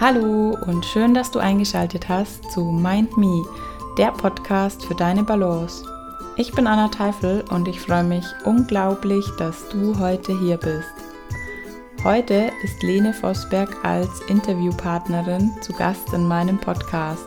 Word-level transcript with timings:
Hallo 0.00 0.56
und 0.66 0.86
schön, 0.86 1.12
dass 1.12 1.30
du 1.30 1.40
eingeschaltet 1.40 2.08
hast 2.08 2.50
zu 2.50 2.64
Mind 2.64 3.18
Me, 3.18 3.44
der 3.98 4.12
Podcast 4.12 4.82
für 4.86 4.94
deine 4.94 5.22
Balance. 5.22 5.84
Ich 6.36 6.52
bin 6.52 6.66
Anna 6.66 6.88
Teifel 6.88 7.44
und 7.50 7.68
ich 7.68 7.78
freue 7.78 8.04
mich 8.04 8.24
unglaublich, 8.46 9.26
dass 9.36 9.68
du 9.68 9.98
heute 9.98 10.32
hier 10.38 10.56
bist. 10.56 10.88
Heute 12.02 12.50
ist 12.64 12.82
Lene 12.82 13.12
Vosberg 13.12 13.76
als 13.84 14.22
Interviewpartnerin 14.22 15.50
zu 15.60 15.74
Gast 15.74 16.14
in 16.14 16.26
meinem 16.26 16.56
Podcast. 16.56 17.26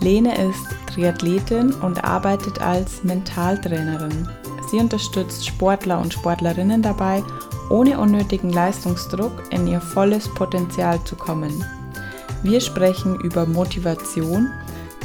Lene 0.00 0.32
ist 0.46 0.64
Triathletin 0.94 1.72
und 1.72 2.04
arbeitet 2.04 2.62
als 2.62 3.02
Mentaltrainerin. 3.02 4.28
Sie 4.70 4.78
unterstützt 4.78 5.44
Sportler 5.44 6.00
und 6.00 6.12
Sportlerinnen 6.12 6.82
dabei, 6.82 7.24
ohne 7.68 7.98
unnötigen 7.98 8.50
Leistungsdruck 8.50 9.32
in 9.50 9.66
ihr 9.66 9.80
volles 9.80 10.28
Potenzial 10.28 11.02
zu 11.02 11.16
kommen. 11.16 11.64
Wir 12.42 12.60
sprechen 12.60 13.20
über 13.20 13.46
Motivation, 13.46 14.50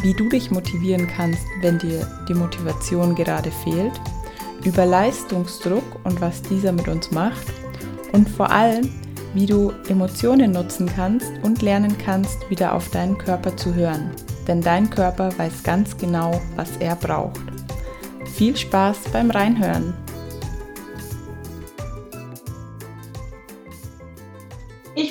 wie 0.02 0.14
du 0.14 0.30
dich 0.30 0.52
motivieren 0.52 1.08
kannst, 1.08 1.44
wenn 1.62 1.80
dir 1.80 2.08
die 2.30 2.34
Motivation 2.34 3.16
gerade 3.16 3.52
fehlt, 3.52 3.94
über 4.64 4.86
Leistungsdruck 4.86 5.84
und 6.04 6.22
was 6.22 6.42
dieser 6.44 6.72
mit 6.72 6.88
uns 6.88 7.12
macht 7.12 7.46
und 8.14 8.30
vor 8.30 8.52
allem, 8.52 8.90
wie 9.34 9.46
du 9.46 9.74
Emotionen 9.90 10.52
nutzen 10.52 10.90
kannst 10.96 11.32
und 11.44 11.62
lernen 11.62 11.98
kannst, 11.98 12.50
wieder 12.50 12.74
auf 12.74 12.90
deinen 12.90 13.18
Körper 13.18 13.58
zu 13.58 13.74
hören. 13.74 14.12
Denn 14.48 14.62
dein 14.62 14.90
Körper 14.90 15.38
weiß 15.38 15.64
ganz 15.64 15.98
genau, 15.98 16.40
was 16.56 16.78
er 16.78 16.96
braucht. 16.96 17.42
Viel 18.36 18.56
Spaß 18.56 18.98
beim 19.12 19.30
Reinhören! 19.30 20.05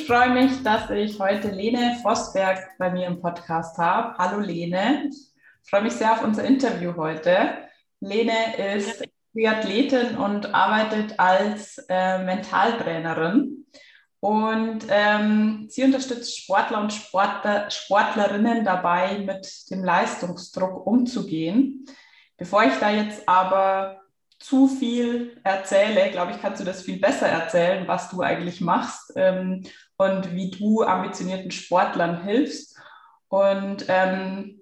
Ich 0.04 0.10
freue 0.10 0.34
mich, 0.34 0.62
dass 0.62 0.90
ich 0.90 1.18
heute 1.18 1.48
Lene 1.48 1.96
Vosberg 2.02 2.76
bei 2.76 2.90
mir 2.90 3.06
im 3.06 3.22
Podcast 3.22 3.78
habe. 3.78 4.14
Hallo 4.18 4.38
Lene, 4.38 5.08
ich 5.08 5.70
freue 5.70 5.80
mich 5.80 5.94
sehr 5.94 6.12
auf 6.12 6.22
unser 6.22 6.44
Interview 6.44 6.94
heute. 6.94 7.54
Lene 8.00 8.74
ist 8.76 9.02
Triathletin 9.32 10.18
und 10.18 10.54
arbeitet 10.54 11.18
als 11.18 11.78
äh, 11.88 12.22
Mentaltrainerin. 12.22 13.64
Und 14.20 14.80
ähm, 14.90 15.68
sie 15.70 15.84
unterstützt 15.84 16.38
Sportler 16.38 16.82
und 16.82 16.92
Sportler, 16.92 17.70
Sportlerinnen 17.70 18.62
dabei, 18.62 19.20
mit 19.20 19.70
dem 19.70 19.82
Leistungsdruck 19.82 20.86
umzugehen. 20.86 21.86
Bevor 22.36 22.62
ich 22.64 22.74
da 22.78 22.90
jetzt 22.90 23.26
aber 23.26 24.02
zu 24.38 24.68
viel 24.68 25.40
erzähle, 25.44 26.10
glaube 26.10 26.32
ich, 26.32 26.42
kannst 26.42 26.60
du 26.60 26.66
das 26.66 26.82
viel 26.82 27.00
besser 27.00 27.26
erzählen, 27.26 27.88
was 27.88 28.10
du 28.10 28.20
eigentlich 28.20 28.60
machst 28.60 29.14
ähm, 29.16 29.64
und 29.96 30.34
wie 30.34 30.50
du 30.50 30.82
ambitionierten 30.82 31.50
Sportlern 31.50 32.22
hilfst. 32.22 32.78
Und 33.28 33.86
ähm, 33.88 34.60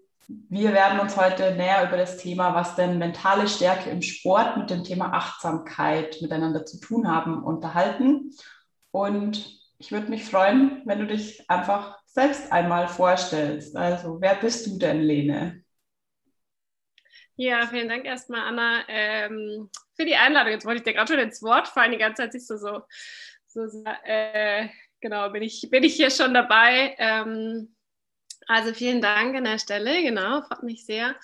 wir 0.49 0.73
werden 0.73 1.01
uns 1.01 1.17
heute 1.17 1.55
näher 1.55 1.87
über 1.87 1.97
das 1.97 2.17
Thema, 2.17 2.55
was 2.55 2.77
denn 2.77 2.99
mentale 2.99 3.49
Stärke 3.49 3.91
im 3.91 4.03
Sport 4.03 4.57
mit 4.57 4.71
dem 4.71 4.85
Thema 4.85 5.13
Achtsamkeit 5.13 6.21
miteinander 6.21 6.65
zu 6.65 6.81
tun 6.81 7.09
haben, 7.09 7.43
unterhalten. 7.43 8.31
Und 8.91 9.61
ich 9.79 9.91
würde 9.91 10.09
mich 10.09 10.25
freuen, 10.25 10.83
wenn 10.85 11.01
du 11.01 11.07
dich 11.07 11.49
einfach 11.51 11.99
selbst 12.07 12.53
einmal 12.53 12.89
vorstellst. 12.89 13.77
Also, 13.77 14.21
wer 14.21 14.35
bist 14.37 14.67
du 14.67 14.79
denn, 14.79 15.03
Lene? 15.03 15.65
Ja, 17.37 17.67
vielen 17.67 17.89
Dank 17.89 18.05
erstmal, 18.05 18.43
Anna, 18.43 18.85
ähm, 18.89 19.71
für 19.97 20.05
die 20.05 20.15
Einladung. 20.15 20.53
Jetzt 20.53 20.67
wollte 20.67 20.79
ich 20.79 20.85
dir 20.85 20.93
gerade 20.93 21.13
schon 21.13 21.21
ins 21.21 21.43
Wort 21.43 21.67
fallen, 21.67 21.93
die 21.93 21.99
ganze 21.99 22.23
Zeit 22.23 22.33
sich 22.33 22.47
so, 22.47 22.57
so, 22.57 22.83
so 23.47 23.85
äh, 24.05 24.69
genau, 25.03 25.29
bin 25.29 25.43
ich, 25.43 25.69
bin 25.71 25.83
ich 25.85 25.95
hier 25.95 26.11
schon 26.11 26.33
dabei. 26.33 26.95
Ähm, 26.99 27.75
also 28.47 28.73
vielen 28.73 29.03
Dank 29.03 29.37
an 29.37 29.45
der 29.45 29.59
Stelle, 29.59 30.03
genau, 30.03 30.41
freut 30.43 30.63
mich 30.63 30.87
sehr. 30.87 31.15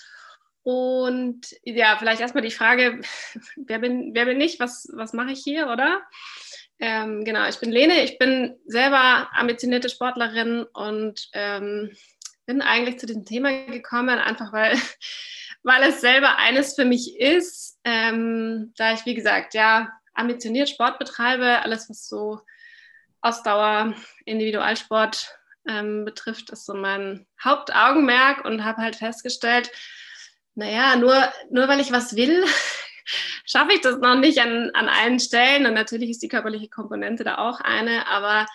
Und 0.63 1.41
ja, 1.65 1.97
vielleicht 1.97 2.21
erstmal 2.21 2.43
die 2.43 2.51
Frage, 2.51 3.01
wer 3.57 3.79
bin, 3.79 4.15
wer 4.15 4.27
bin 4.27 4.41
ich, 4.41 4.61
was, 4.61 4.89
was 4.93 5.15
mache 5.15 5.33
ich 5.33 5.41
hier, 5.43 5.69
oder? 5.69 6.03
Ähm, 6.79 7.25
genau, 7.25 7.49
ich 7.49 7.59
bin 7.59 7.73
Lene, 7.73 8.05
ich 8.05 8.19
bin 8.19 8.57
selber 8.67 9.31
ambitionierte 9.33 9.89
Sportlerin 9.89 10.65
und 10.75 11.29
ähm, 11.33 11.97
bin 12.47 12.61
eigentlich 12.61 12.99
zu 12.99 13.07
diesem 13.07 13.25
Thema 13.25 13.67
gekommen, 13.67 14.19
einfach 14.19 14.53
weil 14.53 14.77
weil 15.63 15.83
es 15.83 16.01
selber 16.01 16.39
eines 16.39 16.75
für 16.75 16.85
mich 16.85 17.19
ist, 17.19 17.79
ähm, 17.85 18.73
da 18.77 18.93
ich, 18.93 19.05
wie 19.07 19.15
gesagt, 19.15 19.55
ja, 19.55 19.93
ambitioniert 20.15 20.69
Sport 20.69 20.99
betreibe, 20.99 21.63
alles, 21.63 21.89
was 21.91 22.09
so 22.09 22.41
Ausdauer, 23.21 23.95
Individualsport 24.25 25.35
ähm, 25.69 26.05
betrifft, 26.05 26.51
ist 26.51 26.67
so 26.67 26.75
mein 26.75 27.27
Hauptaugenmerk 27.43 28.45
und 28.45 28.65
habe 28.65 28.83
halt 28.83 28.97
festgestellt, 28.97 29.71
naja, 30.55 30.97
nur, 30.97 31.15
nur 31.51 31.69
weil 31.69 31.81
ich 31.81 31.93
was 31.93 32.17
will, 32.17 32.45
schaffe 33.45 33.73
ich 33.75 33.81
das 33.81 33.99
noch 33.99 34.17
nicht 34.17 34.41
an, 34.41 34.71
an 34.75 34.89
allen 34.89 35.21
Stellen. 35.21 35.67
Und 35.67 35.75
natürlich 35.75 36.11
ist 36.11 36.23
die 36.23 36.29
körperliche 36.29 36.69
Komponente 36.69 37.25
da 37.25 37.39
auch 37.39 37.61
eine, 37.61 38.07
aber 38.09 38.47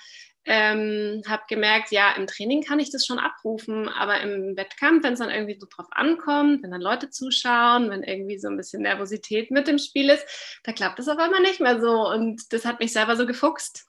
ähm, 0.46 1.22
habe 1.28 1.44
gemerkt, 1.48 1.92
ja, 1.92 2.12
im 2.12 2.28
Training 2.28 2.62
kann 2.62 2.80
ich 2.80 2.92
das 2.92 3.06
schon 3.06 3.20
abrufen, 3.20 3.88
aber 3.88 4.20
im 4.20 4.58
Wettkampf, 4.58 5.04
wenn 5.04 5.14
es 5.14 5.20
dann 5.20 5.30
irgendwie 5.30 5.58
so 5.58 5.68
drauf 5.70 5.88
ankommt, 5.92 6.64
wenn 6.64 6.72
dann 6.72 6.82
Leute 6.82 7.10
zuschauen, 7.10 7.90
wenn 7.90 8.04
irgendwie 8.04 8.38
so 8.38 8.50
ein 8.50 8.58
bisschen 8.58 8.82
Nervosität 8.82 9.52
mit 9.52 9.70
im 9.70 9.78
Spiel 9.78 10.10
ist, 10.10 10.26
da 10.64 10.74
klappt 10.74 11.00
es 11.00 11.08
auf 11.08 11.18
einmal 11.18 11.42
nicht 11.42 11.62
mehr 11.62 11.80
so. 11.80 12.10
Und 12.10 12.52
das 12.52 12.66
hat 12.66 12.82
mich 12.82 12.92
selber 12.92 13.16
so 13.16 13.26
gefuchst, 13.26 13.88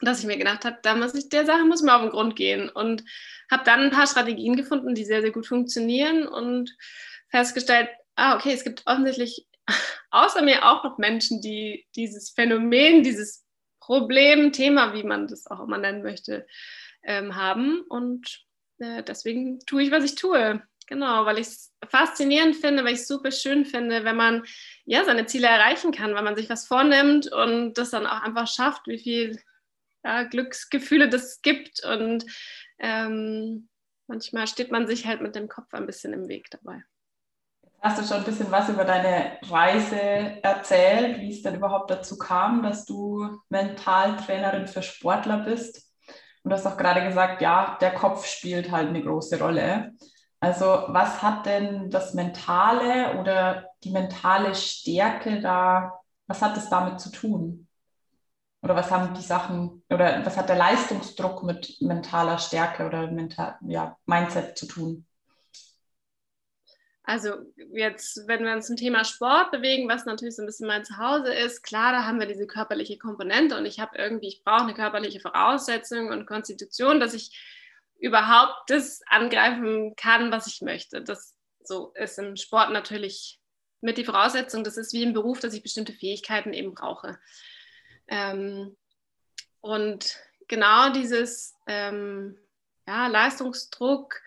dass 0.00 0.20
ich 0.20 0.26
mir 0.26 0.38
gedacht 0.38 0.64
habe, 0.64 0.78
da 0.82 0.94
muss 0.94 1.14
ich 1.14 1.28
der 1.28 1.46
Sache 1.46 1.64
muss 1.64 1.82
mir 1.82 1.94
auf 1.94 2.02
den 2.02 2.10
Grund 2.10 2.36
gehen 2.36 2.68
und 2.68 3.04
habe 3.50 3.64
dann 3.64 3.80
ein 3.80 3.90
paar 3.90 4.06
Strategien 4.06 4.56
gefunden, 4.56 4.94
die 4.94 5.04
sehr, 5.04 5.20
sehr 5.20 5.32
gut 5.32 5.46
funktionieren 5.46 6.26
und 6.26 6.76
festgestellt, 7.28 7.88
ah, 8.16 8.36
okay, 8.36 8.52
es 8.52 8.64
gibt 8.64 8.82
offensichtlich 8.86 9.46
außer 10.10 10.42
mir 10.42 10.64
auch 10.66 10.84
noch 10.84 10.98
Menschen, 10.98 11.40
die 11.40 11.86
dieses 11.94 12.30
Phänomen, 12.30 13.02
dieses 13.02 13.44
Problem, 13.80 14.52
Thema, 14.52 14.94
wie 14.94 15.02
man 15.02 15.26
das 15.26 15.46
auch 15.46 15.60
immer 15.60 15.78
nennen 15.78 16.02
möchte, 16.02 16.46
ähm, 17.02 17.34
haben. 17.34 17.80
Und 17.88 18.44
äh, 18.78 19.02
deswegen 19.02 19.58
tue 19.66 19.82
ich, 19.82 19.90
was 19.90 20.04
ich 20.04 20.14
tue. 20.14 20.62
Genau, 20.86 21.24
weil 21.24 21.38
ich 21.38 21.46
es 21.46 21.72
faszinierend 21.88 22.56
finde, 22.56 22.84
weil 22.84 22.94
ich 22.94 23.00
es 23.00 23.08
super 23.08 23.30
schön 23.30 23.64
finde, 23.64 24.04
wenn 24.04 24.16
man 24.16 24.44
ja 24.84 25.04
seine 25.04 25.26
Ziele 25.26 25.46
erreichen 25.46 25.92
kann, 25.92 26.14
wenn 26.14 26.24
man 26.24 26.36
sich 26.36 26.50
was 26.50 26.66
vornimmt 26.66 27.32
und 27.32 27.74
das 27.74 27.90
dann 27.90 28.06
auch 28.06 28.22
einfach 28.22 28.48
schafft, 28.48 28.88
wie 28.88 28.98
viel 28.98 29.40
ja, 30.04 30.24
Glücksgefühle 30.24 31.08
das 31.08 31.40
gibt. 31.42 31.84
Und 31.84 32.24
ähm, 32.78 33.68
manchmal 34.06 34.46
steht 34.46 34.70
man 34.70 34.86
sich 34.86 35.06
halt 35.06 35.20
mit 35.20 35.34
dem 35.34 35.48
Kopf 35.48 35.72
ein 35.74 35.86
bisschen 35.86 36.12
im 36.12 36.28
Weg 36.28 36.50
dabei. 36.50 36.82
Hast 37.82 37.98
du 37.98 38.04
schon 38.04 38.18
ein 38.18 38.24
bisschen 38.24 38.50
was 38.50 38.68
über 38.68 38.84
deine 38.84 39.38
Reise 39.48 39.98
erzählt, 40.42 41.18
wie 41.18 41.30
es 41.30 41.42
denn 41.42 41.54
überhaupt 41.54 41.90
dazu 41.90 42.18
kam, 42.18 42.62
dass 42.62 42.84
du 42.84 43.40
Mentaltrainerin 43.48 44.66
für 44.66 44.82
Sportler 44.82 45.38
bist? 45.38 45.90
Und 46.42 46.50
du 46.50 46.56
hast 46.56 46.66
auch 46.66 46.76
gerade 46.76 47.02
gesagt, 47.02 47.40
ja, 47.40 47.78
der 47.80 47.92
Kopf 47.94 48.26
spielt 48.26 48.70
halt 48.70 48.88
eine 48.88 49.02
große 49.02 49.38
Rolle. 49.38 49.92
Also 50.40 50.64
was 50.88 51.22
hat 51.22 51.46
denn 51.46 51.90
das 51.90 52.12
Mentale 52.12 53.18
oder 53.18 53.66
die 53.82 53.90
mentale 53.90 54.54
Stärke 54.54 55.40
da, 55.40 55.92
was 56.26 56.42
hat 56.42 56.56
es 56.58 56.68
damit 56.68 57.00
zu 57.00 57.10
tun? 57.10 57.66
Oder 58.62 58.76
was 58.76 58.90
haben 58.90 59.14
die 59.14 59.22
Sachen, 59.22 59.82
oder 59.88 60.24
was 60.24 60.36
hat 60.36 60.48
der 60.48 60.56
Leistungsdruck 60.56 61.42
mit 61.42 61.80
mentaler 61.80 62.38
Stärke 62.38 62.86
oder 62.86 63.10
mental, 63.10 63.56
ja, 63.66 63.96
Mindset 64.04 64.58
zu 64.58 64.66
tun? 64.66 65.06
Also 67.02 67.36
jetzt, 67.72 68.28
wenn 68.28 68.44
wir 68.44 68.52
uns 68.52 68.66
zum 68.66 68.76
Thema 68.76 69.04
Sport 69.04 69.50
bewegen, 69.50 69.88
was 69.88 70.04
natürlich 70.04 70.36
so 70.36 70.42
ein 70.42 70.46
bisschen 70.46 70.68
mein 70.68 70.84
Zuhause 70.84 71.32
ist, 71.32 71.62
klar, 71.62 71.92
da 71.92 72.04
haben 72.04 72.20
wir 72.20 72.26
diese 72.26 72.46
körperliche 72.46 72.98
Komponente 72.98 73.56
und 73.56 73.66
ich 73.66 73.80
habe 73.80 73.96
irgendwie, 73.98 74.28
ich 74.28 74.44
brauche 74.44 74.62
eine 74.62 74.74
körperliche 74.74 75.20
Voraussetzung 75.20 76.10
und 76.10 76.26
Konstitution, 76.26 77.00
dass 77.00 77.14
ich 77.14 77.36
überhaupt 77.98 78.68
das 78.68 79.00
angreifen 79.08 79.94
kann, 79.96 80.30
was 80.30 80.46
ich 80.46 80.60
möchte. 80.60 81.02
Das 81.02 81.34
so 81.64 81.92
ist 81.94 82.18
im 82.18 82.36
Sport 82.36 82.70
natürlich 82.70 83.40
mit 83.80 83.98
die 83.98 84.04
Voraussetzung. 84.04 84.64
Das 84.64 84.76
ist 84.76 84.92
wie 84.92 85.02
im 85.02 85.12
Beruf, 85.12 85.40
dass 85.40 85.54
ich 85.54 85.62
bestimmte 85.62 85.92
Fähigkeiten 85.92 86.52
eben 86.52 86.74
brauche. 86.74 87.18
Ähm, 88.10 88.76
und 89.60 90.16
genau 90.48 90.90
dieses 90.90 91.54
ähm, 91.66 92.36
ja, 92.86 93.06
Leistungsdruck, 93.06 94.20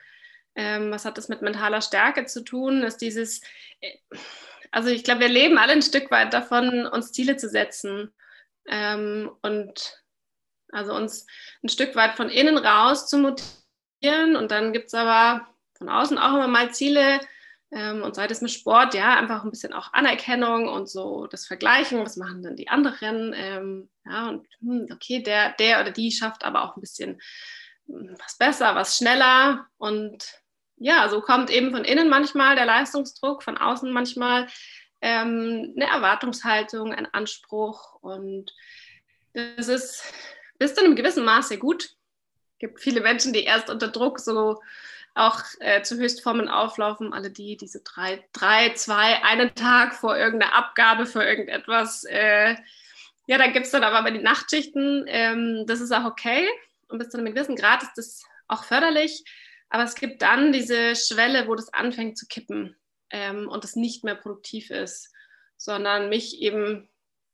ähm, 0.56 0.92
was 0.92 1.06
hat 1.06 1.18
das 1.18 1.30
mit 1.30 1.42
mentaler 1.42 1.82
Stärke 1.82 2.26
zu 2.26 2.44
tun? 2.44 2.84
Ist 2.84 2.98
dieses, 2.98 3.42
äh, 3.82 3.98
also 4.72 4.90
ich 4.90 5.04
glaube, 5.04 5.22
wir 5.22 5.30
leben 5.30 5.58
alle 5.58 5.74
ein 5.74 5.82
Stück 5.82 6.10
weit 6.10 6.34
davon, 6.34 6.88
uns 6.88 7.12
Ziele 7.12 7.38
zu 7.38 7.50
setzen 7.50 8.14
ähm, 8.68 9.32
und 9.42 10.04
also 10.72 10.96
uns 10.96 11.28
ein 11.64 11.70
Stück 11.70 11.96
weit 11.96 12.16
von 12.16 12.30
innen 12.30 12.58
raus 12.58 13.08
zu 13.08 13.18
motivieren. 13.18 14.36
Und 14.36 14.52
dann 14.52 14.74
gibt 14.74 14.88
es 14.88 14.94
aber 14.94 15.48
von 15.78 15.90
außen 15.90 16.18
auch 16.18 16.34
immer 16.34 16.48
mal 16.48 16.74
Ziele. 16.74 17.20
Ähm, 17.76 18.04
und 18.04 18.16
sei 18.16 18.28
das 18.28 18.42
mit 18.42 18.52
Sport, 18.52 18.94
ja, 18.94 19.16
einfach 19.18 19.44
ein 19.44 19.50
bisschen 19.50 19.74
auch 19.74 19.94
Anerkennung 19.94 20.68
und 20.68 20.88
so 20.90 21.26
das 21.26 21.48
Vergleichen, 21.48 22.04
was 22.04 22.18
machen 22.18 22.44
denn 22.44 22.56
die 22.56 22.70
anderen? 22.70 23.34
Ähm, 23.36 23.90
ja, 24.06 24.30
und 24.30 24.48
hm, 24.60 24.88
okay, 24.92 25.24
der, 25.24 25.54
der 25.54 25.82
oder 25.82 25.92
die 25.92 26.12
schafft 26.12 26.44
aber 26.44 26.64
auch 26.64 26.78
ein 26.78 26.82
bisschen 26.82 27.20
was 27.88 28.38
besser, 28.38 28.76
was 28.76 28.98
schneller. 28.98 29.68
Und 29.78 30.24
ja, 30.78 31.10
so 31.10 31.22
kommt 31.22 31.50
eben 31.50 31.72
von 31.72 31.84
innen 31.84 32.10
manchmal 32.10 32.56
der 32.56 32.66
Leistungsdruck, 32.66 33.42
von 33.42 33.58
außen 33.58 33.92
manchmal 33.92 34.48
ähm, 35.02 35.74
eine 35.76 35.90
Erwartungshaltung, 35.90 36.94
ein 36.94 37.12
Anspruch. 37.12 37.96
Und 38.02 38.54
das 39.34 39.68
ist 39.68 40.14
bis 40.60 40.76
zu 40.76 40.84
einem 40.84 40.96
gewissen 40.96 41.26
Maße 41.26 41.58
gut. 41.58 41.86
Es 41.86 42.60
gibt 42.60 42.80
viele 42.80 43.02
Menschen, 43.02 43.34
die 43.34 43.44
erst 43.44 43.70
unter 43.70 43.88
Druck 43.88 44.20
so 44.20 44.62
auch 45.16 45.42
äh, 45.60 45.84
zu 45.84 45.98
Höchstformen 45.98 46.50
auflaufen. 46.50 47.14
Alle 47.14 47.30
die, 47.30 47.58
diese 47.58 47.82
drei, 47.82 48.28
drei, 48.34 48.70
zwei, 48.74 49.24
einen 49.24 49.54
Tag 49.56 49.96
vor 49.96 50.18
irgendeiner 50.18 50.56
Abgabe 50.56 51.06
für 51.06 51.24
irgendetwas. 51.24 52.04
Äh, 52.06 52.56
ja, 53.26 53.38
da 53.38 53.48
gibt 53.48 53.66
es 53.66 53.72
dann 53.72 53.84
aber 53.84 54.10
die 54.12 54.20
Nachtschichten. 54.20 55.06
Ähm, 55.08 55.66
das 55.68 55.82
ist 55.82 55.92
auch 55.92 56.06
okay. 56.06 56.48
Und 56.88 56.98
bis 56.98 57.10
zu 57.10 57.18
einem 57.18 57.34
gewissen 57.34 57.56
Grad 57.56 57.84
ist 57.84 57.94
das 57.96 58.24
auch 58.48 58.64
förderlich. 58.64 59.24
Aber 59.70 59.84
es 59.84 59.96
gibt 59.96 60.22
dann 60.22 60.52
diese 60.52 60.96
Schwelle, 60.96 61.48
wo 61.48 61.56
das 61.56 61.74
anfängt 61.74 62.18
zu 62.18 62.28
kippen 62.28 62.76
ähm, 63.10 63.48
und 63.48 63.64
es 63.64 63.76
nicht 63.76 64.04
mehr 64.04 64.16
produktiv 64.16 64.70
ist, 64.70 65.12
sondern 65.58 66.10
mich 66.10 66.40
eben 66.40 66.90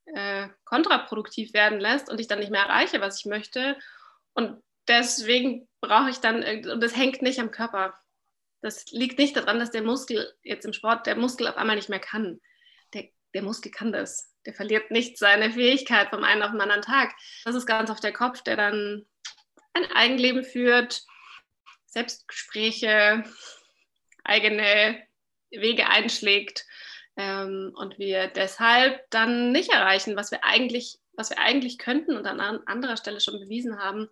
äh, 0.06 0.48
kontraproduktiv 0.64 1.52
werden 1.52 1.80
lässt 1.80 2.08
und 2.08 2.20
ich 2.20 2.28
dann 2.28 2.38
nicht 2.38 2.50
mehr 2.50 2.62
erreiche, 2.62 3.00
was 3.00 3.20
ich 3.20 3.26
möchte. 3.26 3.76
Und 4.32 4.62
deswegen 4.88 5.68
brauche 5.80 6.10
ich 6.10 6.18
dann, 6.18 6.42
und 6.42 6.80
das 6.80 6.96
hängt 6.96 7.22
nicht 7.22 7.40
am 7.40 7.50
Körper. 7.50 7.98
Das 8.62 8.90
liegt 8.90 9.18
nicht 9.18 9.36
daran, 9.36 9.58
dass 9.58 9.70
der 9.70 9.82
Muskel 9.82 10.34
jetzt 10.42 10.66
im 10.66 10.72
Sport, 10.72 11.06
der 11.06 11.16
Muskel 11.16 11.48
auf 11.48 11.56
einmal 11.56 11.76
nicht 11.76 11.88
mehr 11.88 12.00
kann. 12.00 12.40
Der, 12.92 13.08
der 13.34 13.42
Muskel 13.42 13.70
kann 13.70 13.92
das. 13.92 14.34
Der 14.46 14.54
verliert 14.54 14.90
nicht 14.90 15.18
seine 15.18 15.50
Fähigkeit 15.50 16.10
vom 16.10 16.24
einen 16.24 16.42
auf 16.42 16.50
den 16.50 16.60
anderen 16.60 16.82
Tag. 16.82 17.14
Das 17.44 17.54
ist 17.54 17.66
ganz 17.66 17.90
oft 17.90 18.04
der 18.04 18.12
Kopf, 18.12 18.42
der 18.42 18.56
dann 18.56 19.06
ein 19.72 19.90
Eigenleben 19.92 20.44
führt, 20.44 21.02
Selbstgespräche, 21.86 23.24
eigene 24.24 25.02
Wege 25.50 25.88
einschlägt 25.88 26.66
ähm, 27.16 27.72
und 27.74 27.98
wir 27.98 28.28
deshalb 28.28 29.08
dann 29.10 29.52
nicht 29.52 29.72
erreichen, 29.72 30.16
was 30.16 30.30
wir 30.30 30.44
eigentlich, 30.44 30.98
was 31.14 31.30
wir 31.30 31.38
eigentlich 31.38 31.78
könnten 31.78 32.16
und 32.16 32.26
an 32.26 32.40
anderer 32.66 32.96
Stelle 32.96 33.20
schon 33.20 33.40
bewiesen 33.40 33.78
haben. 33.78 34.08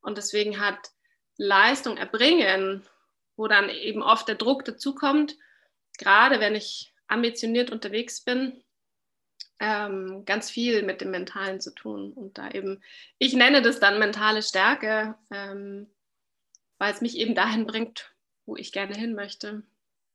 Und 0.00 0.18
deswegen 0.18 0.60
hat 0.60 0.90
Leistung 1.42 1.96
erbringen, 1.96 2.82
wo 3.36 3.48
dann 3.48 3.68
eben 3.68 4.02
oft 4.02 4.28
der 4.28 4.36
Druck 4.36 4.64
dazukommt, 4.64 5.36
gerade 5.98 6.40
wenn 6.40 6.54
ich 6.54 6.94
ambitioniert 7.08 7.70
unterwegs 7.70 8.22
bin, 8.22 8.62
ähm, 9.58 10.24
ganz 10.24 10.50
viel 10.50 10.82
mit 10.82 11.00
dem 11.00 11.10
Mentalen 11.10 11.60
zu 11.60 11.74
tun. 11.74 12.12
Und 12.12 12.38
da 12.38 12.50
eben, 12.50 12.82
ich 13.18 13.34
nenne 13.34 13.60
das 13.60 13.80
dann 13.80 13.98
mentale 13.98 14.42
Stärke, 14.42 15.16
ähm, 15.30 15.88
weil 16.78 16.92
es 16.92 17.00
mich 17.00 17.16
eben 17.18 17.34
dahin 17.34 17.66
bringt, 17.66 18.14
wo 18.46 18.56
ich 18.56 18.72
gerne 18.72 18.94
hin 18.94 19.14
möchte. 19.14 19.62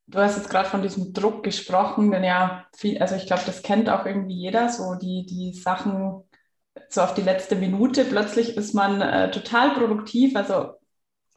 Du 0.08 0.20
hast 0.20 0.38
jetzt 0.38 0.50
gerade 0.50 0.70
von 0.70 0.82
diesem 0.82 1.14
Druck 1.14 1.44
gesprochen, 1.44 2.12
denn 2.12 2.24
ja, 2.24 2.66
viel, 2.76 2.98
also 3.00 3.16
ich 3.16 3.26
glaube, 3.26 3.44
das 3.46 3.62
kennt 3.62 3.90
auch 3.90 4.06
irgendwie 4.06 4.36
jeder, 4.36 4.70
so 4.70 4.96
die, 4.96 5.26
die 5.26 5.54
Sachen 5.54 6.24
so 6.90 7.02
auf 7.02 7.14
die 7.14 7.22
letzte 7.22 7.56
Minute. 7.56 8.06
Plötzlich 8.06 8.56
ist 8.56 8.74
man 8.74 9.02
äh, 9.02 9.32
total 9.32 9.74
produktiv, 9.74 10.36
also 10.36 10.78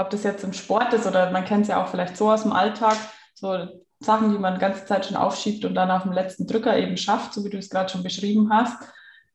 ob 0.00 0.10
das 0.10 0.22
jetzt 0.22 0.44
im 0.44 0.52
Sport 0.52 0.92
ist 0.94 1.06
oder 1.06 1.30
man 1.30 1.44
kennt 1.44 1.62
es 1.62 1.68
ja 1.68 1.82
auch 1.82 1.88
vielleicht 1.88 2.16
so 2.16 2.30
aus 2.30 2.42
dem 2.42 2.52
Alltag, 2.52 2.96
so 3.34 3.68
Sachen, 4.00 4.32
die 4.32 4.38
man 4.38 4.54
die 4.54 4.60
ganze 4.60 4.86
Zeit 4.86 5.04
schon 5.04 5.16
aufschiebt 5.16 5.64
und 5.64 5.74
dann 5.74 5.90
auf 5.90 6.04
dem 6.04 6.12
letzten 6.12 6.46
Drücker 6.46 6.76
eben 6.78 6.96
schafft, 6.96 7.34
so 7.34 7.44
wie 7.44 7.50
du 7.50 7.58
es 7.58 7.68
gerade 7.68 7.90
schon 7.90 8.02
beschrieben 8.02 8.50
hast. 8.50 8.82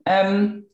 Ähm, 0.04 0.66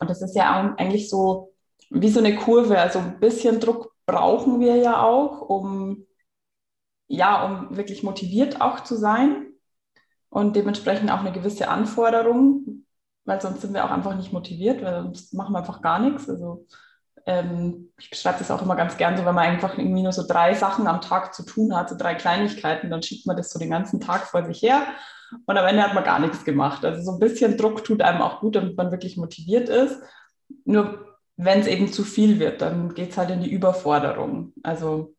und 0.00 0.10
das 0.10 0.22
ist 0.22 0.34
ja 0.34 0.74
eigentlich 0.76 1.08
so 1.08 1.54
wie 1.90 2.08
so 2.08 2.18
eine 2.18 2.34
Kurve, 2.34 2.80
also 2.80 2.98
ein 2.98 3.20
bisschen 3.20 3.60
Druck 3.60 3.92
brauchen 4.06 4.58
wir 4.60 4.76
ja 4.76 5.02
auch, 5.02 5.40
um 5.40 6.04
ja, 7.08 7.44
um 7.44 7.76
wirklich 7.76 8.02
motiviert 8.02 8.60
auch 8.60 8.80
zu 8.80 8.96
sein 8.96 9.46
und 10.28 10.56
dementsprechend 10.56 11.12
auch 11.12 11.20
eine 11.20 11.30
gewisse 11.30 11.68
Anforderung, 11.68 12.84
weil 13.24 13.40
sonst 13.40 13.60
sind 13.60 13.74
wir 13.74 13.84
auch 13.84 13.90
einfach 13.90 14.16
nicht 14.16 14.32
motiviert, 14.32 14.82
weil 14.82 15.02
sonst 15.04 15.32
machen 15.32 15.52
wir 15.52 15.60
einfach 15.60 15.80
gar 15.80 16.00
nichts. 16.00 16.28
Also 16.28 16.66
ähm, 17.26 17.92
ich 17.98 18.08
beschreibe 18.08 18.38
das 18.38 18.50
auch 18.50 18.62
immer 18.62 18.76
ganz 18.76 18.96
gern 18.96 19.16
so, 19.16 19.24
wenn 19.24 19.34
man 19.34 19.46
einfach 19.46 19.76
irgendwie 19.76 20.02
nur 20.02 20.12
so 20.12 20.26
drei 20.26 20.54
Sachen 20.54 20.86
am 20.86 21.00
Tag 21.00 21.34
zu 21.34 21.44
tun 21.44 21.76
hat, 21.76 21.88
so 21.88 21.96
drei 21.96 22.14
Kleinigkeiten, 22.14 22.88
dann 22.88 23.02
schiebt 23.02 23.26
man 23.26 23.36
das 23.36 23.50
so 23.50 23.58
den 23.58 23.70
ganzen 23.70 24.00
Tag 24.00 24.26
vor 24.26 24.44
sich 24.44 24.62
her 24.62 24.86
und 25.46 25.56
am 25.56 25.66
Ende 25.66 25.82
hat 25.82 25.94
man 25.94 26.04
gar 26.04 26.20
nichts 26.20 26.44
gemacht. 26.44 26.84
Also 26.84 27.02
so 27.02 27.12
ein 27.12 27.18
bisschen 27.18 27.56
Druck 27.56 27.84
tut 27.84 28.00
einem 28.00 28.22
auch 28.22 28.40
gut, 28.40 28.54
damit 28.54 28.76
man 28.76 28.92
wirklich 28.92 29.16
motiviert 29.16 29.68
ist. 29.68 30.00
Nur 30.64 31.16
wenn 31.36 31.60
es 31.60 31.66
eben 31.66 31.92
zu 31.92 32.04
viel 32.04 32.38
wird, 32.38 32.62
dann 32.62 32.94
geht 32.94 33.10
es 33.10 33.18
halt 33.18 33.30
in 33.30 33.40
die 33.40 33.50
Überforderung. 33.50 34.52
Also 34.62 35.14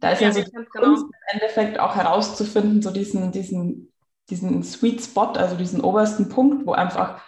da 0.00 0.10
ist 0.10 0.20
ja, 0.20 0.28
ja 0.28 0.34
so 0.34 0.42
genau. 0.72 0.94
im 0.94 1.10
Endeffekt 1.32 1.80
auch 1.80 1.96
herauszufinden, 1.96 2.82
so 2.82 2.90
diesen, 2.90 3.32
diesen, 3.32 3.92
diesen 4.30 4.62
Sweet 4.62 5.02
Spot, 5.02 5.32
also 5.32 5.56
diesen 5.56 5.80
obersten 5.80 6.28
Punkt, 6.28 6.66
wo 6.66 6.72
einfach 6.72 7.22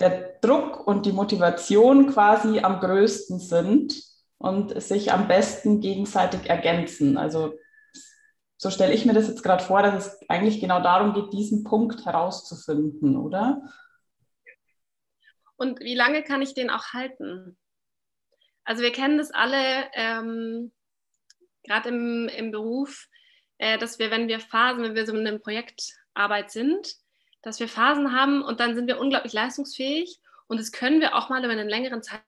der 0.00 0.38
Druck 0.40 0.86
und 0.86 1.06
die 1.06 1.12
Motivation 1.12 2.10
quasi 2.10 2.60
am 2.60 2.80
größten 2.80 3.38
sind 3.38 3.94
und 4.38 4.80
sich 4.82 5.12
am 5.12 5.28
besten 5.28 5.80
gegenseitig 5.80 6.48
ergänzen. 6.50 7.16
Also 7.16 7.54
so 8.56 8.70
stelle 8.70 8.92
ich 8.94 9.04
mir 9.04 9.12
das 9.12 9.28
jetzt 9.28 9.42
gerade 9.42 9.62
vor, 9.62 9.82
dass 9.82 10.06
es 10.06 10.28
eigentlich 10.28 10.60
genau 10.60 10.82
darum 10.82 11.14
geht, 11.14 11.32
diesen 11.32 11.64
Punkt 11.64 12.04
herauszufinden, 12.04 13.16
oder? 13.16 13.62
Und 15.56 15.80
wie 15.80 15.94
lange 15.94 16.22
kann 16.22 16.42
ich 16.42 16.54
den 16.54 16.70
auch 16.70 16.92
halten? 16.92 17.56
Also 18.64 18.82
wir 18.82 18.92
kennen 18.92 19.18
das 19.18 19.30
alle, 19.30 19.90
ähm, 19.94 20.72
gerade 21.62 21.90
im, 21.90 22.28
im 22.28 22.50
Beruf, 22.50 23.08
äh, 23.58 23.78
dass 23.78 23.98
wir, 23.98 24.10
wenn 24.10 24.28
wir 24.28 24.40
Phasen, 24.40 24.82
wenn 24.82 24.94
wir 24.94 25.06
so 25.06 25.14
in 25.14 25.26
einer 25.26 25.38
Projektarbeit 25.38 26.50
sind, 26.50 26.96
dass 27.44 27.60
wir 27.60 27.68
Phasen 27.68 28.12
haben 28.12 28.42
und 28.42 28.58
dann 28.58 28.74
sind 28.74 28.86
wir 28.86 28.98
unglaublich 28.98 29.32
leistungsfähig 29.32 30.18
und 30.46 30.58
das 30.58 30.72
können 30.72 31.00
wir 31.00 31.14
auch 31.14 31.28
mal 31.28 31.44
über 31.44 31.52
einen 31.52 31.68
längeren 31.68 32.02
Zeit. 32.02 32.22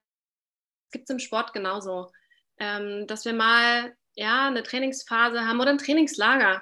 Das 0.85 0.91
gibt 0.91 1.09
es 1.09 1.09
im 1.09 1.19
Sport 1.19 1.53
genauso, 1.53 2.11
ähm, 2.59 3.07
dass 3.07 3.25
wir 3.25 3.33
mal 3.33 3.95
ja 4.13 4.47
eine 4.47 4.63
Trainingsphase 4.63 5.45
haben 5.45 5.59
oder 5.59 5.71
ein 5.71 5.79
Trainingslager. 5.79 6.61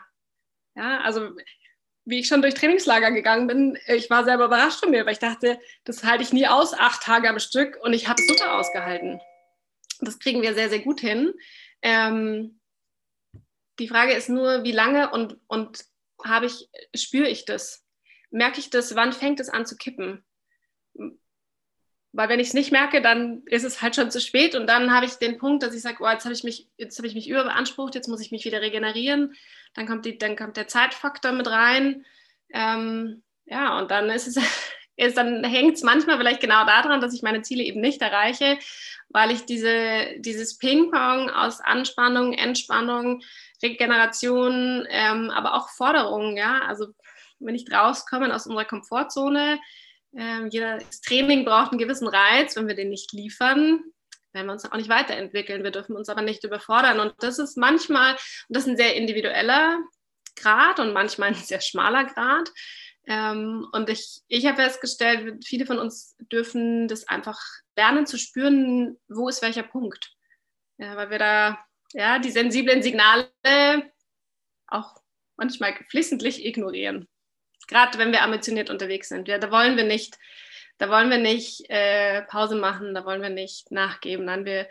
Ja, 0.76 1.02
also 1.02 1.32
wie 2.06 2.20
ich 2.20 2.28
schon 2.28 2.42
durch 2.42 2.54
Trainingslager 2.54 3.12
gegangen 3.12 3.48
bin, 3.48 3.78
ich 3.88 4.10
war 4.10 4.24
selber 4.24 4.46
überrascht 4.46 4.80
von 4.80 4.92
mir, 4.92 5.06
weil 5.06 5.14
ich 5.14 5.20
dachte, 5.20 5.60
das 5.84 6.04
halte 6.04 6.24
ich 6.24 6.34
nie 6.34 6.48
aus, 6.48 6.74
acht 6.74 7.02
Tage 7.04 7.30
am 7.30 7.40
Stück 7.40 7.78
und 7.82 7.94
ich 7.94 8.08
habe 8.08 8.22
es 8.22 8.28
super 8.28 8.58
ausgehalten. 8.58 9.20
Das 10.00 10.20
kriegen 10.20 10.42
wir 10.42 10.54
sehr, 10.54 10.70
sehr 10.70 10.80
gut 10.80 11.00
hin. 11.00 11.34
Ähm, 11.82 12.60
die 13.80 13.88
Frage 13.88 14.14
ist 14.14 14.30
nur, 14.30 14.64
wie 14.64 14.72
lange 14.72 15.12
und, 15.12 15.38
und 15.48 15.84
habe 16.24 16.46
ich, 16.46 16.70
spüre 16.96 17.28
ich 17.28 17.46
das? 17.46 17.85
Merke 18.32 18.60
ich 18.60 18.70
das, 18.70 18.96
wann 18.96 19.14
fängt 19.14 19.40
es 19.40 19.50
an 19.50 19.66
zu 19.66 19.78
kippen? 19.78 20.24
Weil 22.16 22.30
wenn 22.30 22.40
ich 22.40 22.48
es 22.48 22.54
nicht 22.54 22.72
merke, 22.72 23.02
dann 23.02 23.44
ist 23.46 23.66
es 23.66 23.82
halt 23.82 23.96
schon 23.96 24.10
zu 24.10 24.22
spät 24.22 24.56
und 24.56 24.68
dann 24.68 24.94
habe 24.94 25.06
ich 25.06 25.16
den 25.16 25.38
Punkt, 25.38 25.64
dass 25.64 25.76
ich 25.76 25.82
sage, 25.82 25.98
oh, 26.00 26.08
jetzt 26.08 26.24
habe 26.24 26.34
ich 26.34 26.46
mich, 26.46 26.70
jetzt 26.78 26.98
habe 26.98 27.08
ich 27.08 27.14
mich 27.14 27.30
überbeansprucht, 27.30 27.94
jetzt 27.94 28.08
muss 28.08 28.22
ich 28.22 28.32
mich 28.32 28.46
wieder 28.46 28.62
regenerieren. 28.62 29.36
Dann 29.74 29.86
kommt, 29.86 30.06
die, 30.06 30.18
dann 30.18 30.38
kommt 30.38 30.56
der 30.56 30.70
Zeitfaktor 30.70 31.34
mit 31.34 31.48
rein. 31.48 32.06
Ähm, 32.54 33.22
ja, 33.46 33.78
und 33.78 33.92
dann 33.92 34.10
ist 34.10 34.28
es, 34.28 34.38
ist, 34.96 35.18
dann 35.18 35.44
hängt 35.44 35.76
es 35.76 35.84
manchmal 35.84 36.18
vielleicht 36.18 36.40
genau 36.40 36.66
daran, 36.66 37.02
dass 37.02 37.14
ich 37.14 37.22
meine 37.22 37.42
Ziele 37.42 37.64
eben 37.64 37.82
nicht 37.82 38.02
erreiche, 38.02 38.58
weil 39.10 39.32
ich 39.32 39.46
diese, 39.46 40.16
dieses 40.20 40.58
Ping-Pong 40.58 41.30
aus 41.30 41.60
Anspannung, 41.60 42.32
Entspannung, 42.32 43.24
Regeneration, 43.62 44.88
ähm, 44.90 45.32
aber 45.32 45.56
auch 45.56 45.68
Forderungen, 45.68 46.38
ja, 46.38 46.62
also 46.62 46.94
wenn 47.40 47.56
ich 47.56 47.72
rauskomme 47.72 48.34
aus 48.34 48.48
unserer 48.48 48.66
Komfortzone, 48.66 49.60
ähm, 50.16 50.48
jedes 50.50 51.02
Training 51.02 51.46
braucht 51.46 51.72
einen 51.72 51.80
gewissen 51.80 52.08
Reiz, 52.08 52.56
wenn 52.56 52.68
wir 52.68 52.76
den 52.76 52.90
nicht 52.90 53.12
liefern, 53.12 53.84
werden 54.32 54.48
wir 54.48 54.54
uns 54.54 54.66
auch 54.66 54.76
nicht 54.76 54.90
weiterentwickeln. 54.90 55.64
Wir 55.64 55.72
dürfen 55.72 55.96
uns 55.96 56.10
aber 56.10 56.22
nicht 56.22 56.44
überfordern. 56.44 57.00
Und 57.00 57.14
das 57.20 57.40
ist 57.40 57.58
manchmal, 57.58 58.14
und 58.14 58.20
das 58.50 58.64
ist 58.64 58.70
ein 58.70 58.78
sehr 58.78 58.96
individueller 58.96 59.80
Grad 60.36 60.80
und 60.80 60.94
manchmal 60.94 61.30
ein 61.30 61.36
sehr 61.36 61.62
schmaler 61.62 62.06
Grad. 62.06 62.50
Ähm, 63.08 63.68
und 63.72 63.90
ich, 63.90 64.22
ich 64.28 64.46
habe 64.46 64.62
festgestellt, 64.62 65.44
viele 65.46 65.66
von 65.66 65.80
uns 65.80 66.16
dürfen 66.32 66.88
das 66.88 67.08
einfach 67.08 67.40
lernen 67.76 68.06
zu 68.06 68.18
spüren, 68.18 68.98
wo 69.08 69.30
ist 69.30 69.42
welcher 69.42 69.64
Punkt. 69.64 70.12
Ja, 70.78 70.96
weil 70.96 71.10
wir 71.10 71.20
da 71.20 71.66
ja, 71.94 72.20
die 72.20 72.32
sensiblen 72.32 72.84
Signale 72.84 73.32
auch 74.68 74.96
manchmal 75.38 75.74
geflissentlich 75.74 76.46
ignorieren. 76.46 77.08
Gerade 77.68 77.98
wenn 77.98 78.12
wir 78.12 78.24
ambitioniert 78.24 78.70
unterwegs 78.70 79.10
sind. 79.10 79.28
Ja, 79.28 79.38
da 79.38 79.52
wollen 79.52 79.78
wir 79.78 79.84
nicht, 79.84 80.18
da 80.78 80.90
wollen 80.90 81.10
wir 81.10 81.18
nicht 81.18 81.70
äh, 81.70 82.22
Pause 82.24 82.56
machen, 82.56 82.94
da 82.94 83.06
wollen 83.06 83.22
wir 83.22 83.30
nicht 83.30 83.72
nachgeben. 83.72 84.26
Nein, 84.26 84.46
wir 84.46 84.68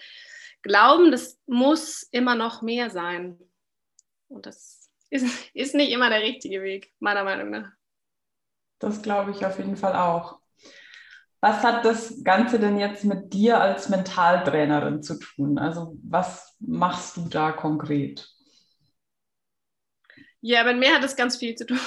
glauben, 0.63 1.11
das 1.13 1.41
muss 1.47 2.03
immer 2.05 2.35
noch 2.35 2.63
mehr 2.63 2.91
sein. 2.91 3.39
Und 4.29 4.47
das 4.47 4.91
ist, 5.11 5.27
ist 5.55 5.75
nicht 5.75 5.93
immer 5.93 6.11
der 6.11 6.23
richtige 6.23 6.63
Weg, 6.63 6.93
meiner 6.99 7.25
Meinung 7.25 7.51
nach. 7.51 7.71
Das 8.79 9.03
glaube 9.03 9.31
ich 9.31 9.47
auf 9.47 9.59
jeden 9.59 9.77
Fall 9.77 9.95
auch. 9.95 10.41
was 11.41 11.63
hat 11.63 11.85
das 11.85 12.25
Ganze 12.25 12.59
denn 12.59 12.79
jetzt 12.79 13.05
mit 13.05 13.33
dir 13.33 13.61
als 13.61 13.89
Mentaltrainerin 13.89 15.03
zu 15.03 15.19
tun? 15.19 15.59
Also 15.59 15.97
was 16.03 16.57
machst 16.59 17.17
du 17.17 17.29
da 17.29 17.53
konkret? 17.53 18.29
Ja, 20.41 20.65
mit 20.65 20.79
mir 20.79 20.95
hat 20.95 21.05
es 21.05 21.17
ganz 21.17 21.37
viel 21.37 21.55
zu 21.55 21.67
tun, 21.67 21.79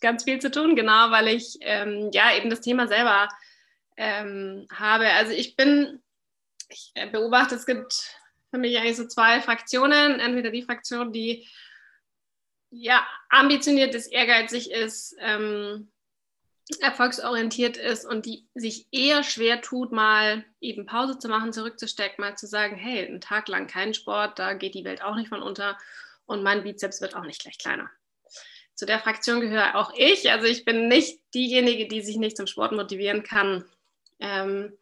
ganz 0.00 0.24
viel 0.24 0.40
zu 0.40 0.50
tun, 0.50 0.76
genau, 0.76 1.10
weil 1.10 1.28
ich 1.28 1.58
ähm, 1.60 2.10
ja 2.12 2.34
eben 2.36 2.50
das 2.50 2.60
Thema 2.60 2.88
selber 2.88 3.28
ähm, 3.96 4.66
habe. 4.72 5.08
Also 5.10 5.32
ich 5.32 5.56
bin, 5.56 6.02
ich 6.68 6.92
äh, 6.94 7.08
beobachte, 7.08 7.54
es 7.54 7.66
gibt 7.66 8.16
für 8.50 8.58
mich 8.58 8.78
eigentlich 8.78 8.96
so 8.96 9.06
zwei 9.06 9.40
Fraktionen. 9.40 10.20
Entweder 10.20 10.50
die 10.50 10.62
Fraktion, 10.62 11.12
die 11.12 11.48
ja 12.70 13.06
ambitioniert 13.28 13.94
ist, 13.94 14.06
ehrgeizig 14.06 14.70
ist, 14.70 15.16
ähm, 15.20 15.90
erfolgsorientiert 16.80 17.76
ist 17.76 18.04
und 18.04 18.26
die 18.26 18.46
sich 18.54 18.86
eher 18.92 19.24
schwer 19.24 19.60
tut, 19.60 19.90
mal 19.90 20.44
eben 20.60 20.86
Pause 20.86 21.18
zu 21.18 21.28
machen, 21.28 21.52
zurückzustecken, 21.52 22.22
mal 22.22 22.36
zu 22.36 22.46
sagen, 22.46 22.76
hey, 22.76 23.06
einen 23.06 23.20
Tag 23.20 23.48
lang 23.48 23.66
kein 23.66 23.92
Sport, 23.92 24.38
da 24.38 24.54
geht 24.54 24.74
die 24.74 24.84
Welt 24.84 25.02
auch 25.02 25.16
nicht 25.16 25.28
von 25.28 25.42
unter 25.42 25.76
und 26.26 26.44
mein 26.44 26.62
Bizeps 26.62 27.00
wird 27.00 27.16
auch 27.16 27.24
nicht 27.24 27.42
gleich 27.42 27.58
kleiner. 27.58 27.90
Zu 28.80 28.86
der 28.86 28.98
Fraktion 28.98 29.42
gehöre 29.42 29.74
auch 29.74 29.92
ich. 29.94 30.30
Also 30.30 30.46
ich 30.46 30.64
bin 30.64 30.88
nicht 30.88 31.20
diejenige, 31.34 31.86
die 31.86 32.00
sich 32.00 32.16
nicht 32.16 32.34
zum 32.34 32.46
Sport 32.46 32.72
motivieren 32.72 33.22
kann. 33.22 33.62
Ähm, 34.20 34.72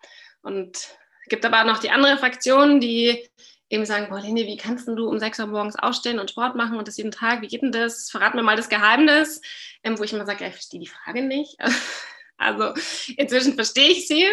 und 0.41 0.77
es 0.77 1.29
gibt 1.29 1.45
aber 1.45 1.65
noch 1.65 1.79
die 1.79 1.91
andere 1.91 2.17
Fraktion, 2.17 2.79
die 2.79 3.29
eben 3.69 3.85
sagen, 3.85 4.07
boah, 4.09 4.21
Lene, 4.21 4.47
wie 4.47 4.57
kannst 4.57 4.87
du 4.87 5.09
um 5.09 5.19
6 5.19 5.41
Uhr 5.41 5.47
morgens 5.49 5.75
aufstehen 5.75 6.21
und 6.21 6.31
Sport 6.31 6.55
machen 6.55 6.79
und 6.79 6.87
das 6.87 6.97
jeden 6.97 7.11
Tag? 7.11 7.43
Wie 7.43 7.49
geht 7.49 7.63
denn 7.63 7.73
das? 7.73 8.09
Verrat 8.09 8.37
mir 8.37 8.45
mal 8.45 8.55
das 8.55 8.69
Geheimnis, 8.69 9.41
ähm, 9.83 9.99
wo 9.99 10.05
ich 10.05 10.13
immer 10.13 10.27
sage, 10.27 10.47
ich 10.47 10.53
verstehe 10.53 10.79
die 10.79 10.87
Frage 10.87 11.23
nicht. 11.23 11.57
also 12.37 12.75
inzwischen 13.17 13.55
verstehe 13.55 13.89
ich 13.89 14.07
sie. 14.07 14.27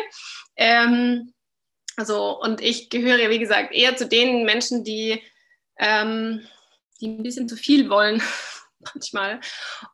Ähm, 0.57 1.33
also, 1.95 2.39
und 2.39 2.61
ich 2.61 2.91
gehöre, 2.91 3.31
wie 3.31 3.39
gesagt, 3.39 3.73
eher 3.73 3.97
zu 3.97 4.07
den 4.07 4.45
Menschen, 4.45 4.83
die, 4.83 5.23
ähm, 5.79 6.47
die 7.01 7.07
ein 7.07 7.23
bisschen 7.23 7.49
zu 7.49 7.55
viel 7.55 7.89
wollen 7.89 8.21
manchmal 8.93 9.39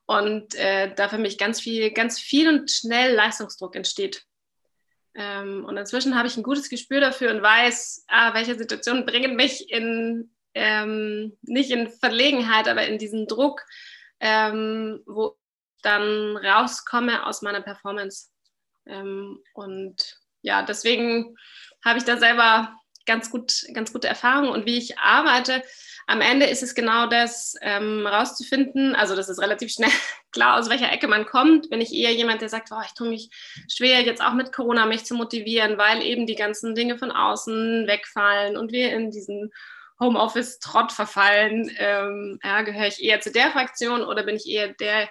und 0.06 0.56
äh, 0.56 0.94
da 0.94 1.10
für 1.10 1.18
mich 1.18 1.38
ganz 1.38 1.62
viel, 1.62 1.92
ganz 1.92 2.20
viel 2.20 2.48
und 2.50 2.70
schnell 2.70 3.14
Leistungsdruck 3.14 3.76
entsteht. 3.76 4.24
Ähm, 5.14 5.66
und 5.66 5.78
inzwischen 5.78 6.18
habe 6.18 6.28
ich 6.28 6.38
ein 6.38 6.44
gutes 6.44 6.70
Gespür 6.70 7.02
dafür 7.02 7.32
und 7.32 7.42
weiß, 7.42 8.06
ah, 8.08 8.34
welche 8.34 8.56
Situationen 8.56 9.06
bringen 9.06 9.36
mich 9.36 9.70
in, 9.70 10.32
ähm, 10.54 11.38
nicht 11.42 11.72
in 11.72 11.90
Verlegenheit, 11.90 12.68
aber 12.68 12.88
in 12.88 12.98
diesen 12.98 13.28
Druck, 13.28 13.62
ähm, 14.20 15.02
wo 15.06 15.36
ich 15.76 15.82
dann 15.82 16.38
rauskomme 16.38 17.26
aus 17.26 17.42
meiner 17.42 17.62
Performance. 17.62 18.30
Ähm, 18.86 19.40
und 19.54 20.18
ja, 20.42 20.64
deswegen 20.64 21.36
habe 21.84 22.00
ich 22.00 22.06
da 22.06 22.18
selber 22.18 22.76
ganz, 23.06 23.32
gut, 23.32 23.66
ganz 23.74 23.92
gute 23.92 24.08
Erfahrungen 24.08 24.50
und 24.50 24.66
wie 24.66 24.78
ich 24.78 24.98
arbeite, 24.98 25.64
am 26.08 26.22
Ende 26.22 26.46
ist 26.46 26.64
es 26.64 26.76
genau 26.76 27.08
das 27.08 27.56
ähm, 27.62 28.06
rauszufinden. 28.06 28.96
Also 28.96 29.16
das 29.16 29.30
ist 29.30 29.40
relativ 29.40 29.72
schnell 29.72 29.92
klar, 30.32 30.60
aus 30.60 30.70
welcher 30.70 30.92
Ecke 30.92 31.08
man 31.08 31.26
kommt. 31.26 31.70
Bin 31.70 31.82
ich 31.82 31.94
eher 31.94 32.14
jemand, 32.14 32.42
der 32.42 32.50
sagt, 32.50 32.70
oh, 32.72 32.82
ich 32.86 32.94
tue 32.94 33.10
mich 33.10 33.30
schwer, 33.70 34.02
jetzt 34.02 34.22
auch 34.22 34.34
mit 34.34 34.52
Corona 34.52 34.86
mich 34.86 35.06
zu 35.06 35.16
motivieren, 35.16 35.78
weil 35.78 36.02
eben 36.02 36.26
die 36.26 36.36
ganzen 36.36 36.76
Dinge 36.76 36.98
von 36.98 37.12
außen 37.12 37.88
wegfallen 37.88 38.58
und 38.58 38.72
wir 38.72 38.94
in 38.94 39.12
diesen 39.12 39.52
Homeoffice-Trott 40.00 40.92
verfallen. 40.92 41.72
Ähm, 41.78 42.40
ja, 42.44 42.62
gehöre 42.64 42.88
ich 42.88 43.02
eher 43.04 43.22
zu 43.22 43.32
der 43.32 43.52
Fraktion 43.52 44.02
oder 44.02 44.24
bin 44.24 44.36
ich 44.36 44.48
eher 44.48 44.70
der, 44.74 45.10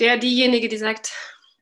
der 0.00 0.16
diejenige, 0.16 0.68
die 0.68 0.78
sagt, 0.78 1.12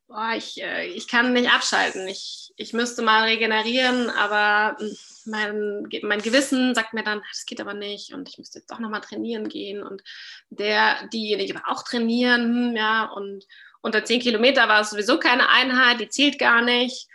boah, 0.07 0.33
ich, 0.37 0.63
äh, 0.63 0.87
ich 0.87 1.09
kann 1.09 1.33
nicht 1.33 1.51
abschalten. 1.51 2.07
Ich, 2.09 2.53
ich 2.57 2.73
müsste 2.73 3.03
mal 3.03 3.25
regenerieren, 3.25 4.11
aber 4.11 4.77
hm, 4.79 4.97
mein, 5.27 5.89
mein 6.03 6.21
Gewissen 6.21 6.75
sagt 6.75 6.95
mir 6.95 7.03
dann, 7.03 7.23
das 7.31 7.47
geht 7.47 7.61
aber 7.61 7.75
nicht 7.75 8.13
und 8.13 8.29
ich 8.29 8.39
müsste 8.39 8.59
jetzt 8.59 8.71
doch 8.71 8.79
nochmal 8.79 9.01
trainieren 9.01 9.49
gehen 9.49 9.83
und 9.83 10.03
der, 10.51 11.07
diejenige 11.09 11.55
war 11.55 11.71
auch 11.71 11.83
trainieren, 11.83 12.71
hm, 12.71 12.77
ja, 12.77 13.05
und 13.05 13.45
unter 13.81 14.05
10 14.05 14.21
Kilometer 14.21 14.69
war 14.69 14.81
es 14.81 14.91
sowieso 14.91 15.19
keine 15.19 15.49
Einheit, 15.49 16.01
die 16.01 16.09
zählt 16.09 16.39
gar 16.39 16.63
nicht. 16.63 17.09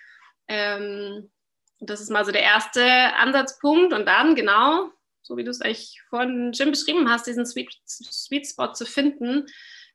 Ähm, 0.48 1.32
das 1.80 2.00
ist 2.00 2.12
mal 2.12 2.26
so 2.26 2.32
der 2.32 2.44
erste 2.44 2.84
Ansatzpunkt 3.16 3.94
und 3.94 4.06
dann 4.06 4.36
genau, 4.36 4.90
so 5.22 5.36
wie 5.38 5.44
du 5.44 5.52
es 5.52 5.62
eigentlich 5.62 6.02
vorhin 6.10 6.52
Jim 6.54 6.72
beschrieben 6.72 7.10
hast, 7.10 7.28
diesen 7.28 7.46
Sweet, 7.46 7.74
Sweet 7.86 8.48
Spot 8.48 8.74
zu 8.74 8.86
finden. 8.86 9.48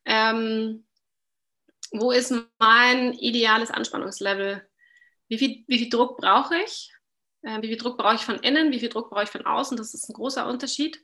Ähm, 0.04 0.86
wo 1.92 2.10
ist 2.10 2.34
mein 2.58 3.12
ideales 3.14 3.70
Anspannungslevel? 3.70 4.66
Wie 5.28 5.38
viel, 5.38 5.64
wie 5.66 5.78
viel 5.78 5.90
Druck 5.90 6.18
brauche 6.18 6.56
ich? 6.58 6.92
Äh, 7.46 7.62
wie 7.62 7.68
viel 7.68 7.78
Druck 7.78 7.96
brauche 7.96 8.16
ich 8.16 8.24
von 8.24 8.40
innen? 8.40 8.72
Wie 8.72 8.80
viel 8.80 8.88
Druck 8.88 9.08
brauche 9.08 9.22
ich 9.22 9.30
von 9.30 9.46
außen? 9.46 9.76
Das 9.76 9.94
ist 9.94 10.08
ein 10.08 10.14
großer 10.14 10.46
Unterschied. 10.48 11.00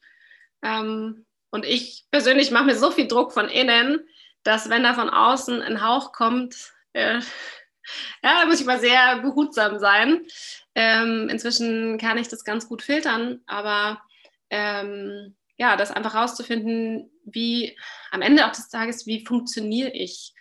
Ähm, 0.62 1.25
und 1.50 1.64
ich 1.64 2.04
persönlich 2.11 2.50
mache 2.50 2.64
mir 2.64 2.76
so 2.76 2.90
viel 2.90 3.06
Druck 3.06 3.32
von 3.32 3.49
innen, 3.49 4.00
dass 4.42 4.68
wenn 4.68 4.82
da 4.82 4.94
von 4.94 5.08
außen 5.08 5.62
ein 5.62 5.87
Hauch 5.87 6.12
kommt, 6.12 6.72
äh, 6.94 7.20
ja, 8.22 8.40
da 8.40 8.46
muss 8.46 8.61
ich 8.61 8.66
mal 8.66 8.80
sehr 8.80 9.20
behutsam 9.20 9.78
sein. 9.78 10.26
Ähm, 10.75 11.28
inzwischen 11.28 11.99
kann 11.99 12.18
ich 12.18 12.28
das 12.28 12.44
ganz 12.44 12.68
gut 12.68 12.82
filtern, 12.82 13.40
aber 13.46 14.02
ähm, 14.50 15.37
ja, 15.56 15.76
das 15.76 15.92
einfach 15.92 16.14
rauszufinden, 16.14 17.11
wie 17.25 17.78
am 18.11 18.22
Ende 18.22 18.46
auch 18.46 18.52
des 18.52 18.68
Tages, 18.68 19.06
wie 19.06 19.25
funktioniere 19.25 19.90
ich? 19.90 20.34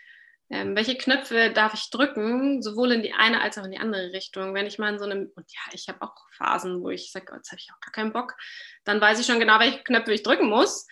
Ähm, 0.52 0.76
welche 0.76 0.98
Knöpfe 0.98 1.50
darf 1.52 1.74
ich 1.74 1.90
drücken, 1.90 2.62
sowohl 2.62 2.92
in 2.92 3.04
die 3.04 3.14
eine 3.14 3.42
als 3.42 3.58
auch 3.58 3.64
in 3.64 3.72
die 3.72 3.80
andere 3.80 4.12
Richtung. 4.12 4.54
Wenn 4.54 4.68
ich 4.68 4.78
mal 4.78 4.92
in 4.92 5.00
so 5.00 5.06
einem, 5.06 5.32
und 5.34 5.46
ja, 5.50 5.62
ich 5.72 5.88
habe 5.88 6.02
auch 6.02 6.14
Phasen, 6.38 6.84
wo 6.84 6.90
ich 6.90 7.10
sage, 7.12 7.28
oh, 7.32 7.36
jetzt 7.38 7.52
habe 7.52 7.60
ich 7.60 7.70
auch 7.74 7.80
gar 7.80 7.94
keinen 7.94 8.12
Bock, 8.12 8.36
dann 8.84 9.00
weiß 9.00 9.20
ich 9.20 9.26
schon 9.26 9.40
genau, 9.40 9.60
welche 9.60 9.82
Knöpfe 9.84 10.14
ich 10.14 10.24
drücken 10.24 10.50
muss, 10.50 10.88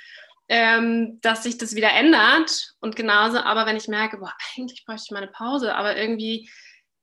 ähm, 0.47 1.19
dass 1.21 1.43
sich 1.43 1.57
das 1.57 1.75
wieder 1.75 1.91
ändert. 1.91 2.73
Und 2.79 2.95
genauso, 2.95 3.39
aber 3.39 3.65
wenn 3.65 3.75
ich 3.75 3.89
merke, 3.89 4.19
boah, 4.19 4.33
eigentlich 4.57 4.85
bräuchte 4.85 5.03
ich 5.07 5.11
mal 5.11 5.23
eine 5.23 5.31
Pause, 5.31 5.75
aber 5.75 5.97
irgendwie 5.97 6.49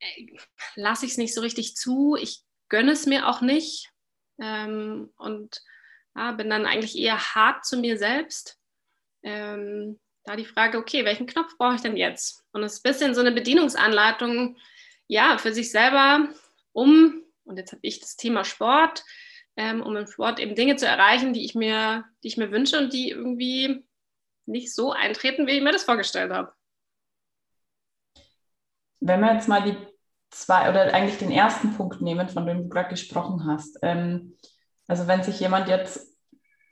äh, 0.00 0.26
lasse 0.76 1.04
ich 1.04 1.12
es 1.12 1.18
nicht 1.18 1.34
so 1.34 1.42
richtig 1.42 1.76
zu, 1.76 2.16
ich 2.18 2.40
gönne 2.70 2.92
es 2.92 3.04
mir 3.04 3.28
auch 3.28 3.42
nicht 3.42 3.90
ähm, 4.40 5.12
und 5.18 5.60
ja, 6.16 6.32
bin 6.32 6.48
dann 6.48 6.64
eigentlich 6.64 6.96
eher 6.96 7.34
hart 7.34 7.66
zu 7.66 7.76
mir 7.76 7.98
selbst. 7.98 8.58
Ähm, 9.22 10.00
da 10.26 10.37
die 10.37 10.45
Frage, 10.45 10.78
okay, 10.78 11.04
welchen 11.04 11.26
Knopf 11.26 11.56
brauche 11.56 11.76
ich 11.76 11.80
denn 11.80 11.97
jetzt? 11.97 12.45
Und 12.52 12.62
es 12.62 12.75
ist 12.75 12.87
ein 12.87 12.92
bisschen 12.92 13.14
so 13.14 13.21
eine 13.21 13.33
Bedienungsanleitung, 13.33 14.56
ja, 15.06 15.38
für 15.38 15.52
sich 15.52 15.71
selber, 15.71 16.28
um, 16.73 17.23
und 17.45 17.56
jetzt 17.56 17.73
habe 17.73 17.80
ich 17.83 18.00
das 18.00 18.16
Thema 18.16 18.45
Sport, 18.45 19.04
ähm, 19.56 19.80
um 19.83 19.97
im 19.97 20.06
Sport 20.06 20.40
eben 20.40 20.54
Dinge 20.54 20.76
zu 20.76 20.87
erreichen, 20.87 21.33
die 21.33 21.45
ich 21.45 21.54
mir, 21.54 22.04
die 22.23 22.28
ich 22.28 22.37
mir 22.37 22.50
wünsche 22.50 22.78
und 22.78 22.92
die 22.92 23.11
irgendwie 23.11 23.85
nicht 24.47 24.75
so 24.75 24.92
eintreten, 24.92 25.47
wie 25.47 25.52
ich 25.52 25.62
mir 25.62 25.73
das 25.73 25.85
vorgestellt 25.85 26.33
habe. 26.33 26.52
Wenn 29.00 29.21
wir 29.21 29.33
jetzt 29.33 29.49
mal 29.49 29.62
die 29.62 29.76
zwei 30.30 30.68
oder 30.68 30.92
eigentlich 30.92 31.18
den 31.18 31.30
ersten 31.30 31.75
Punkt 31.75 32.00
nehmen, 32.00 32.28
von 32.28 32.47
dem 32.47 32.64
du 32.64 32.68
gerade 32.68 32.90
gesprochen 32.90 33.47
hast. 33.47 33.78
Ähm, 33.83 34.37
also 34.88 35.06
wenn 35.06 35.23
sich 35.23 35.40
jemand 35.40 35.68
jetzt 35.68 36.16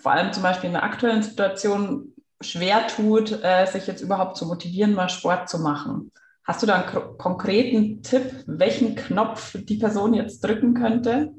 vor 0.01 0.13
allem 0.13 0.33
zum 0.33 0.43
Beispiel 0.43 0.67
in 0.67 0.75
der 0.75 0.83
aktuellen 0.83 1.23
Situation 1.23 2.14
schwer 2.45 2.87
tut, 2.87 3.33
äh, 3.43 3.67
sich 3.67 3.87
jetzt 3.87 4.01
überhaupt 4.01 4.37
zu 4.37 4.47
motivieren, 4.47 4.95
mal 4.95 5.09
Sport 5.09 5.49
zu 5.49 5.59
machen. 5.59 6.13
Hast 6.45 6.63
du 6.63 6.67
da 6.67 6.83
einen 6.83 7.19
konkreten 7.19 8.03
Tipp, 8.03 8.45
welchen 8.47 8.97
Knopf 8.97 9.57
die 9.59 9.79
Person 9.79 10.13
jetzt 10.15 10.45
drücken 10.45 10.75
könnte? 10.75 11.33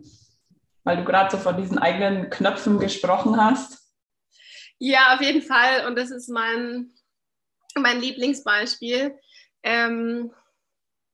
Weil 0.83 0.97
du 0.97 1.05
gerade 1.05 1.31
so 1.31 1.37
von 1.37 1.57
diesen 1.57 1.77
eigenen 1.77 2.29
Knöpfen 2.29 2.79
gesprochen 2.79 3.37
hast. 3.37 3.91
Ja, 4.79 5.13
auf 5.13 5.21
jeden 5.21 5.41
Fall. 5.41 5.87
Und 5.87 5.95
das 5.95 6.11
ist 6.11 6.29
mein, 6.29 6.91
mein 7.75 7.99
Lieblingsbeispiel. 7.99 9.17
Ähm, 9.63 10.33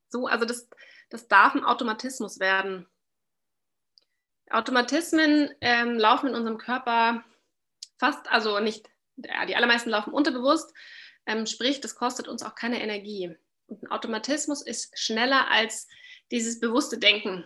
so, 0.10 0.28
also 0.28 0.46
das, 0.46 0.70
das 1.10 1.28
darf 1.28 1.56
ein 1.56 1.64
Automatismus 1.64 2.40
werden. 2.40 2.88
Automatismen 4.50 5.50
ähm, 5.62 5.98
laufen 5.98 6.28
in 6.30 6.36
unserem 6.36 6.58
Körper 6.58 7.24
fast, 7.98 8.30
also 8.30 8.60
nicht 8.60 8.91
ja, 9.18 9.46
die 9.46 9.56
allermeisten 9.56 9.90
laufen 9.90 10.14
unterbewusst, 10.14 10.74
ähm, 11.26 11.46
sprich, 11.46 11.82
das 11.82 11.96
kostet 11.96 12.28
uns 12.28 12.44
auch 12.44 12.56
keine 12.56 12.82
Energie. 12.82 13.36
Und 13.68 13.84
ein 13.84 13.92
Automatismus 13.92 14.62
ist 14.62 14.98
schneller 15.00 15.50
als 15.50 15.88
dieses 16.32 16.60
bewusste 16.60 16.98
Denken. 16.98 17.46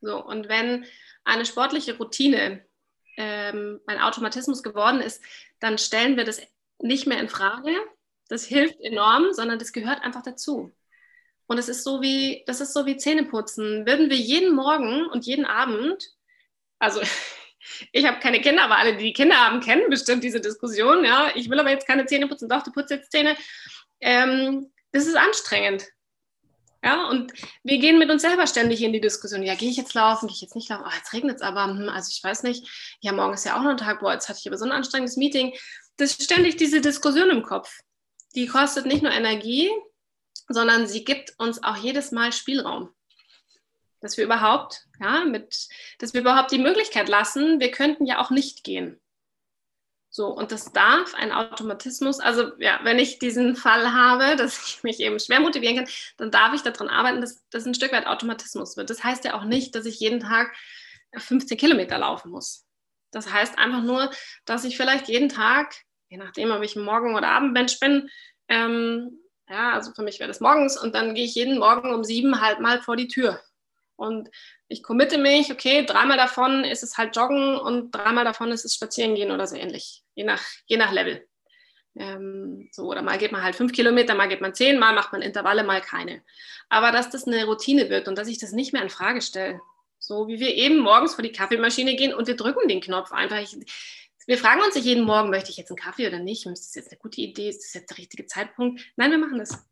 So, 0.00 0.22
und 0.22 0.48
wenn 0.48 0.84
eine 1.24 1.46
sportliche 1.46 1.96
Routine 1.96 2.64
ähm, 3.16 3.80
ein 3.86 4.00
Automatismus 4.00 4.62
geworden 4.62 5.00
ist, 5.00 5.22
dann 5.60 5.78
stellen 5.78 6.16
wir 6.16 6.24
das 6.24 6.40
nicht 6.78 7.06
mehr 7.06 7.20
in 7.20 7.28
Frage. 7.28 7.70
Das 8.28 8.44
hilft 8.44 8.80
enorm, 8.80 9.32
sondern 9.32 9.58
das 9.58 9.72
gehört 9.72 10.02
einfach 10.02 10.22
dazu. 10.22 10.74
Und 11.46 11.58
es 11.58 11.68
ist 11.68 11.84
so 11.84 12.00
wie, 12.00 12.42
das 12.46 12.60
ist 12.60 12.72
so 12.72 12.86
wie 12.86 12.96
Zähneputzen. 12.96 13.86
Würden 13.86 14.10
wir 14.10 14.16
jeden 14.16 14.54
Morgen 14.54 15.06
und 15.06 15.26
jeden 15.26 15.44
Abend, 15.44 16.02
also 16.78 17.00
ich 17.92 18.06
habe 18.06 18.20
keine 18.20 18.40
Kinder, 18.40 18.64
aber 18.64 18.76
alle, 18.76 18.96
die 18.96 19.12
Kinder 19.12 19.36
haben, 19.36 19.60
kennen 19.60 19.88
bestimmt 19.88 20.24
diese 20.24 20.40
Diskussion. 20.40 21.04
Ja, 21.04 21.30
ich 21.34 21.50
will 21.50 21.60
aber 21.60 21.70
jetzt 21.70 21.86
keine 21.86 22.06
Zähne 22.06 22.28
putzen, 22.28 22.48
doch, 22.48 22.62
du 22.62 22.72
putzt 22.72 22.90
jetzt 22.90 23.10
Zähne. 23.10 23.36
Ähm, 24.00 24.70
das 24.92 25.06
ist 25.06 25.16
anstrengend. 25.16 25.86
Ja, 26.84 27.08
und 27.08 27.32
wir 27.62 27.78
gehen 27.78 27.98
mit 27.98 28.10
uns 28.10 28.20
selber 28.20 28.46
ständig 28.46 28.82
in 28.82 28.92
die 28.92 29.00
Diskussion. 29.00 29.42
Ja, 29.42 29.54
gehe 29.54 29.70
ich 29.70 29.78
jetzt 29.78 29.94
laufen, 29.94 30.26
gehe 30.26 30.34
ich 30.34 30.42
jetzt 30.42 30.54
nicht 30.54 30.68
laufen? 30.68 30.84
Oh, 30.86 30.94
jetzt 30.94 31.14
regnet 31.14 31.36
es 31.36 31.42
aber. 31.42 31.64
Hm, 31.64 31.88
also 31.88 32.10
ich 32.14 32.22
weiß 32.22 32.42
nicht. 32.42 32.68
Ja, 33.00 33.12
morgen 33.12 33.32
ist 33.32 33.46
ja 33.46 33.56
auch 33.56 33.62
noch 33.62 33.70
ein 33.70 33.78
Tag. 33.78 34.00
Boah, 34.00 34.12
jetzt 34.12 34.28
hatte 34.28 34.38
ich 34.38 34.46
aber 34.46 34.58
so 34.58 34.66
ein 34.66 34.72
anstrengendes 34.72 35.16
Meeting. 35.16 35.54
Das 35.96 36.10
ist 36.10 36.24
ständig 36.24 36.56
diese 36.56 36.82
Diskussion 36.82 37.30
im 37.30 37.42
Kopf. 37.42 37.80
Die 38.34 38.46
kostet 38.46 38.84
nicht 38.84 39.02
nur 39.02 39.12
Energie, 39.12 39.70
sondern 40.48 40.86
sie 40.86 41.04
gibt 41.04 41.32
uns 41.38 41.62
auch 41.62 41.76
jedes 41.76 42.12
Mal 42.12 42.32
Spielraum. 42.32 42.90
Dass 44.04 44.18
wir 44.18 44.24
überhaupt, 44.24 44.84
ja, 45.00 45.24
mit, 45.24 45.66
dass 45.98 46.12
wir 46.12 46.20
überhaupt 46.20 46.52
die 46.52 46.58
Möglichkeit 46.58 47.08
lassen, 47.08 47.58
wir 47.58 47.70
könnten 47.70 48.04
ja 48.04 48.20
auch 48.20 48.28
nicht 48.28 48.62
gehen. 48.62 49.00
So, 50.10 50.26
und 50.26 50.52
das 50.52 50.74
darf 50.74 51.14
ein 51.14 51.32
Automatismus, 51.32 52.20
also 52.20 52.52
ja, 52.58 52.80
wenn 52.82 52.98
ich 52.98 53.18
diesen 53.18 53.56
Fall 53.56 53.94
habe, 53.94 54.36
dass 54.36 54.68
ich 54.68 54.82
mich 54.82 55.00
eben 55.00 55.18
schwer 55.18 55.40
motivieren 55.40 55.76
kann, 55.76 55.88
dann 56.18 56.30
darf 56.30 56.52
ich 56.52 56.60
daran 56.60 56.90
arbeiten, 56.90 57.22
dass 57.22 57.48
das 57.48 57.64
ein 57.64 57.72
Stück 57.72 57.92
weit 57.92 58.06
Automatismus 58.06 58.76
wird. 58.76 58.90
Das 58.90 59.02
heißt 59.02 59.24
ja 59.24 59.32
auch 59.32 59.44
nicht, 59.44 59.74
dass 59.74 59.86
ich 59.86 59.98
jeden 60.00 60.20
Tag 60.20 60.54
15 61.16 61.56
Kilometer 61.56 61.96
laufen 61.96 62.30
muss. 62.30 62.66
Das 63.10 63.32
heißt 63.32 63.56
einfach 63.56 63.82
nur, 63.82 64.10
dass 64.44 64.64
ich 64.64 64.76
vielleicht 64.76 65.08
jeden 65.08 65.30
Tag, 65.30 65.76
je 66.10 66.18
nachdem, 66.18 66.50
ob 66.50 66.62
ich 66.62 66.76
Morgen- 66.76 67.16
oder 67.16 67.28
Abendmensch 67.28 67.80
bin, 67.80 68.10
ähm, 68.48 69.18
ja, 69.48 69.72
also 69.72 69.92
für 69.94 70.02
mich 70.02 70.18
wäre 70.18 70.28
das 70.28 70.40
morgens 70.40 70.76
und 70.76 70.94
dann 70.94 71.14
gehe 71.14 71.24
ich 71.24 71.34
jeden 71.34 71.58
Morgen 71.58 71.94
um 71.94 72.04
sieben 72.04 72.42
halt 72.42 72.60
mal 72.60 72.82
vor 72.82 72.96
die 72.96 73.08
Tür. 73.08 73.40
Und 73.96 74.28
ich 74.68 74.82
committe 74.82 75.18
mich, 75.18 75.52
okay, 75.52 75.84
dreimal 75.86 76.16
davon 76.16 76.64
ist 76.64 76.82
es 76.82 76.98
halt 76.98 77.14
Joggen 77.14 77.56
und 77.56 77.92
dreimal 77.92 78.24
davon 78.24 78.50
ist 78.50 78.64
es 78.64 78.74
Spazierengehen 78.74 79.30
oder 79.30 79.46
so 79.46 79.56
ähnlich, 79.56 80.02
je 80.14 80.24
nach, 80.24 80.42
je 80.66 80.76
nach 80.76 80.92
Level. 80.92 81.26
Ähm, 81.96 82.68
so, 82.72 82.86
oder 82.90 83.02
mal 83.02 83.18
geht 83.18 83.30
man 83.30 83.42
halt 83.42 83.54
fünf 83.54 83.72
Kilometer, 83.72 84.14
mal 84.14 84.28
geht 84.28 84.40
man 84.40 84.54
zehn, 84.54 84.78
mal 84.78 84.94
macht 84.94 85.12
man 85.12 85.22
Intervalle, 85.22 85.62
mal 85.62 85.80
keine. 85.80 86.24
Aber 86.68 86.90
dass 86.90 87.10
das 87.10 87.26
eine 87.26 87.44
Routine 87.44 87.88
wird 87.88 88.08
und 88.08 88.18
dass 88.18 88.28
ich 88.28 88.38
das 88.38 88.52
nicht 88.52 88.72
mehr 88.72 88.82
in 88.82 88.90
Frage 88.90 89.22
stelle. 89.22 89.60
So 90.00 90.26
wie 90.28 90.40
wir 90.40 90.54
eben 90.54 90.78
morgens 90.80 91.14
vor 91.14 91.22
die 91.22 91.32
Kaffeemaschine 91.32 91.94
gehen 91.94 92.12
und 92.12 92.26
wir 92.26 92.36
drücken 92.36 92.68
den 92.68 92.80
Knopf 92.80 93.12
einfach. 93.12 93.38
Ich, 93.38 93.56
wir 94.26 94.38
fragen 94.38 94.60
uns 94.62 94.74
nicht 94.74 94.84
jeden 94.84 95.04
Morgen, 95.04 95.30
möchte 95.30 95.50
ich 95.50 95.56
jetzt 95.56 95.70
einen 95.70 95.78
Kaffee 95.78 96.08
oder 96.08 96.18
nicht? 96.18 96.46
Ist 96.46 96.66
das 96.66 96.74
jetzt 96.74 96.90
eine 96.90 96.98
gute 96.98 97.20
Idee? 97.20 97.48
Ist 97.48 97.62
das 97.62 97.74
jetzt 97.74 97.90
der 97.90 97.98
richtige 97.98 98.26
Zeitpunkt? 98.26 98.84
Nein, 98.96 99.12
wir 99.12 99.18
machen 99.18 99.38
das. 99.38 99.64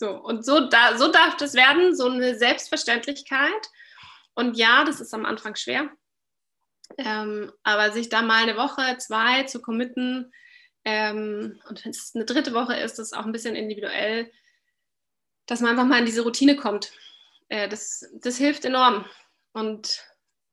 So, 0.00 0.12
und 0.12 0.46
so, 0.46 0.60
da, 0.60 0.96
so 0.96 1.12
darf 1.12 1.36
das 1.36 1.52
werden, 1.52 1.94
so 1.94 2.06
eine 2.06 2.34
Selbstverständlichkeit. 2.34 3.68
Und 4.32 4.56
ja, 4.56 4.82
das 4.84 4.98
ist 4.98 5.12
am 5.12 5.26
Anfang 5.26 5.56
schwer. 5.56 5.90
Ähm, 6.96 7.52
aber 7.64 7.92
sich 7.92 8.08
da 8.08 8.22
mal 8.22 8.42
eine 8.42 8.56
Woche, 8.56 8.96
zwei 8.96 9.42
zu 9.42 9.60
committen, 9.60 10.32
ähm, 10.86 11.60
und 11.68 11.84
wenn 11.84 11.90
es 11.90 12.12
eine 12.14 12.24
dritte 12.24 12.54
Woche 12.54 12.76
ist, 12.76 12.98
das 12.98 13.08
ist 13.08 13.12
auch 13.12 13.26
ein 13.26 13.32
bisschen 13.32 13.54
individuell, 13.54 14.32
dass 15.44 15.60
man 15.60 15.72
einfach 15.72 15.84
mal 15.84 15.98
in 15.98 16.06
diese 16.06 16.22
Routine 16.22 16.56
kommt. 16.56 16.92
Äh, 17.50 17.68
das, 17.68 18.10
das 18.14 18.38
hilft 18.38 18.64
enorm. 18.64 19.04
Und 19.52 20.02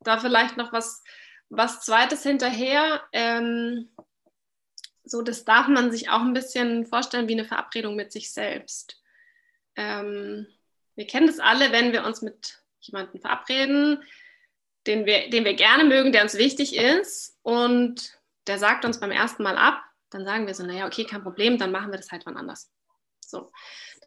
da 0.02 0.20
vielleicht 0.20 0.58
noch 0.58 0.74
was, 0.74 1.02
was 1.48 1.86
Zweites 1.86 2.22
hinterher. 2.22 3.02
Ähm, 3.14 3.96
so, 5.06 5.22
das 5.22 5.46
darf 5.46 5.70
man 5.70 5.90
sich 5.90 6.10
auch 6.10 6.20
ein 6.20 6.34
bisschen 6.34 6.86
vorstellen 6.86 7.30
wie 7.30 7.34
eine 7.40 7.46
Verabredung 7.46 7.96
mit 7.96 8.12
sich 8.12 8.34
selbst. 8.34 9.02
Ähm, 9.78 10.48
wir 10.96 11.08
kennen 11.08 11.28
das 11.28 11.40
alle, 11.40 11.72
wenn 11.72 11.94
wir 11.94 12.04
uns 12.04 12.22
mit 12.22 12.62
jemanden 12.80 13.20
verabreden, 13.20 14.04
den 14.88 15.06
wir, 15.06 15.30
den 15.30 15.46
wir 15.46 15.54
gerne 15.54 15.84
mögen, 15.84 16.12
der 16.12 16.24
uns 16.24 16.38
wichtig 16.38 16.76
ist 16.76 17.38
und 17.44 18.18
der 18.48 18.58
sagt 18.58 18.86
uns 18.86 19.00
beim 19.00 19.12
ersten 19.12 19.44
Mal 19.44 19.58
ab, 19.58 19.82
dann 20.10 20.26
sagen 20.26 20.48
wir 20.48 20.54
so, 20.54 20.66
naja, 20.66 20.88
okay, 20.88 21.04
kein 21.04 21.24
Problem, 21.24 21.58
dann 21.58 21.72
machen 21.72 21.92
wir 21.92 21.98
das 21.98 22.12
halt 22.12 22.26
wann 22.26 22.38
anders. 22.38 22.72
So. 23.20 23.52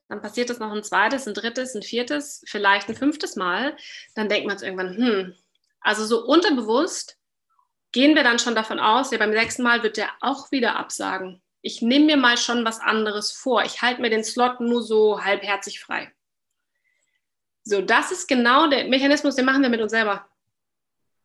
Dann 0.09 0.21
passiert 0.21 0.51
das 0.51 0.59
noch 0.59 0.73
ein 0.73 0.83
zweites, 0.83 1.29
ein 1.29 1.35
drittes, 1.35 1.75
ein 1.75 1.83
viertes, 1.83 2.43
vielleicht 2.47 2.89
ein 2.89 2.97
fünftes 2.97 3.37
Mal. 3.37 3.77
Dann 4.15 4.29
denkt 4.29 4.47
man 4.47 4.55
uns 4.55 4.63
irgendwann, 4.63 4.97
hm, 4.97 5.37
also 5.81 6.05
so 6.05 6.25
unterbewusst 6.25 7.17
gehen 7.93 8.15
wir 8.15 8.25
dann 8.25 8.39
schon 8.39 8.55
davon 8.55 8.81
aus, 8.81 9.11
ja, 9.11 9.19
beim 9.19 9.33
sechsten 9.33 9.63
Mal 9.63 9.83
wird 9.83 9.97
der 9.97 10.11
auch 10.21 10.51
wieder 10.51 10.77
absagen. 10.77 11.43
Ich 11.63 11.83
nehme 11.83 12.07
mir 12.07 12.17
mal 12.17 12.39
schon 12.39 12.65
was 12.65 12.81
anderes 12.81 13.33
vor. 13.33 13.65
Ich 13.65 13.83
halte 13.83 14.01
mir 14.01 14.11
den 14.11 14.25
Slot 14.25 14.61
nur 14.61 14.83
so 14.83 15.23
halbherzig 15.23 15.81
frei. 15.81 16.13
So, 17.63 17.83
das 17.83 18.11
ist 18.11 18.27
genau 18.27 18.69
der 18.69 18.89
Mechanismus, 18.89 19.37
den 19.37 19.45
machen 19.45 19.63
wir 19.63 19.69
mit 19.69 19.81
uns 19.81 19.91
selber. 19.91 20.29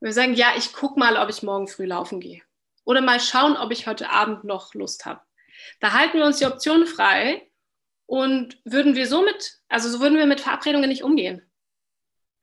Wir 0.02 0.14
sagen, 0.14 0.34
ja, 0.34 0.54
ich 0.58 0.74
gucke 0.74 1.00
mal, 1.00 1.18
ob 1.18 1.30
ich 1.30 1.42
morgen 1.42 1.68
früh 1.68 1.86
laufen 1.86 2.20
gehe. 2.20 2.42
Oder 2.84 3.02
mal 3.02 3.20
schauen, 3.20 3.58
ob 3.58 3.72
ich 3.72 3.88
heute 3.88 4.10
Abend 4.12 4.44
noch 4.44 4.74
Lust 4.74 5.06
habe. 5.06 5.22
Da 5.80 5.94
halten 5.94 6.18
wir 6.18 6.26
uns 6.26 6.38
die 6.38 6.46
Option 6.46 6.86
frei 6.86 7.50
und 8.06 8.60
würden 8.66 8.96
wir 8.96 9.08
somit, 9.08 9.60
also 9.70 9.90
so 9.90 10.00
würden 10.02 10.18
wir 10.18 10.26
mit 10.26 10.42
Verabredungen 10.42 10.90
nicht 10.90 11.04
umgehen. 11.04 11.42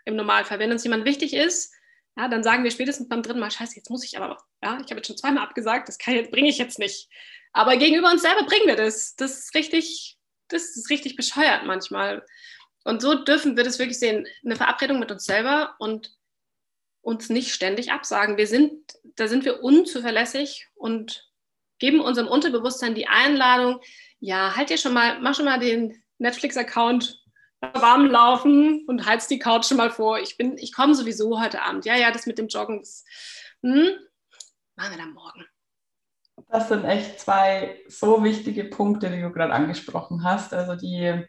Im 0.05 0.17
Normalfall. 0.17 0.59
Wenn 0.59 0.73
uns 0.73 0.83
jemand 0.83 1.05
wichtig 1.05 1.35
ist, 1.35 1.73
ja, 2.17 2.29
dann 2.29 2.43
sagen 2.43 2.65
wir 2.65 2.71
spätestens 2.71 3.09
beim 3.09 3.23
dritten 3.23 3.41
Mal, 3.41 3.51
scheiße, 3.51 3.77
jetzt 3.77 3.91
muss 3.91 4.05
ich 4.05 4.19
aber, 4.19 4.37
ja, 4.63 4.79
ich 4.85 4.91
habe 4.91 4.97
jetzt 4.97 5.07
schon 5.07 5.17
zweimal 5.17 5.45
abgesagt, 5.45 5.89
das 5.89 5.99
bringe 5.99 6.49
ich 6.49 6.59
jetzt 6.59 6.79
nicht. 6.79 7.09
Aber 7.53 7.77
gegenüber 7.77 8.11
uns 8.11 8.23
selber 8.23 8.45
bringen 8.45 8.67
wir 8.67 8.77
das. 8.77 9.15
Das 9.17 9.39
ist 9.39 9.55
richtig, 9.55 10.19
das 10.49 10.77
ist 10.77 10.91
richtig 10.91 11.17
bescheuert 11.17 11.65
manchmal. 11.65 12.25
Und 12.85 13.01
so 13.01 13.15
dürfen 13.15 13.57
wir 13.57 13.65
das 13.65 13.79
wirklich 13.79 13.99
sehen. 13.99 14.27
Eine 14.45 14.57
Verabredung 14.57 14.99
mit 14.99 15.11
uns 15.11 15.25
selber 15.25 15.75
und 15.79 16.17
uns 17.01 17.29
nicht 17.29 17.53
ständig 17.53 17.93
absagen. 17.93 18.37
Wir 18.37 18.47
sind, 18.47 18.73
da 19.17 19.29
sind 19.29 19.45
wir 19.45 19.63
unzuverlässig 19.63 20.69
und 20.75 21.29
geben 21.79 22.01
unserem 22.01 22.29
Unterbewusstsein 22.29 22.95
die 22.95 23.09
Einladung, 23.09 23.81
ja, 24.21 24.55
halt 24.57 24.71
dir 24.71 24.79
schon 24.79 24.95
mal, 24.95 25.21
mach 25.21 25.35
schon 25.35 25.47
mal 25.47 25.59
den 25.59 26.01
Netflix-Account 26.19 27.22
warm 27.75 28.07
laufen 28.07 28.85
und 28.87 29.07
heiz 29.07 29.29
die 29.29 29.39
Couch 29.39 29.67
schon 29.67 29.77
mal 29.77 29.91
vor. 29.91 30.19
Ich 30.19 30.37
bin, 30.37 30.59
ich 30.59 30.73
komme 30.75 30.95
sowieso 30.95 31.41
heute 31.41 31.63
Abend. 31.63 31.85
Ja, 31.85 31.97
ja, 31.97 32.11
das 32.11 32.27
mit 32.27 32.39
dem 32.39 32.49
Joggen, 32.49 32.81
das, 32.81 33.05
hm, 33.63 33.91
machen 34.77 34.91
wir 34.91 34.99
dann 34.99 35.13
morgen. 35.13 35.47
Das 36.49 36.69
sind 36.69 36.85
echt 36.85 37.21
zwei 37.21 37.81
so 37.89 38.23
wichtige 38.25 38.65
Punkte, 38.65 39.11
die 39.11 39.21
du 39.21 39.31
gerade 39.31 39.53
angesprochen 39.53 40.25
hast. 40.25 40.53
Also 40.53 40.75
die 40.77 41.25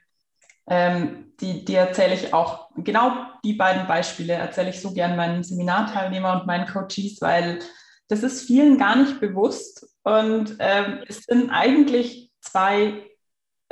ähm, 0.68 1.34
die, 1.42 1.66
die 1.66 1.76
erzähle 1.76 2.14
ich 2.14 2.34
auch, 2.34 2.70
genau 2.78 3.12
die 3.44 3.54
beiden 3.54 3.86
Beispiele 3.88 4.34
erzähle 4.34 4.70
ich 4.70 4.82
so 4.82 4.94
gern 4.94 5.16
meinen 5.16 5.44
Seminarteilnehmern 5.44 6.42
und 6.42 6.48
meinen 6.48 6.68
Coaches, 6.68 7.18
weil 7.20 7.60
das 8.08 8.24
ist 8.24 8.46
vielen 8.46 8.78
gar 8.78 8.96
nicht 8.96 9.20
bewusst. 9.20 9.88
Und 10.04 10.56
ähm, 10.60 11.04
es 11.08 11.24
sind 11.24 11.50
eigentlich 11.50 12.32
zwei, 12.42 13.10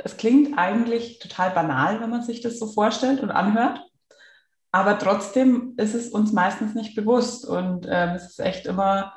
es 0.04 0.16
klingt 0.16 0.58
eigentlich 0.58 1.18
total 1.18 1.50
banal, 1.50 2.00
wenn 2.00 2.10
man 2.10 2.22
sich 2.22 2.40
das 2.40 2.58
so 2.58 2.66
vorstellt 2.66 3.20
und 3.20 3.30
anhört. 3.30 3.80
Aber 4.72 4.98
trotzdem 4.98 5.74
ist 5.76 5.94
es 5.94 6.08
uns 6.08 6.32
meistens 6.32 6.74
nicht 6.74 6.96
bewusst. 6.96 7.46
Und 7.46 7.86
ähm, 7.90 8.10
es 8.10 8.30
ist 8.30 8.40
echt 8.40 8.66
immer 8.66 9.12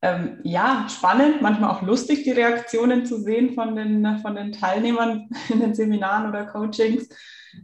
ähm, 0.00 0.38
ja, 0.44 0.86
spannend, 0.88 1.42
manchmal 1.42 1.70
auch 1.70 1.82
lustig, 1.82 2.22
die 2.22 2.30
Reaktionen 2.30 3.04
zu 3.04 3.20
sehen 3.20 3.54
von 3.54 3.74
den, 3.74 4.18
von 4.20 4.36
den 4.36 4.52
Teilnehmern 4.52 5.28
in 5.48 5.60
den 5.60 5.74
Seminaren 5.74 6.28
oder 6.28 6.46
Coachings, 6.46 7.08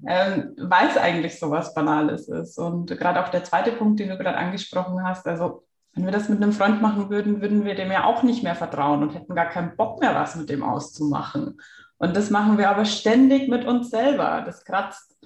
ähm, 0.07 0.55
weil 0.59 0.89
es 0.89 0.97
eigentlich 0.97 1.39
so 1.39 1.51
was 1.51 1.75
Banales 1.75 2.29
ist. 2.29 2.59
Und 2.59 2.89
gerade 2.99 3.25
auch 3.25 3.29
der 3.29 3.45
zweite 3.45 3.73
Punkt, 3.73 4.01
den 4.01 4.09
du 4.09 4.19
gerade 4.19 4.37
angesprochen 4.37 5.03
hast, 5.05 5.27
also 5.27 5.63
wenn 5.95 6.07
wir 6.07 6.13
das 6.13 6.29
mit 6.29 6.43
einem 6.43 6.53
Freund 6.53 6.83
machen 6.83 7.09
würden, 7.09 7.41
würden 7.41 7.65
wir 7.65 7.77
dem 7.77 7.93
ja 7.93 8.03
auch 8.05 8.25
nicht 8.25 8.43
mehr 8.43 8.57
vertrauen 8.57 9.03
und 9.05 9.15
hätten 9.15 9.37
gar 9.37 9.49
keinen 9.49 9.77
Bock 9.77 10.01
mehr, 10.01 10.17
was 10.17 10.35
mit 10.35 10.51
dem 10.51 10.65
auszumachen. 10.65 11.57
Und 11.99 12.17
das 12.17 12.31
machen 12.31 12.59
wir 12.59 12.71
aber 12.71 12.85
ständig 12.85 13.49
mit 13.49 13.65
uns 13.65 13.91
selber. 13.91 14.43
Das 14.45 14.65
kratzt 14.65 15.17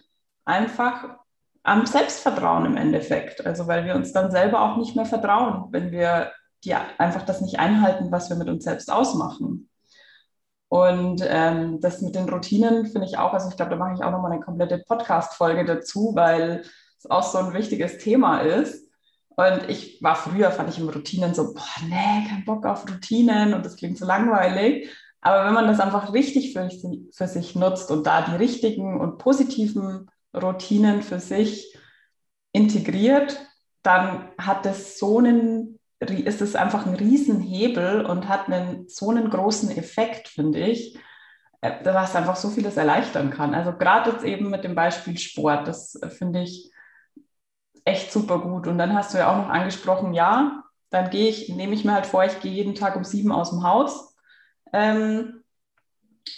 einfach 0.45 1.19
am 1.63 1.87
Selbstvertrauen 1.87 2.67
im 2.67 2.77
Endeffekt. 2.77 3.45
Also 3.47 3.67
weil 3.67 3.85
wir 3.85 3.95
uns 3.95 4.13
dann 4.13 4.31
selber 4.31 4.61
auch 4.61 4.77
nicht 4.77 4.97
mehr 4.97 5.07
vertrauen, 5.07 5.69
wenn 5.71 5.91
wir 5.91 6.33
die 6.65 6.75
einfach 6.75 7.23
das 7.23 7.41
nicht 7.41 7.59
einhalten, 7.59 8.11
was 8.11 8.31
wir 8.31 8.37
mit 8.37 8.49
uns 8.49 8.65
selbst 8.65 8.91
ausmachen. 8.91 9.69
Und 10.69 11.25
ähm, 11.27 11.81
das 11.81 12.03
mit 12.03 12.15
den 12.15 12.29
Routinen 12.29 12.87
finde 12.87 13.07
ich 13.07 13.17
auch, 13.17 13.33
also 13.33 13.49
ich 13.49 13.57
glaube, 13.57 13.71
da 13.71 13.77
mache 13.77 13.95
ich 13.95 14.03
auch 14.03 14.11
nochmal 14.11 14.33
eine 14.33 14.41
komplette 14.41 14.79
Podcast-Folge 14.79 15.65
dazu, 15.65 16.13
weil 16.15 16.63
es 16.99 17.11
auch 17.11 17.23
so 17.23 17.39
ein 17.39 17.55
wichtiges 17.55 17.99
Thema 17.99 18.41
ist. 18.41 18.87
Und 19.31 19.69
ich 19.69 20.03
war 20.03 20.17
früher, 20.17 20.51
fand 20.51 20.69
ich 20.69 20.79
im 20.79 20.89
Routinen 20.89 21.33
so, 21.33 21.55
boah, 21.55 21.87
nee, 21.87 22.29
kein 22.29 22.45
Bock 22.45 22.67
auf 22.67 22.91
Routinen 22.91 23.55
und 23.55 23.65
das 23.65 23.77
klingt 23.77 23.97
so 23.97 24.05
langweilig. 24.05 24.91
Aber 25.21 25.45
wenn 25.45 25.55
man 25.55 25.67
das 25.67 25.81
einfach 25.81 26.13
richtig 26.13 26.53
für, 26.53 26.69
für 27.13 27.27
sich 27.27 27.57
nutzt 27.57 27.91
und 27.91 28.07
da 28.07 28.23
die 28.23 28.37
richtigen 28.37 29.01
und 29.01 29.19
positiven 29.19 30.11
Routinen 30.35 31.03
für 31.03 31.21
sich 31.21 31.77
integriert, 32.53 33.41
dann 33.83 34.29
hat 34.39 34.67
es 34.67 34.99
so 34.99 35.19
einen 35.19 35.79
ist 36.01 36.41
es 36.41 36.55
einfach 36.55 36.87
ein 36.87 36.95
Riesenhebel 36.95 38.05
und 38.05 38.29
hat 38.29 38.49
einen, 38.49 38.89
so 38.89 39.11
einen 39.11 39.31
großen 39.31 39.77
Effekt, 39.77 40.29
finde 40.29 40.61
ich, 40.61 40.97
äh, 41.61 41.73
was 41.85 42.15
einfach 42.15 42.37
so 42.37 42.51
vieles 42.51 42.77
erleichtern 42.77 43.31
kann. 43.31 43.55
Also 43.55 43.73
gerade 43.73 44.11
jetzt 44.11 44.25
eben 44.25 44.51
mit 44.51 44.63
dem 44.65 44.75
Beispiel 44.75 45.19
Sport, 45.19 45.67
das 45.67 45.97
äh, 45.97 46.09
finde 46.09 46.43
ich 46.43 46.71
echt 47.85 48.13
super 48.13 48.39
gut. 48.39 48.67
Und 48.69 48.79
dann 48.79 48.95
hast 48.95 49.13
du 49.13 49.19
ja 49.19 49.33
auch 49.33 49.39
noch 49.39 49.49
angesprochen, 49.49 50.15
ja, 50.15 50.63
dann 50.91 51.11
gehe 51.11 51.29
ich, 51.29 51.49
nehme 51.49 51.75
ich 51.75 51.85
mir 51.85 51.95
halt 51.95 52.07
vor, 52.07 52.25
ich 52.25 52.39
gehe 52.41 52.53
jeden 52.53 52.75
Tag 52.75 52.97
um 52.97 53.05
sieben 53.05 53.33
aus 53.33 53.51
dem 53.51 53.65
Haus 53.65 54.08
ähm, 54.73 55.45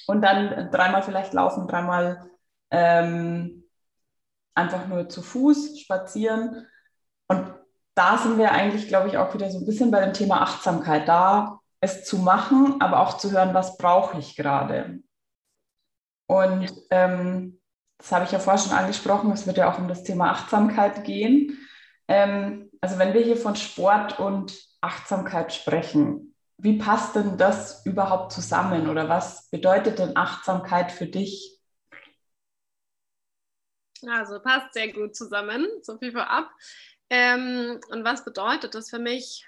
und 0.06 0.22
dann 0.22 0.70
dreimal 0.70 1.02
vielleicht 1.02 1.32
laufen, 1.32 1.66
dreimal 1.66 2.30
ähm, 2.70 3.64
einfach 4.54 4.86
nur 4.86 5.08
zu 5.08 5.22
Fuß 5.22 5.80
spazieren. 5.80 6.66
Und 7.28 7.54
da 7.94 8.18
sind 8.18 8.38
wir 8.38 8.52
eigentlich, 8.52 8.88
glaube 8.88 9.08
ich, 9.08 9.18
auch 9.18 9.34
wieder 9.34 9.50
so 9.50 9.58
ein 9.58 9.66
bisschen 9.66 9.90
bei 9.90 10.00
dem 10.00 10.12
Thema 10.12 10.42
Achtsamkeit. 10.42 11.08
Da 11.08 11.60
es 11.80 12.04
zu 12.04 12.18
machen, 12.18 12.80
aber 12.80 13.00
auch 13.00 13.18
zu 13.18 13.30
hören, 13.30 13.54
was 13.54 13.78
brauche 13.78 14.18
ich 14.18 14.36
gerade. 14.36 15.00
Und 16.26 16.70
ähm, 16.90 17.60
das 17.98 18.12
habe 18.12 18.24
ich 18.24 18.32
ja 18.32 18.38
vorher 18.38 18.62
schon 18.62 18.76
angesprochen, 18.76 19.30
es 19.32 19.46
wird 19.46 19.56
ja 19.56 19.70
auch 19.70 19.78
um 19.78 19.88
das 19.88 20.04
Thema 20.04 20.30
Achtsamkeit 20.30 21.04
gehen. 21.04 21.58
Ähm, 22.08 22.70
also 22.80 22.98
wenn 22.98 23.14
wir 23.14 23.22
hier 23.22 23.36
von 23.36 23.56
Sport 23.56 24.18
und 24.18 24.56
Achtsamkeit 24.80 25.52
sprechen, 25.52 26.29
wie 26.62 26.78
passt 26.78 27.16
denn 27.16 27.38
das 27.38 27.84
überhaupt 27.86 28.32
zusammen 28.32 28.88
oder 28.88 29.08
was 29.08 29.48
bedeutet 29.50 29.98
denn 29.98 30.16
Achtsamkeit 30.16 30.92
für 30.92 31.06
dich? 31.06 31.58
Also 34.06 34.40
passt 34.40 34.72
sehr 34.74 34.92
gut 34.92 35.14
zusammen, 35.14 35.66
so 35.82 35.98
viel 35.98 36.12
vorab. 36.12 36.50
Ähm, 37.10 37.80
und 37.90 38.04
was 38.04 38.24
bedeutet 38.24 38.74
das 38.74 38.90
für 38.90 38.98
mich? 38.98 39.46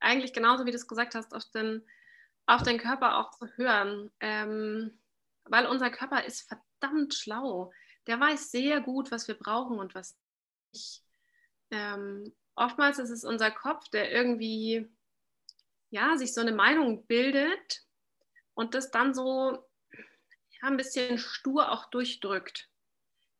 Eigentlich 0.00 0.32
genauso 0.32 0.64
wie 0.66 0.70
du 0.70 0.76
es 0.76 0.88
gesagt 0.88 1.14
hast, 1.14 1.34
auf 1.34 1.44
den, 1.50 1.84
auf 2.46 2.62
den 2.62 2.78
Körper 2.78 3.18
auch 3.18 3.30
zu 3.30 3.46
hören. 3.56 4.10
Ähm, 4.20 4.98
weil 5.44 5.66
unser 5.66 5.90
Körper 5.90 6.24
ist 6.24 6.48
verdammt 6.48 7.14
schlau. 7.14 7.72
Der 8.06 8.18
weiß 8.20 8.50
sehr 8.50 8.80
gut, 8.80 9.10
was 9.10 9.28
wir 9.28 9.34
brauchen 9.34 9.78
und 9.78 9.94
was 9.94 10.16
nicht. 10.72 11.02
Ähm, 11.70 12.32
oftmals 12.54 12.98
ist 12.98 13.10
es 13.10 13.24
unser 13.24 13.50
Kopf, 13.50 13.88
der 13.88 14.12
irgendwie 14.12 14.88
ja, 15.90 16.16
sich 16.16 16.34
so 16.34 16.40
eine 16.40 16.52
Meinung 16.52 17.06
bildet 17.06 17.82
und 18.54 18.74
das 18.74 18.90
dann 18.90 19.14
so 19.14 19.52
ja, 19.92 20.68
ein 20.68 20.76
bisschen 20.76 21.18
stur 21.18 21.70
auch 21.70 21.90
durchdrückt. 21.90 22.68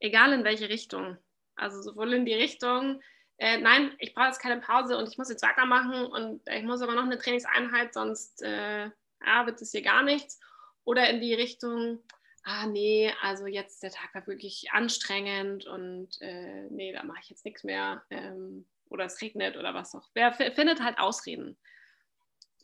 Egal 0.00 0.32
in 0.32 0.44
welche 0.44 0.68
Richtung. 0.68 1.16
Also 1.56 1.82
sowohl 1.82 2.12
in 2.12 2.26
die 2.26 2.34
Richtung, 2.34 3.00
äh, 3.38 3.58
nein, 3.58 3.94
ich 3.98 4.14
brauche 4.14 4.26
jetzt 4.26 4.40
keine 4.40 4.60
Pause 4.60 4.96
und 4.96 5.08
ich 5.08 5.18
muss 5.18 5.28
jetzt 5.28 5.42
weitermachen 5.42 6.06
und 6.06 6.42
ich 6.48 6.62
muss 6.62 6.82
aber 6.82 6.94
noch 6.94 7.04
eine 7.04 7.18
Trainingseinheit, 7.18 7.94
sonst 7.94 8.42
äh, 8.42 8.84
ja, 8.84 9.46
wird 9.46 9.60
es 9.60 9.72
hier 9.72 9.82
gar 9.82 10.02
nichts. 10.02 10.40
Oder 10.84 11.08
in 11.08 11.20
die 11.20 11.34
Richtung, 11.34 12.00
ah 12.44 12.66
nee, 12.66 13.12
also 13.22 13.46
jetzt 13.46 13.82
der 13.82 13.90
Tag 13.90 14.14
war 14.14 14.26
wirklich 14.26 14.70
anstrengend 14.72 15.66
und 15.66 16.20
äh, 16.20 16.68
nee, 16.70 16.92
da 16.92 17.02
mache 17.02 17.20
ich 17.22 17.30
jetzt 17.30 17.44
nichts 17.44 17.64
mehr. 17.64 18.04
Ähm, 18.10 18.66
oder 18.88 19.06
es 19.06 19.20
regnet 19.20 19.56
oder 19.56 19.74
was 19.74 19.94
auch. 19.94 20.08
Wer 20.14 20.32
findet 20.32 20.80
halt 20.80 20.98
Ausreden. 20.98 21.56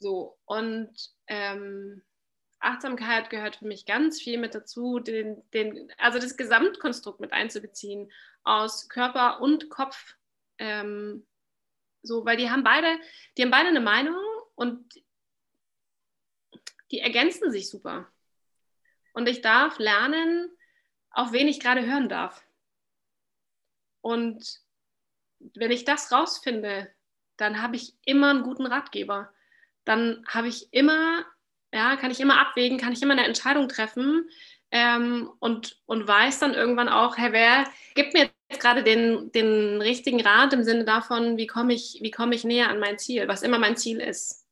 So, 0.01 0.39
und 0.47 0.93
ähm, 1.27 2.03
Achtsamkeit 2.59 3.29
gehört 3.29 3.57
für 3.57 3.67
mich 3.67 3.85
ganz 3.85 4.21
viel 4.21 4.39
mit 4.39 4.55
dazu, 4.55 4.99
den, 4.99 5.43
den, 5.53 5.93
also 5.99 6.19
das 6.19 6.39
Gesamtkonstrukt 6.39 7.21
mit 7.21 7.33
einzubeziehen 7.33 8.11
aus 8.43 8.89
Körper 8.89 9.41
und 9.41 9.69
Kopf. 9.69 10.17
Ähm, 10.59 11.27
so, 12.03 12.25
weil 12.25 12.39
die 12.39 12.51
haben 12.51 12.65
beide, 12.65 12.99
die 13.37 13.43
haben 13.43 13.51
beide 13.51 13.69
eine 13.69 13.81
Meinung 13.81 14.17
und 14.55 15.03
die 16.91 17.01
ergänzen 17.01 17.53
sich 17.53 17.69
super. 17.69 18.11
Und 19.13 19.29
ich 19.29 19.43
darf 19.43 19.79
lernen, 19.79 20.51
auf 21.11 21.33
wen 21.33 21.47
ich 21.47 21.61
gerade 21.61 21.85
hören 21.85 22.09
darf. 22.09 22.43
Und 24.01 24.61
wenn 25.39 25.71
ich 25.71 25.85
das 25.85 26.11
rausfinde, 26.11 26.91
dann 27.37 27.61
habe 27.61 27.77
ich 27.77 27.95
immer 28.05 28.31
einen 28.31 28.43
guten 28.43 28.67
Ratgeber. 28.67 29.33
Dann 29.85 30.25
habe 30.29 30.49
ich 30.49 30.73
immer, 30.73 31.25
ja, 31.73 31.97
kann 31.97 32.11
ich 32.11 32.21
immer 32.21 32.41
abwägen, 32.41 32.79
kann 32.79 32.93
ich 32.93 33.03
immer 33.03 33.13
eine 33.13 33.27
Entscheidung 33.27 33.69
treffen 33.69 34.29
ähm, 34.71 35.31
und, 35.39 35.81
und 35.87 36.07
weiß 36.07 36.39
dann 36.39 36.55
irgendwann 36.55 36.89
auch, 36.89 37.17
hey, 37.17 37.33
wer 37.33 37.65
gibt 37.95 38.15
mir 38.15 38.31
jetzt 38.51 38.61
gerade 38.61 38.83
den, 38.83 39.33
den 39.33 39.81
richtigen 39.81 40.21
Rat 40.21 40.53
im 40.53 40.65
Sinne 40.65 40.85
davon, 40.85 41.37
wie 41.37 41.47
komme 41.47 41.73
ich, 41.73 41.99
wie 42.03 42.13
ich 42.35 42.45
näher 42.45 42.69
an 42.69 42.79
mein 42.79 42.99
Ziel, 42.99 43.27
was 43.29 43.43
immer 43.43 43.59
mein 43.59 43.77
Ziel 43.77 44.01
ist. 44.01 44.47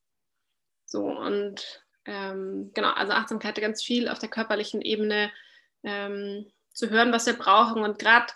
So 0.86 1.04
und 1.04 1.84
ähm, 2.06 2.70
genau, 2.74 2.90
also 2.92 3.12
Achtsamkeit 3.12 3.60
ganz 3.60 3.82
viel 3.82 4.08
auf 4.08 4.18
der 4.18 4.30
körperlichen 4.30 4.80
Ebene 4.80 5.30
ähm, 5.82 6.50
zu 6.72 6.88
hören, 6.88 7.12
was 7.12 7.26
wir 7.26 7.34
brauchen. 7.34 7.82
Und 7.82 7.98
gerade 7.98 8.32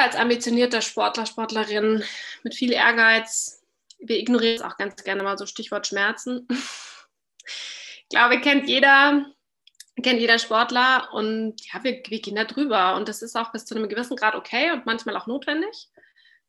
als 0.00 0.16
ambitionierter 0.16 0.80
Sportler, 0.80 1.26
Sportlerin 1.26 2.02
mit 2.42 2.54
viel 2.54 2.72
Ehrgeiz, 2.72 3.63
wir 3.98 4.18
ignorieren 4.18 4.56
es 4.56 4.62
auch 4.62 4.76
ganz 4.76 5.02
gerne 5.04 5.22
mal 5.22 5.38
so 5.38 5.46
Stichwort 5.46 5.86
Schmerzen. 5.86 6.46
ich 7.46 8.08
glaube, 8.08 8.40
kennt 8.40 8.68
jeder, 8.68 9.26
kennt 10.02 10.20
jeder 10.20 10.38
Sportler 10.38 11.08
und 11.12 11.54
ja, 11.72 11.82
wir, 11.82 12.02
wir 12.06 12.20
gehen 12.20 12.36
da 12.36 12.44
drüber. 12.44 12.96
Und 12.96 13.08
das 13.08 13.22
ist 13.22 13.36
auch 13.36 13.52
bis 13.52 13.64
zu 13.64 13.74
einem 13.74 13.88
gewissen 13.88 14.16
Grad 14.16 14.34
okay 14.34 14.72
und 14.72 14.86
manchmal 14.86 15.16
auch 15.16 15.26
notwendig, 15.26 15.88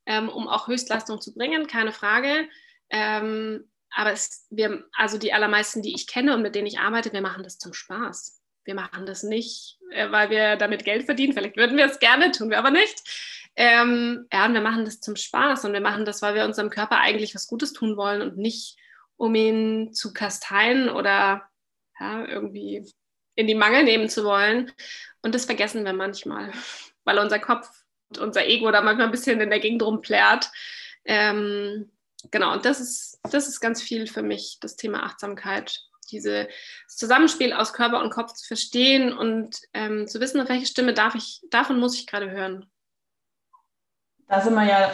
ähm, 0.05 0.29
um 0.29 0.47
auch 0.47 0.67
Höchstleistung 0.67 1.21
zu 1.21 1.34
bringen, 1.34 1.67
keine 1.67 1.91
Frage. 1.91 2.47
Ähm, 2.89 3.69
aber 3.91 4.12
es, 4.12 4.45
wir, 4.49 4.86
also 4.93 5.17
die 5.17 5.34
allermeisten, 5.34 5.81
die 5.81 5.95
ich 5.95 6.08
kenne 6.08 6.34
und 6.34 6.41
mit 6.41 6.53
denen 6.55 6.67
ich 6.67 6.79
arbeite, 6.79 7.13
wir 7.13 7.21
machen 7.21 7.43
das 7.43 7.58
zum 7.58 7.73
Spaß. 7.73 8.41
Wir 8.65 8.75
machen 8.75 9.05
das 9.05 9.23
nicht, 9.23 9.77
äh, 9.91 10.12
weil 10.12 10.29
wir 10.29 10.58
damit 10.58 10.84
Geld 10.84 11.05
verdienen. 11.05 11.34
Vielleicht 11.34 11.55
würden 11.55 11.77
wir 11.77 11.86
es 11.86 11.99
gerne, 11.99 12.31
tun 12.31 12.49
wir 12.49 12.60
aber 12.60 12.71
nicht. 12.71 13.01
Ähm, 13.56 14.28
ja, 14.34 14.46
und 14.46 14.54
wir 14.54 14.62
machen 14.62 14.86
das 14.86 15.00
zum 15.00 15.15
Spaß 15.15 15.65
und 15.65 15.74
wir 15.74 15.82
machen 15.82 16.06
das, 16.06 16.22
weil 16.22 16.36
wir 16.36 16.46
unserem 16.46 16.70
Körper 16.70 17.00
eigentlich 17.00 17.36
was 17.36 17.48
Gutes 17.48 17.72
tun 17.72 17.96
wollen 17.96 18.22
und 18.22 18.38
nicht, 18.38 18.78
um 19.15 19.34
ihn 19.34 19.94
zu 19.94 20.13
kasteien 20.13 20.89
oder 20.89 21.44
ja, 22.00 22.26
irgendwie 22.26 22.86
in 23.36 23.48
die 23.48 23.56
Mangel 23.56 23.84
nehmen 23.84 24.10
zu 24.10 24.26
wollen. 24.26 24.72
Und 25.22 25.36
das 25.36 25.46
vergessen 25.46 25.86
wir 25.86 25.94
manchmal, 25.94 26.52
weil 27.06 27.20
unser 27.20 27.39
Kopf 27.39 27.70
und 28.10 28.18
unser 28.20 28.46
Ego 28.46 28.72
da 28.72 28.82
manchmal 28.82 29.08
ein 29.08 29.12
bisschen 29.12 29.39
in 29.39 29.50
der 29.50 29.60
Gegend 29.60 29.84
rumplärt. 29.84 30.50
Ähm, 31.06 31.91
genau, 32.32 32.54
und 32.54 32.65
das 32.65 32.80
ist, 32.80 33.20
das 33.24 33.48
ist 33.48 33.62
ganz 33.62 33.82
viel 33.82 34.08
für 34.08 34.22
mich, 34.22 34.58
das 34.60 34.76
Thema 34.76 35.04
Achtsamkeit. 35.04 35.82
Dieses 36.12 36.48
Zusammenspiel 36.88 37.52
aus 37.52 37.74
Körper 37.74 38.00
und 38.04 38.12
Kopf 38.12 38.34
zu 38.34 38.46
verstehen 38.46 39.12
und 39.12 39.58
ähm, 39.74 40.08
zu 40.08 40.20
wissen, 40.20 40.39
auf 40.39 40.50
welche 40.50 40.68
Stimme 40.68 40.94
darf 40.94 41.15
ich, 41.15 41.41
davon 41.50 41.80
muss 41.80 41.98
ich 41.98 42.06
gerade 42.06 42.30
hören. 42.30 42.70
Da 44.28 44.42
sind 44.42 44.56
wir 44.56 44.66
ja 44.66 44.92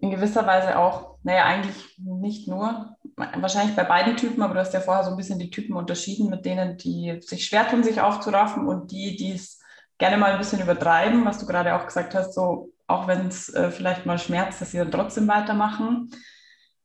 in 0.00 0.10
gewisser 0.10 0.46
Weise 0.46 0.78
auch, 0.78 1.18
naja, 1.22 1.44
eigentlich 1.44 1.96
nicht 1.98 2.48
nur, 2.48 2.96
wahrscheinlich 3.16 3.74
bei 3.74 3.84
beiden 3.84 4.16
Typen, 4.16 4.42
aber 4.42 4.54
du 4.54 4.60
hast 4.60 4.74
ja 4.74 4.80
vorher 4.80 5.04
so 5.04 5.10
ein 5.10 5.16
bisschen 5.16 5.38
die 5.38 5.50
Typen 5.50 5.74
unterschieden 5.74 6.28
mit 6.28 6.44
denen, 6.44 6.76
die 6.76 7.20
sich 7.22 7.46
schwer 7.46 7.68
tun, 7.68 7.82
sich 7.82 8.00
aufzuraffen 8.00 8.66
und 8.66 8.90
die, 8.90 9.16
die 9.16 9.32
es 9.32 9.60
gerne 9.98 10.18
mal 10.18 10.32
ein 10.32 10.38
bisschen 10.38 10.60
übertreiben, 10.60 11.24
was 11.24 11.38
du 11.38 11.46
gerade 11.46 11.74
auch 11.74 11.86
gesagt 11.86 12.14
hast, 12.14 12.34
so 12.34 12.72
auch 12.86 13.08
wenn 13.08 13.28
es 13.28 13.52
äh, 13.54 13.70
vielleicht 13.70 14.06
mal 14.06 14.18
schmerzt, 14.18 14.60
dass 14.60 14.70
sie 14.70 14.78
dann 14.78 14.90
trotzdem 14.90 15.26
weitermachen. 15.26 16.10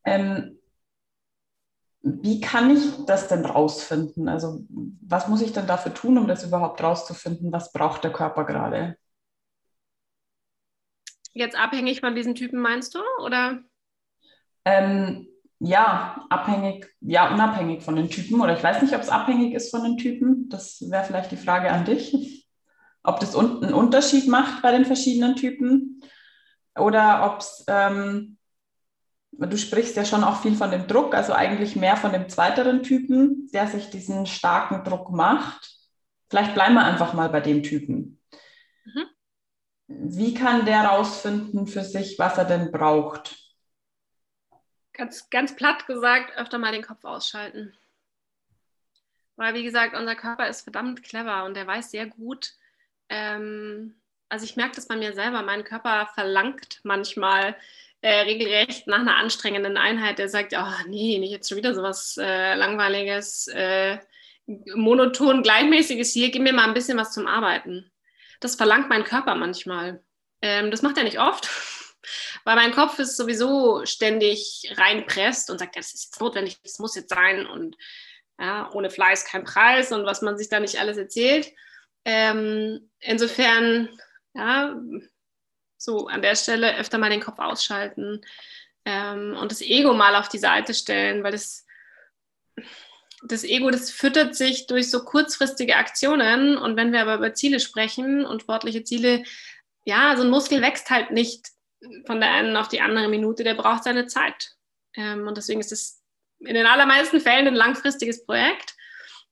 Ähm, 0.03 0.57
wie 2.01 2.41
kann 2.41 2.75
ich 2.75 3.05
das 3.05 3.27
denn 3.27 3.45
rausfinden? 3.45 4.27
Also 4.27 4.65
was 5.01 5.27
muss 5.27 5.41
ich 5.41 5.53
denn 5.53 5.67
dafür 5.67 5.93
tun, 5.93 6.17
um 6.17 6.27
das 6.27 6.43
überhaupt 6.43 6.81
rauszufinden? 6.81 7.51
Was 7.51 7.71
braucht 7.71 8.03
der 8.03 8.11
Körper 8.11 8.45
gerade? 8.45 8.97
Jetzt 11.33 11.57
abhängig 11.57 12.01
von 12.01 12.15
diesen 12.15 12.35
Typen 12.35 12.59
meinst 12.59 12.95
du, 12.95 12.99
oder? 13.23 13.63
Ähm, 14.65 15.27
ja, 15.59 16.25
abhängig, 16.29 16.87
ja, 17.01 17.33
unabhängig 17.33 17.83
von 17.83 17.95
den 17.95 18.09
Typen. 18.09 18.41
Oder 18.41 18.57
ich 18.57 18.63
weiß 18.63 18.81
nicht, 18.81 18.93
ob 18.93 19.01
es 19.01 19.09
abhängig 19.09 19.53
ist 19.53 19.71
von 19.71 19.83
den 19.83 19.97
Typen. 19.97 20.49
Das 20.49 20.81
wäre 20.89 21.03
vielleicht 21.03 21.31
die 21.31 21.37
Frage 21.37 21.71
an 21.71 21.85
dich. 21.85 22.13
Ob 23.03 23.19
das 23.19 23.35
einen 23.35 23.73
Unterschied 23.73 24.27
macht 24.27 24.61
bei 24.61 24.71
den 24.71 24.85
verschiedenen 24.85 25.35
Typen 25.35 26.03
oder 26.75 27.25
ob 27.25 27.39
es 27.39 27.65
ähm, 27.67 28.37
du 29.31 29.57
sprichst 29.57 29.95
ja 29.95 30.05
schon 30.05 30.23
auch 30.23 30.41
viel 30.41 30.55
von 30.55 30.71
dem 30.71 30.87
Druck, 30.87 31.15
also 31.15 31.33
eigentlich 31.33 31.75
mehr 31.75 31.97
von 31.97 32.11
dem 32.11 32.29
zweiteren 32.29 32.83
Typen, 32.83 33.49
der 33.53 33.67
sich 33.67 33.89
diesen 33.89 34.25
starken 34.25 34.83
Druck 34.83 35.11
macht. 35.11 35.77
Vielleicht 36.29 36.53
bleiben 36.53 36.75
wir 36.75 36.85
einfach 36.85 37.13
mal 37.13 37.29
bei 37.29 37.41
dem 37.41 37.63
Typen. 37.63 38.19
Mhm. 38.85 39.05
Wie 39.99 40.33
kann 40.33 40.65
der 40.65 40.85
rausfinden 40.85 41.67
für 41.67 41.83
sich, 41.83 42.17
was 42.19 42.37
er 42.37 42.45
denn 42.45 42.71
braucht? 42.71 43.37
Ganz, 44.93 45.29
ganz 45.29 45.55
platt 45.55 45.87
gesagt, 45.87 46.37
öfter 46.37 46.57
mal 46.57 46.71
den 46.71 46.83
Kopf 46.83 47.03
ausschalten. 47.03 47.73
Weil, 49.35 49.53
wie 49.53 49.63
gesagt, 49.63 49.95
unser 49.95 50.15
Körper 50.15 50.47
ist 50.47 50.61
verdammt 50.61 51.03
clever 51.03 51.45
und 51.45 51.55
der 51.55 51.65
weiß 51.65 51.91
sehr 51.91 52.05
gut, 52.05 52.53
ähm, 53.09 53.95
also 54.29 54.45
ich 54.45 54.55
merke 54.55 54.75
das 54.75 54.87
bei 54.87 54.95
mir 54.95 55.13
selber, 55.13 55.41
mein 55.41 55.65
Körper 55.65 56.09
verlangt 56.13 56.79
manchmal 56.83 57.55
äh, 57.99 58.21
regelrecht 58.21 58.87
nach 58.87 58.99
einer 58.99 59.17
anstrengenden 59.17 59.77
Einheit, 59.77 60.19
der 60.19 60.29
sagt, 60.29 60.53
oh 60.57 60.87
nee, 60.87 61.19
nicht 61.19 61.31
jetzt 61.31 61.49
schon 61.49 61.57
wieder 61.57 61.75
sowas 61.75 62.17
äh, 62.17 62.55
langweiliges, 62.55 63.47
äh, 63.49 63.99
monoton, 64.73 65.43
gleichmäßiges 65.43 66.13
hier, 66.13 66.31
gib 66.31 66.41
mir 66.41 66.53
mal 66.53 66.67
ein 66.67 66.73
bisschen 66.73 66.97
was 66.97 67.11
zum 67.11 67.27
Arbeiten. 67.27 67.90
Das 68.41 68.55
verlangt 68.55 68.89
mein 68.89 69.05
Körper 69.05 69.35
manchmal. 69.35 70.03
Ähm, 70.41 70.69
das 70.71 70.81
macht 70.81 70.97
er 70.97 71.03
nicht 71.03 71.19
oft, 71.19 71.47
weil 72.43 72.57
mein 72.57 72.73
Kopf 72.73 72.99
ist 72.99 73.15
sowieso 73.15 73.85
ständig 73.85 74.73
reinpresst 74.75 75.49
und 75.49 75.59
sagt, 75.59 75.77
das 75.77 75.93
ist 75.93 76.05
jetzt 76.05 76.19
notwendig, 76.19 76.61
das 76.61 76.79
muss 76.79 76.95
jetzt 76.95 77.09
sein 77.09 77.45
und 77.45 77.77
ja, 78.39 78.69
ohne 78.73 78.89
Fleiß 78.89 79.25
kein 79.25 79.45
Preis 79.45 79.91
und 79.91 80.05
was 80.05 80.21
man 80.21 80.37
sich 80.37 80.49
da 80.49 80.59
nicht 80.59 80.79
alles 80.79 80.97
erzählt. 80.97 81.53
Ähm, 82.03 82.89
insofern 82.99 83.87
ja, 84.33 84.75
So 85.77 86.07
an 86.07 86.21
der 86.21 86.35
Stelle 86.35 86.77
öfter 86.77 86.97
mal 86.97 87.09
den 87.09 87.21
Kopf 87.21 87.39
ausschalten 87.39 88.21
ähm, 88.85 89.35
und 89.39 89.51
das 89.51 89.61
Ego 89.61 89.93
mal 89.93 90.15
auf 90.15 90.29
die 90.29 90.37
Seite 90.37 90.73
stellen, 90.73 91.23
weil 91.23 91.31
das, 91.31 91.65
das 93.23 93.43
Ego, 93.43 93.69
das 93.69 93.91
füttert 93.91 94.35
sich 94.35 94.67
durch 94.67 94.89
so 94.89 95.03
kurzfristige 95.03 95.75
Aktionen. 95.75 96.57
Und 96.57 96.75
wenn 96.75 96.91
wir 96.91 97.01
aber 97.01 97.15
über 97.15 97.33
Ziele 97.33 97.59
sprechen 97.59 98.25
und 98.25 98.41
sportliche 98.41 98.83
Ziele, 98.83 99.23
ja, 99.85 100.15
so 100.15 100.23
ein 100.23 100.29
Muskel 100.29 100.61
wächst 100.61 100.89
halt 100.89 101.11
nicht 101.11 101.47
von 102.05 102.19
der 102.19 102.31
einen 102.31 102.55
auf 102.57 102.67
die 102.67 102.81
andere 102.81 103.07
Minute, 103.07 103.43
der 103.43 103.55
braucht 103.55 103.83
seine 103.83 104.07
Zeit. 104.07 104.51
Ähm, 104.95 105.27
und 105.27 105.37
deswegen 105.37 105.59
ist 105.59 105.71
es 105.71 106.01
in 106.39 106.53
den 106.55 106.65
allermeisten 106.65 107.19
Fällen 107.19 107.47
ein 107.47 107.55
langfristiges 107.55 108.25
Projekt. 108.25 108.75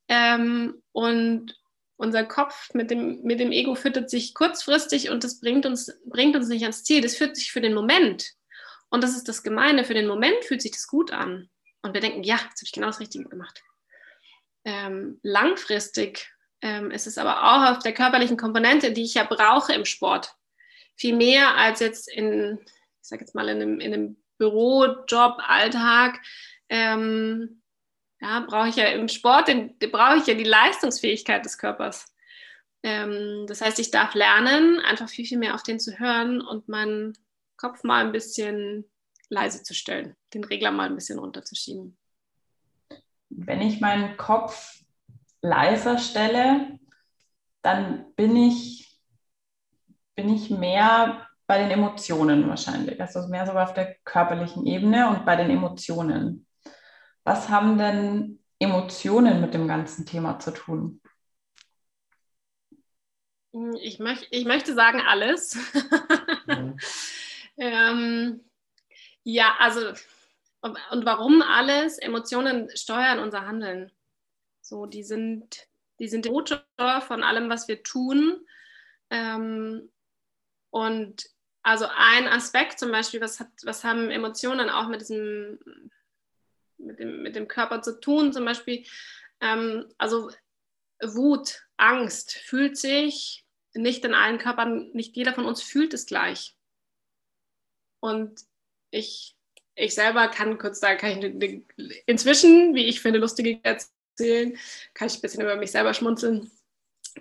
Ähm, 0.07 0.81
und 0.91 1.55
unser 1.97 2.23
Kopf 2.23 2.73
mit 2.73 2.91
dem, 2.91 3.21
mit 3.23 3.39
dem 3.39 3.51
Ego 3.51 3.75
füttert 3.75 4.09
sich 4.09 4.33
kurzfristig 4.33 5.09
und 5.09 5.23
das 5.23 5.39
bringt 5.39 5.65
uns, 5.65 5.99
bringt 6.05 6.35
uns 6.35 6.47
nicht 6.47 6.63
ans 6.63 6.83
Ziel. 6.83 7.01
Das 7.01 7.15
führt 7.15 7.35
sich 7.35 7.51
für 7.51 7.61
den 7.61 7.73
Moment. 7.73 8.31
Und 8.89 9.03
das 9.03 9.15
ist 9.15 9.27
das 9.27 9.43
Gemeine. 9.43 9.83
Für 9.83 9.93
den 9.93 10.07
Moment 10.07 10.43
fühlt 10.45 10.61
sich 10.61 10.71
das 10.71 10.87
gut 10.87 11.11
an. 11.11 11.49
Und 11.81 11.93
wir 11.93 12.01
denken, 12.01 12.23
ja, 12.23 12.35
jetzt 12.35 12.61
habe 12.61 12.65
ich 12.65 12.71
genau 12.71 12.87
das 12.87 12.99
Richtige 12.99 13.29
gemacht. 13.29 13.61
Ähm, 14.65 15.19
langfristig 15.23 16.29
ähm, 16.61 16.91
ist 16.91 17.07
es 17.07 17.17
aber 17.17 17.43
auch 17.43 17.71
auf 17.71 17.79
der 17.79 17.93
körperlichen 17.93 18.37
Komponente, 18.37 18.91
die 18.91 19.03
ich 19.03 19.13
ja 19.13 19.23
brauche 19.23 19.73
im 19.73 19.85
Sport. 19.85 20.33
Viel 20.95 21.15
mehr 21.15 21.55
als 21.55 21.79
jetzt 21.79 22.09
in, 22.09 22.59
ich 22.65 23.07
sage 23.07 23.21
jetzt 23.21 23.35
mal, 23.35 23.47
in 23.47 23.61
einem, 23.61 23.79
in 23.79 23.93
einem 23.93 24.23
Bürojob, 24.37 25.37
Alltag. 25.47 26.19
Ähm, 26.67 27.61
ja, 28.21 28.41
brauche 28.41 28.67
ich 28.67 28.75
ja 28.75 28.87
im 28.87 29.07
Sport, 29.07 29.49
brauche 29.91 30.17
ich 30.17 30.27
ja 30.27 30.33
die 30.33 30.43
Leistungsfähigkeit 30.43 31.45
des 31.45 31.57
Körpers. 31.57 32.13
Ähm, 32.83 33.45
das 33.47 33.61
heißt, 33.61 33.79
ich 33.79 33.91
darf 33.91 34.13
lernen, 34.13 34.79
einfach 34.79 35.09
viel, 35.09 35.25
viel 35.25 35.37
mehr 35.37 35.55
auf 35.55 35.63
den 35.63 35.79
zu 35.79 35.99
hören 35.99 36.41
und 36.41 36.67
meinen 36.67 37.17
Kopf 37.57 37.83
mal 37.83 38.05
ein 38.05 38.11
bisschen 38.11 38.89
leise 39.29 39.63
zu 39.63 39.73
stellen, 39.73 40.15
den 40.33 40.43
Regler 40.43 40.71
mal 40.71 40.87
ein 40.87 40.95
bisschen 40.95 41.19
runterzuschieben. 41.19 41.98
Wenn 43.29 43.61
ich 43.61 43.79
meinen 43.79 44.17
Kopf 44.17 44.79
leiser 45.41 45.97
stelle, 45.97 46.79
dann 47.61 48.13
bin 48.15 48.35
ich, 48.35 48.99
bin 50.15 50.33
ich 50.33 50.49
mehr 50.49 51.27
bei 51.47 51.57
den 51.57 51.71
Emotionen 51.71 52.47
wahrscheinlich, 52.47 53.01
also 53.01 53.27
mehr 53.27 53.45
sogar 53.47 53.63
auf 53.63 53.73
der 53.73 53.95
körperlichen 54.03 54.67
Ebene 54.67 55.09
und 55.09 55.25
bei 55.25 55.35
den 55.35 55.49
Emotionen. 55.49 56.45
Was 57.23 57.49
haben 57.49 57.77
denn 57.77 58.39
Emotionen 58.59 59.41
mit 59.41 59.53
dem 59.53 59.67
ganzen 59.67 60.05
Thema 60.05 60.39
zu 60.39 60.51
tun? 60.51 61.01
Ich, 63.81 63.97
möch, 63.99 64.27
ich 64.29 64.45
möchte 64.45 64.75
sagen 64.75 65.01
alles. 65.01 65.57
Mhm. 66.45 66.77
ähm, 67.57 68.41
ja, 69.23 69.55
also 69.57 69.93
und 70.61 71.05
warum 71.05 71.41
alles? 71.41 71.97
Emotionen 71.97 72.69
steuern 72.75 73.19
unser 73.19 73.45
Handeln. 73.45 73.91
So, 74.61 74.85
die 74.85 75.03
sind, 75.03 75.67
die 75.99 76.07
sind 76.07 76.25
der 76.25 76.31
Motor 76.31 76.63
von 77.01 77.23
allem, 77.23 77.49
was 77.49 77.67
wir 77.67 77.81
tun. 77.81 78.45
Ähm, 79.09 79.91
und 80.69 81.29
also 81.63 81.85
ein 81.95 82.27
Aspekt 82.27 82.79
zum 82.79 82.91
Beispiel, 82.91 83.21
was, 83.21 83.39
hat, 83.39 83.49
was 83.63 83.83
haben 83.83 84.09
Emotionen 84.11 84.69
auch 84.69 84.87
mit 84.87 85.01
diesem, 85.01 85.59
mit 86.77 86.99
dem, 86.99 87.21
mit 87.21 87.35
dem 87.35 87.47
Körper 87.47 87.81
zu 87.81 87.99
tun, 87.99 88.33
zum 88.33 88.45
Beispiel, 88.45 88.85
ähm, 89.41 89.91
also 89.97 90.31
Wut, 91.01 91.65
Angst 91.77 92.33
fühlt 92.33 92.77
sich 92.77 93.45
nicht 93.73 94.03
in 94.03 94.13
allen 94.13 94.37
Körpern, 94.37 94.89
nicht 94.93 95.15
jeder 95.15 95.33
von 95.33 95.45
uns 95.45 95.61
fühlt 95.61 95.93
es 95.93 96.05
gleich. 96.05 96.57
Und 98.01 98.41
ich, 98.91 99.35
ich 99.79 99.95
selber 99.95 100.27
kann 100.27 100.57
kurz 100.57 100.79
da, 100.79 100.95
kann 100.95 101.23
ich 101.23 101.61
inzwischen, 102.05 102.75
wie 102.75 102.85
ich 102.85 103.01
finde, 103.01 103.19
lustige 103.19 103.59
erzählen, 103.63 104.57
kann 104.93 105.07
ich 105.07 105.17
ein 105.17 105.21
bisschen 105.21 105.41
über 105.41 105.55
mich 105.55 105.71
selber 105.71 105.93
schmunzeln. 105.93 106.51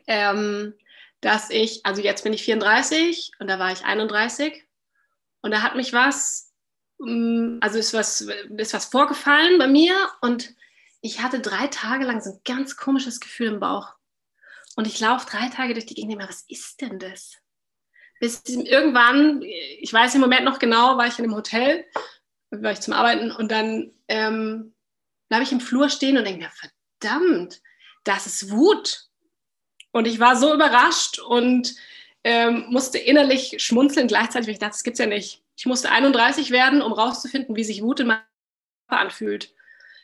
Ähm, 0.06 0.74
dass 1.20 1.50
ich, 1.50 1.84
also 1.84 2.00
jetzt 2.02 2.22
bin 2.22 2.32
ich 2.32 2.44
34 2.44 3.32
und 3.40 3.48
da 3.48 3.58
war 3.58 3.72
ich 3.72 3.84
31 3.84 4.64
und 5.40 5.50
da 5.50 5.62
hat 5.62 5.74
mich 5.74 5.92
was, 5.92 6.52
mm, 6.98 7.58
also 7.60 7.78
ist 7.78 7.94
was, 7.94 8.20
ist 8.20 8.74
was 8.74 8.86
vorgefallen 8.86 9.58
bei 9.58 9.66
mir 9.66 9.94
und 10.20 10.54
ich 11.00 11.22
hatte 11.22 11.40
drei 11.40 11.68
Tage 11.68 12.04
lang 12.04 12.20
so 12.20 12.30
ein 12.30 12.40
ganz 12.44 12.76
komisches 12.76 13.20
Gefühl 13.20 13.48
im 13.48 13.60
Bauch. 13.60 13.94
Und 14.76 14.86
ich 14.86 15.00
laufe 15.00 15.28
drei 15.28 15.48
Tage 15.48 15.74
durch 15.74 15.86
die 15.86 15.94
Gegend 15.94 16.12
und 16.12 16.18
denke, 16.20 16.32
was 16.32 16.44
ist 16.48 16.80
denn 16.80 16.98
das? 16.98 17.36
Bis 18.20 18.42
irgendwann, 18.44 19.42
ich 19.42 19.92
weiß 19.92 20.14
im 20.14 20.20
Moment 20.20 20.44
noch 20.44 20.58
genau, 20.58 20.96
war 20.96 21.06
ich 21.06 21.18
in 21.18 21.24
einem 21.24 21.36
Hotel, 21.36 21.84
war 22.50 22.72
ich 22.72 22.80
zum 22.80 22.94
Arbeiten 22.94 23.30
und 23.30 23.50
dann 23.50 23.92
ähm, 24.08 24.74
bleibe 25.28 25.44
ich 25.44 25.52
im 25.52 25.60
Flur 25.60 25.88
stehen 25.88 26.16
und 26.16 26.24
denke 26.24 26.40
mir, 26.40 26.50
verdammt, 26.50 27.60
das 28.04 28.26
ist 28.26 28.50
Wut. 28.50 29.04
Und 29.92 30.06
ich 30.06 30.20
war 30.20 30.36
so 30.36 30.54
überrascht 30.54 31.18
und 31.18 31.74
ähm, 32.24 32.66
musste 32.68 32.98
innerlich 32.98 33.56
schmunzeln 33.58 34.08
gleichzeitig, 34.08 34.46
weil 34.46 34.54
ich 34.54 34.58
dachte, 34.58 34.72
das 34.72 34.82
gibt 34.82 34.94
es 34.94 35.00
ja 35.00 35.06
nicht. 35.06 35.42
Ich 35.56 35.66
musste 35.66 35.90
31 35.90 36.50
werden, 36.50 36.82
um 36.82 36.92
rauszufinden, 36.92 37.56
wie 37.56 37.64
sich 37.64 37.82
Wut 37.82 38.00
in 38.00 38.08
meinem 38.08 38.22
Körper 38.88 39.02
anfühlt, 39.02 39.54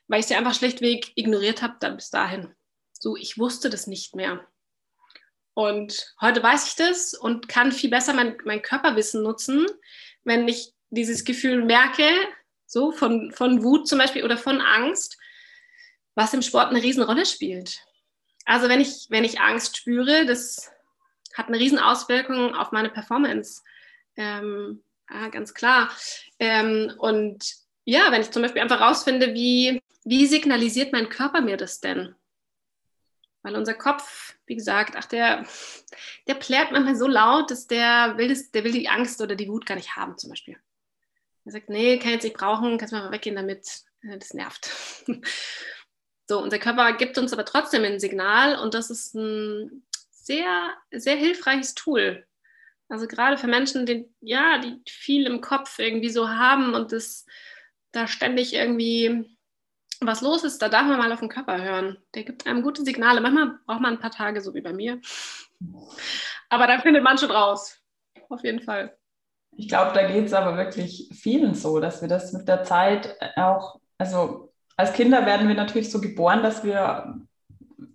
weil 0.09 0.21
ich 0.21 0.27
sie 0.27 0.35
einfach 0.35 0.55
schlichtweg 0.55 1.13
ignoriert 1.17 1.63
habe 1.63 1.77
dann 1.81 1.97
bis 1.97 2.11
dahin. 2.11 2.55
So, 2.93 3.17
ich 3.17 3.39
wusste 3.39 3.71
das 3.71 3.87
nicht 3.87 4.17
mehr. 4.17 4.47
Und 5.55 6.15
heute 6.21 6.43
weiß 6.43 6.69
ich 6.69 6.77
das 6.77 7.15
und 7.15 7.49
kann 7.49 7.71
viel 7.71 7.91
besser 7.91 8.13
mein, 8.13 8.37
mein 8.45 8.63
Körperwissen 8.63 9.23
nutzen, 9.23 9.67
wenn 10.25 10.49
ich 10.49 10.74
dieses 10.95 11.25
Gefühl 11.25 11.65
merke, 11.65 12.09
so 12.67 12.93
von, 12.93 13.33
von 13.33 13.63
Wut 13.63 13.87
zum 13.89 13.99
Beispiel 13.99 14.25
oder 14.25 14.37
von 14.37 14.61
Angst, 14.61 15.19
was 16.15 16.35
im 16.35 16.43
Sport 16.43 16.71
eine 16.71 16.83
Riesenrolle 16.83 17.27
spielt. 17.27 17.81
Also 18.45 18.69
wenn 18.69 18.81
ich, 18.81 19.07
wenn 19.11 19.25
ich 19.25 19.41
Angst 19.41 19.77
spüre, 19.77 20.27
das 20.27 20.71
hat 21.35 21.49
eine 21.49 21.59
Riesenauswirkung 21.59 22.55
auf 22.55 22.73
meine 22.73 22.91
Performance. 22.91 23.63
Ähm, 24.17 24.83
ja, 25.11 25.29
ganz 25.29 25.55
klar. 25.55 25.91
Ähm, 26.39 26.93
und 26.99 27.45
ja, 27.85 28.11
wenn 28.11 28.21
ich 28.21 28.31
zum 28.31 28.43
Beispiel 28.43 28.63
einfach 28.63 28.81
rausfinde, 28.81 29.35
wie, 29.35 29.83
wie 30.05 30.27
signalisiert 30.27 30.93
mein 30.93 31.09
Körper 31.09 31.41
mir 31.41 31.57
das 31.57 31.81
denn? 31.81 32.15
Weil 33.43 33.57
unser 33.57 33.75
Kopf, 33.75 34.37
wie 34.47 34.57
gesagt, 34.57 34.95
ach, 34.97 35.05
der, 35.05 35.45
der 36.27 36.35
plärt 36.35 36.73
manchmal 36.73 36.97
so 36.97 37.07
laut, 37.07 37.51
dass 37.51 37.67
der 37.67 38.17
will, 38.17 38.29
das, 38.29 38.51
der 38.51 38.65
will 38.65 38.73
die 38.73 38.89
Angst 38.89 39.21
oder 39.21 39.37
die 39.37 39.49
Wut 39.49 39.67
gar 39.67 39.75
nicht 39.75 39.97
haben, 39.97 40.17
zum 40.17 40.31
Beispiel. 40.31 40.57
Er 41.45 41.53
sagt, 41.53 41.69
nee, 41.69 41.99
kann 41.99 42.13
jetzt 42.13 42.25
nicht 42.25 42.37
brauchen, 42.37 42.79
kannst 42.79 42.93
mal 42.93 43.11
weggehen 43.11 43.37
damit, 43.37 43.67
äh, 44.03 44.19
das 44.19 44.35
nervt. 44.35 44.71
So, 46.27 46.43
unser 46.43 46.59
Körper 46.59 46.95
gibt 46.95 47.19
uns 47.19 47.35
aber 47.35 47.45
trotzdem 47.45 47.85
ein 47.85 48.01
Signal 48.01 48.59
und 48.59 48.73
das 48.73 48.89
ist 48.89 49.15
ein 49.15 49.85
sehr, 50.11 50.73
sehr 50.91 51.17
hilfreiches 51.17 51.75
Tool. 51.75 52.27
Also 52.89 53.07
gerade 53.07 53.37
für 53.37 53.47
Menschen, 53.47 53.85
die, 53.85 54.09
ja, 54.21 54.57
die 54.57 54.81
viel 54.89 55.27
im 55.27 55.43
Kopf 55.43 55.79
irgendwie 55.79 56.09
so 56.09 56.31
haben 56.31 56.75
und 56.75 56.93
das 56.93 57.27
da 57.93 58.07
ständig 58.07 58.55
irgendwie 58.55 59.27
was 60.01 60.21
los 60.21 60.45
ist, 60.45 60.61
da 60.61 60.69
darf 60.69 60.87
man 60.87 60.99
mal 60.99 61.13
auf 61.13 61.21
den 61.21 61.29
Körper 61.29 61.63
hören. 61.63 61.99
Der 62.15 62.25
gibt 62.25 62.47
einem 62.47 62.63
gute 62.63 62.85
Signale. 62.85 63.21
Manchmal 63.21 63.59
braucht 63.67 63.81
man 63.81 63.95
ein 63.95 64.01
paar 64.01 64.11
Tage, 64.11 64.41
so 64.41 64.55
wie 64.55 64.61
bei 64.61 64.73
mir. 64.73 65.01
Aber 66.49 66.67
dann 66.67 66.81
findet 66.81 67.03
man 67.03 67.19
schon 67.19 67.31
raus. 67.31 67.81
Auf 68.29 68.43
jeden 68.45 68.61
Fall. 68.61 68.97
Ich 69.57 69.69
glaube, 69.69 69.93
da 69.95 70.07
geht 70.07 70.27
es 70.27 70.33
aber 70.33 70.57
wirklich 70.57 71.11
vielen 71.13 71.55
so, 71.55 71.81
dass 71.81 72.01
wir 72.01 72.09
das 72.09 72.33
mit 72.33 72.49
der 72.49 72.65
Zeit 72.65 73.17
auch, 73.37 73.79
also 73.99 74.53
als 74.77 74.93
Kinder 74.93 75.25
werden 75.27 75.49
wir 75.49 75.55
natürlich 75.55 75.91
so 75.91 76.01
geboren, 76.01 76.43
dass 76.43 76.65
wir 76.65 77.21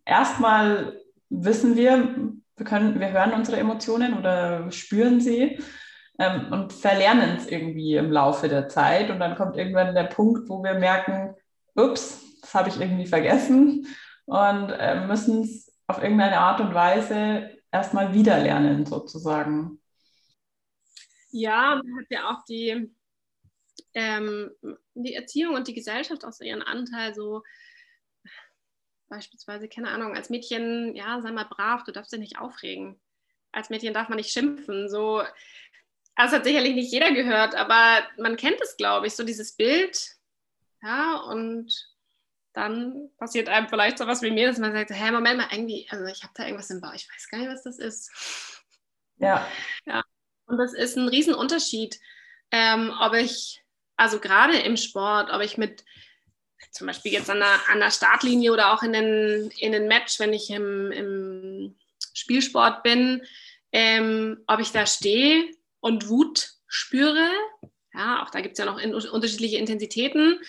erstmal 0.05 0.97
wissen 1.29 1.75
wir, 1.75 2.15
wir, 2.55 2.65
können, 2.65 2.99
wir 2.99 3.11
hören 3.11 3.33
unsere 3.33 3.57
Emotionen 3.57 4.17
oder 4.17 4.71
spüren 4.71 5.19
sie 5.21 5.59
ähm, 6.17 6.47
und 6.51 6.73
verlernen 6.73 7.37
es 7.37 7.47
irgendwie 7.47 7.95
im 7.95 8.11
Laufe 8.11 8.47
der 8.47 8.67
Zeit. 8.69 9.09
Und 9.09 9.19
dann 9.19 9.35
kommt 9.35 9.57
irgendwann 9.57 9.95
der 9.95 10.03
Punkt, 10.03 10.49
wo 10.49 10.63
wir 10.63 10.73
merken, 10.75 11.35
ups, 11.75 12.23
das 12.41 12.53
habe 12.53 12.69
ich 12.69 12.79
irgendwie 12.79 13.05
vergessen 13.05 13.87
und 14.25 14.69
äh, 14.69 15.05
müssen 15.05 15.43
es 15.43 15.71
auf 15.87 16.01
irgendeine 16.01 16.39
Art 16.39 16.61
und 16.61 16.73
Weise 16.73 17.49
erstmal 17.71 18.13
wieder 18.13 18.39
lernen, 18.39 18.85
sozusagen. 18.85 19.78
Ja, 21.31 21.81
man 21.83 21.99
hat 21.99 22.07
ja 22.09 22.29
auch 22.31 22.43
die, 22.45 22.91
ähm, 23.93 24.51
die 24.93 25.13
Erziehung 25.13 25.55
und 25.55 25.67
die 25.67 25.73
Gesellschaft 25.73 26.25
auch 26.25 26.33
so 26.33 26.43
ihren 26.43 26.61
Anteil, 26.61 27.13
so 27.13 27.43
beispielsweise, 29.09 29.67
keine 29.67 29.89
Ahnung, 29.89 30.15
als 30.15 30.29
Mädchen, 30.29 30.95
ja, 30.95 31.19
sei 31.21 31.31
mal 31.31 31.45
brav, 31.45 31.83
du 31.83 31.91
darfst 31.91 32.11
dich 32.11 32.19
nicht 32.19 32.39
aufregen. 32.39 32.99
Als 33.51 33.69
Mädchen 33.69 33.93
darf 33.93 34.09
man 34.09 34.17
nicht 34.17 34.31
schimpfen. 34.31 34.87
So, 34.89 35.23
das 36.15 36.31
hat 36.31 36.43
sicherlich 36.43 36.75
nicht 36.75 36.91
jeder 36.91 37.11
gehört, 37.11 37.55
aber 37.55 38.07
man 38.17 38.37
kennt 38.37 38.61
es, 38.61 38.77
glaube 38.77 39.07
ich, 39.07 39.15
so 39.15 39.23
dieses 39.23 39.55
Bild. 39.55 39.99
Ja, 40.83 41.15
und 41.15 41.73
dann 42.53 43.09
passiert 43.17 43.49
einem 43.49 43.67
vielleicht 43.67 43.97
so 43.97 44.07
was 44.07 44.21
wie 44.21 44.31
mir, 44.31 44.47
dass 44.47 44.59
man 44.59 44.73
sagt, 44.73 44.91
hey, 44.91 45.11
Moment 45.11 45.37
mal, 45.39 45.49
irgendwie, 45.51 45.87
also 45.89 46.05
ich 46.05 46.23
habe 46.23 46.33
da 46.35 46.45
irgendwas 46.45 46.69
im 46.69 46.81
Bauch, 46.81 46.93
ich 46.93 47.07
weiß 47.09 47.29
gar 47.29 47.39
nicht, 47.39 47.49
was 47.49 47.63
das 47.63 47.79
ist. 47.79 48.11
Ja. 49.17 49.47
Ja, 49.85 50.03
Und 50.49 50.57
das 50.57 50.73
ist 50.73 50.97
ein 50.97 51.07
Riesenunterschied, 51.07 51.99
ähm, 52.51 52.91
ob 52.99 53.13
ich, 53.13 53.61
also 53.95 54.19
gerade 54.19 54.57
im 54.57 54.77
Sport, 54.77 55.31
ob 55.31 55.41
ich 55.41 55.57
mit 55.57 55.83
zum 56.71 56.87
Beispiel 56.87 57.13
jetzt 57.13 57.29
an 57.29 57.39
der, 57.39 57.59
an 57.71 57.79
der 57.79 57.91
Startlinie 57.91 58.51
oder 58.51 58.73
auch 58.73 58.81
in 58.81 58.93
den, 58.93 59.51
in 59.59 59.71
den 59.71 59.87
Match, 59.87 60.19
wenn 60.19 60.33
ich 60.33 60.49
im, 60.49 60.91
im 60.91 61.75
Spielsport 62.13 62.83
bin, 62.83 63.21
ähm, 63.71 64.43
ob 64.47 64.59
ich 64.59 64.71
da 64.71 64.85
stehe 64.85 65.51
und 65.79 66.09
Wut 66.09 66.49
spüre. 66.67 67.29
Ja, 67.93 68.23
auch 68.23 68.31
da 68.31 68.41
gibt 68.41 68.53
es 68.53 68.59
ja 68.59 68.65
noch 68.65 68.79
in, 68.79 68.93
unterschiedliche 68.93 69.57
Intensitäten, 69.57 70.39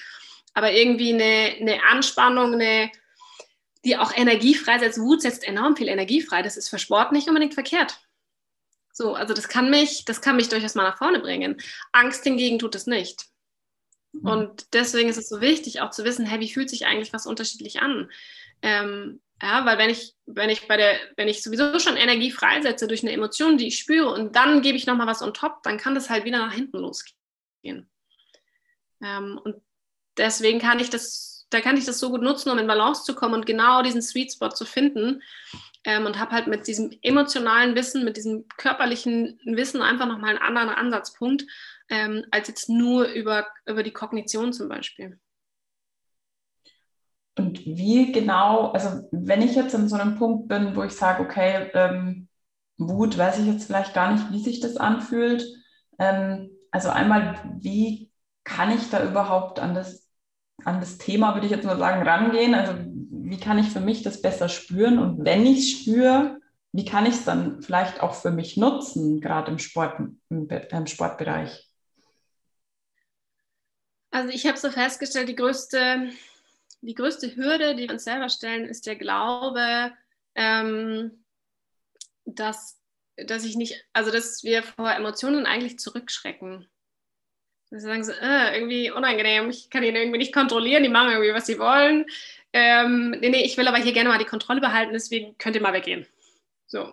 aber 0.54 0.72
irgendwie 0.72 1.12
eine, 1.12 1.56
eine 1.60 1.82
Anspannung, 1.84 2.54
eine, 2.54 2.90
die 3.84 3.98
auch 3.98 4.16
Energie 4.16 4.54
freisetzt. 4.54 4.98
Wut 4.98 5.20
setzt 5.20 5.46
enorm 5.46 5.76
viel 5.76 5.88
Energie 5.88 6.22
frei. 6.22 6.42
Das 6.42 6.56
ist 6.56 6.70
für 6.70 6.78
Sport 6.78 7.12
nicht 7.12 7.28
unbedingt 7.28 7.54
verkehrt. 7.54 8.00
So, 9.00 9.14
also 9.14 9.32
das 9.32 9.48
kann 9.48 9.70
mich, 9.70 10.04
das 10.04 10.20
kann 10.20 10.36
mich 10.36 10.50
durchaus 10.50 10.74
mal 10.74 10.82
nach 10.82 10.98
vorne 10.98 11.20
bringen. 11.20 11.56
Angst 11.90 12.22
hingegen 12.22 12.58
tut 12.58 12.74
es 12.74 12.86
nicht. 12.86 13.24
Mhm. 14.12 14.26
Und 14.26 14.74
deswegen 14.74 15.08
ist 15.08 15.16
es 15.16 15.30
so 15.30 15.40
wichtig, 15.40 15.80
auch 15.80 15.88
zu 15.88 16.04
wissen, 16.04 16.26
hey, 16.26 16.38
wie 16.38 16.52
fühlt 16.52 16.68
sich 16.68 16.84
eigentlich 16.84 17.14
was 17.14 17.24
unterschiedlich 17.24 17.80
an? 17.80 18.10
Ähm, 18.60 19.22
ja, 19.40 19.64
weil 19.64 19.78
wenn 19.78 19.88
ich, 19.88 20.16
wenn 20.26 20.50
ich 20.50 20.68
bei 20.68 20.76
der, 20.76 20.98
wenn 21.16 21.28
ich 21.28 21.42
sowieso 21.42 21.78
schon 21.78 21.96
Energie 21.96 22.30
freisetze 22.30 22.86
durch 22.88 23.02
eine 23.02 23.12
Emotion, 23.12 23.56
die 23.56 23.68
ich 23.68 23.78
spüre, 23.78 24.12
und 24.12 24.36
dann 24.36 24.60
gebe 24.60 24.76
ich 24.76 24.84
nochmal 24.84 25.06
was 25.06 25.22
on 25.22 25.32
top, 25.32 25.62
dann 25.62 25.78
kann 25.78 25.94
das 25.94 26.10
halt 26.10 26.26
wieder 26.26 26.36
nach 26.36 26.52
hinten 26.52 26.76
losgehen. 26.76 27.88
Ähm, 29.02 29.40
und 29.42 29.62
deswegen 30.18 30.58
kann 30.58 30.78
ich 30.78 30.90
das, 30.90 31.46
da 31.48 31.62
kann 31.62 31.78
ich 31.78 31.86
das 31.86 31.98
so 31.98 32.10
gut 32.10 32.20
nutzen, 32.20 32.50
um 32.50 32.58
in 32.58 32.66
Balance 32.66 33.04
zu 33.04 33.14
kommen 33.14 33.32
und 33.32 33.46
genau 33.46 33.80
diesen 33.80 34.02
Sweet 34.02 34.34
Spot 34.34 34.50
zu 34.50 34.66
finden. 34.66 35.22
Ähm, 35.84 36.04
und 36.06 36.18
habe 36.18 36.32
halt 36.32 36.46
mit 36.46 36.66
diesem 36.66 36.90
emotionalen 37.02 37.74
Wissen, 37.74 38.04
mit 38.04 38.16
diesem 38.16 38.46
körperlichen 38.58 39.40
Wissen 39.44 39.80
einfach 39.80 40.06
nochmal 40.06 40.30
einen 40.30 40.56
anderen 40.56 40.68
Ansatzpunkt, 40.68 41.44
ähm, 41.88 42.24
als 42.30 42.48
jetzt 42.48 42.68
nur 42.68 43.06
über, 43.06 43.46
über 43.66 43.82
die 43.82 43.92
Kognition 43.92 44.52
zum 44.52 44.68
Beispiel. 44.68 45.18
Und 47.38 47.64
wie 47.64 48.12
genau, 48.12 48.72
also 48.72 49.08
wenn 49.12 49.40
ich 49.40 49.54
jetzt 49.54 49.74
an 49.74 49.88
so 49.88 49.96
einem 49.96 50.16
Punkt 50.16 50.48
bin, 50.48 50.76
wo 50.76 50.82
ich 50.82 50.92
sage, 50.92 51.22
okay, 51.22 51.70
ähm, 51.74 52.28
Wut, 52.76 53.16
weiß 53.16 53.38
ich 53.38 53.46
jetzt 53.46 53.66
vielleicht 53.66 53.94
gar 53.94 54.12
nicht, 54.12 54.30
wie 54.32 54.42
sich 54.42 54.60
das 54.60 54.76
anfühlt. 54.76 55.44
Ähm, 55.98 56.50
also 56.70 56.90
einmal, 56.90 57.40
wie 57.60 58.10
kann 58.44 58.70
ich 58.70 58.90
da 58.90 59.04
überhaupt 59.04 59.60
an 59.60 59.74
das, 59.74 60.08
an 60.64 60.80
das 60.80 60.98
Thema, 60.98 61.34
würde 61.34 61.46
ich 61.46 61.52
jetzt 61.52 61.64
mal 61.64 61.78
sagen, 61.78 62.06
rangehen? 62.06 62.54
Also 62.54 62.74
wie 63.30 63.38
kann 63.38 63.58
ich 63.58 63.68
für 63.68 63.80
mich 63.80 64.02
das 64.02 64.22
besser 64.22 64.48
spüren? 64.48 64.98
Und 64.98 65.24
wenn 65.24 65.46
ich 65.46 65.58
es 65.58 65.70
spüre, 65.80 66.40
wie 66.72 66.84
kann 66.84 67.06
ich 67.06 67.14
es 67.14 67.24
dann 67.24 67.62
vielleicht 67.62 68.00
auch 68.00 68.14
für 68.14 68.30
mich 68.30 68.56
nutzen, 68.56 69.20
gerade 69.20 69.50
im, 69.50 69.58
Sport, 69.58 70.00
im, 70.28 70.48
im 70.48 70.86
Sportbereich? 70.86 71.68
Also 74.10 74.30
ich 74.30 74.46
habe 74.46 74.58
so 74.58 74.70
festgestellt, 74.70 75.28
die 75.28 75.36
größte, 75.36 76.10
die 76.80 76.94
größte 76.94 77.36
Hürde, 77.36 77.76
die 77.76 77.84
wir 77.84 77.92
uns 77.92 78.04
selber 78.04 78.28
stellen, 78.28 78.68
ist 78.68 78.86
der 78.86 78.96
Glaube, 78.96 79.92
ähm, 80.34 81.24
dass, 82.24 82.80
dass 83.16 83.44
ich 83.44 83.56
nicht, 83.56 83.84
also 83.92 84.10
dass 84.10 84.42
wir 84.42 84.62
vor 84.62 84.90
Emotionen 84.92 85.46
eigentlich 85.46 85.78
zurückschrecken. 85.78 86.68
Sie 87.70 87.78
sagen 87.78 88.02
so, 88.02 88.12
äh, 88.12 88.56
irgendwie 88.56 88.90
unangenehm, 88.90 89.48
ich 89.48 89.70
kann 89.70 89.84
ihn 89.84 89.94
irgendwie 89.94 90.18
nicht 90.18 90.34
kontrollieren, 90.34 90.82
die 90.82 90.88
machen 90.88 91.12
irgendwie, 91.12 91.32
was 91.32 91.46
sie 91.46 91.58
wollen. 91.58 92.04
Ähm, 92.52 93.10
nee, 93.20 93.28
nee, 93.28 93.44
ich 93.44 93.56
will 93.56 93.68
aber 93.68 93.78
hier 93.78 93.92
gerne 93.92 94.08
mal 94.08 94.18
die 94.18 94.24
Kontrolle 94.24 94.60
behalten, 94.60 94.92
deswegen 94.92 95.38
könnt 95.38 95.54
ihr 95.54 95.62
mal 95.62 95.72
weggehen. 95.72 96.06
So. 96.66 96.92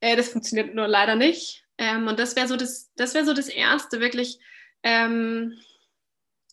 Äh, 0.00 0.16
das 0.16 0.30
funktioniert 0.30 0.74
nur 0.74 0.88
leider 0.88 1.14
nicht. 1.14 1.64
Ähm, 1.78 2.08
und 2.08 2.18
das 2.18 2.34
wäre 2.34 2.48
so 2.48 2.56
das, 2.56 2.92
das 2.96 3.14
wäre 3.14 3.24
so 3.24 3.34
das 3.34 3.48
Erste, 3.48 4.00
wirklich. 4.00 4.40
Ähm, 4.82 5.58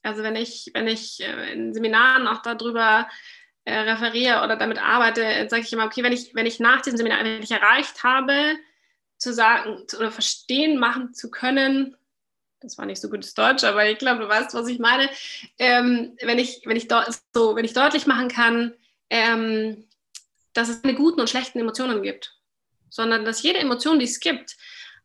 also 0.03 0.23
wenn 0.23 0.35
ich, 0.35 0.69
wenn 0.73 0.87
ich 0.87 1.21
äh, 1.21 1.53
in 1.53 1.73
Seminaren 1.73 2.27
auch 2.27 2.41
darüber 2.41 3.09
äh, 3.65 3.75
referiere 3.79 4.43
oder 4.43 4.55
damit 4.55 4.77
arbeite, 4.77 5.47
sage 5.49 5.63
ich 5.63 5.73
immer, 5.73 5.85
okay, 5.85 6.03
wenn 6.03 6.13
ich, 6.13 6.35
wenn 6.35 6.45
ich 6.45 6.59
nach 6.59 6.81
diesem 6.81 6.97
Seminar, 6.97 7.23
wenn 7.23 7.43
ich 7.43 7.51
erreicht 7.51 8.03
habe, 8.03 8.55
zu 9.17 9.33
sagen 9.33 9.83
oder 9.97 10.11
verstehen 10.11 10.77
machen 10.77 11.13
zu 11.13 11.31
können, 11.31 11.95
das 12.59 12.77
war 12.77 12.85
nicht 12.85 13.01
so 13.01 13.09
gutes 13.09 13.33
Deutsch, 13.33 13.63
aber 13.63 13.89
ich 13.89 13.97
glaube, 13.97 14.21
du 14.21 14.29
weißt, 14.29 14.53
was 14.53 14.67
ich 14.67 14.79
meine. 14.79 15.09
Ähm, 15.59 16.17
wenn, 16.21 16.39
ich, 16.39 16.61
wenn, 16.65 16.77
ich 16.77 16.87
so, 17.33 17.55
wenn 17.55 17.65
ich 17.65 17.73
deutlich 17.73 18.07
machen 18.07 18.29
kann, 18.29 18.73
ähm, 19.09 19.85
dass 20.53 20.69
es 20.69 20.81
keine 20.81 20.95
guten 20.95 21.21
und 21.21 21.29
schlechten 21.29 21.59
Emotionen 21.59 22.01
gibt, 22.01 22.35
sondern 22.89 23.25
dass 23.25 23.43
jede 23.43 23.59
Emotion, 23.59 23.99
die 23.99 24.05
es 24.05 24.19
gibt, 24.19 24.57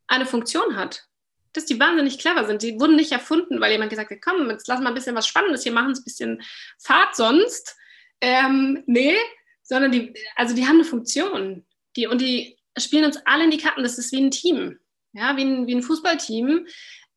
eine 0.07 0.27
Funktion 0.27 0.77
hat. 0.77 1.07
Dass 1.53 1.67
die 1.67 1.79
wahnsinnig 1.79 2.19
clever 2.19 2.47
sind. 2.47 2.63
Die 2.63 2.81
wurden 2.81 2.97
nicht 2.97 3.13
erfunden, 3.13 3.61
weil 3.61 3.73
jemand 3.73 3.91
gesagt 3.91 4.11
hat, 4.11 4.23
komm, 4.23 4.49
jetzt 4.49 4.67
lass 4.69 4.81
mal 4.81 4.89
ein 4.89 4.95
bisschen 4.95 5.15
was 5.15 5.27
Spannendes 5.27 5.63
hier 5.63 5.73
machen, 5.73 5.93
ein 5.93 6.05
bisschen 6.05 6.43
Fahrt 6.79 7.15
sonst. 7.15 7.77
Ähm, 8.23 8.83
nee, 8.87 9.17
sondern 9.63 9.93
die, 9.93 10.15
also 10.37 10.55
die 10.55 10.67
haben 10.67 10.77
eine 10.77 10.85
Funktion. 10.85 11.67
Die, 11.97 12.07
und 12.07 12.23
die 12.23 12.57
spielen 12.79 13.05
uns 13.05 13.19
alle 13.27 13.45
in 13.45 13.51
die 13.51 13.59
Karten. 13.59 13.83
Das 13.83 13.99
ist 13.99 14.13
wie 14.13 14.23
ein 14.23 14.31
Team. 14.31 14.79
Ja, 15.13 15.37
wie 15.37 15.45
ein, 15.45 15.67
wie 15.67 15.75
ein 15.75 15.83
Fußballteam 15.83 16.67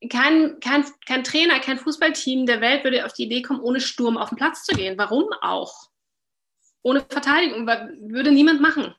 kein, 0.09 0.59
kein, 0.59 0.85
kein 1.05 1.23
Trainer, 1.23 1.59
kein 1.59 1.79
Fußballteam 1.79 2.45
der 2.45 2.61
Welt 2.61 2.83
würde 2.83 3.05
auf 3.05 3.13
die 3.13 3.23
Idee 3.23 3.41
kommen, 3.41 3.61
ohne 3.61 3.79
Sturm 3.79 4.17
auf 4.17 4.29
den 4.29 4.37
Platz 4.37 4.63
zu 4.63 4.75
gehen. 4.75 4.97
Warum 4.97 5.25
auch? 5.41 5.89
Ohne 6.81 7.05
Verteidigung 7.09 7.65
würde 7.65 8.31
niemand 8.31 8.61
machen. 8.61 8.93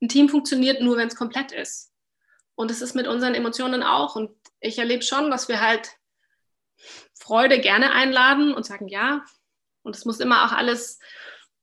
Ein 0.00 0.08
Team 0.08 0.28
funktioniert 0.28 0.80
nur, 0.80 0.96
wenn 0.96 1.08
es 1.08 1.16
komplett 1.16 1.52
ist. 1.52 1.92
Und 2.54 2.70
es 2.70 2.82
ist 2.82 2.94
mit 2.94 3.06
unseren 3.06 3.34
Emotionen 3.34 3.82
auch. 3.82 4.16
Und 4.16 4.30
ich 4.60 4.78
erlebe 4.78 5.02
schon, 5.02 5.30
dass 5.30 5.48
wir 5.48 5.60
halt 5.60 5.92
Freude 7.14 7.60
gerne 7.60 7.92
einladen 7.92 8.52
und 8.52 8.66
sagen, 8.66 8.88
ja. 8.88 9.24
Und 9.82 9.94
es 9.94 10.04
muss 10.04 10.20
immer 10.20 10.44
auch 10.44 10.52
alles 10.52 10.98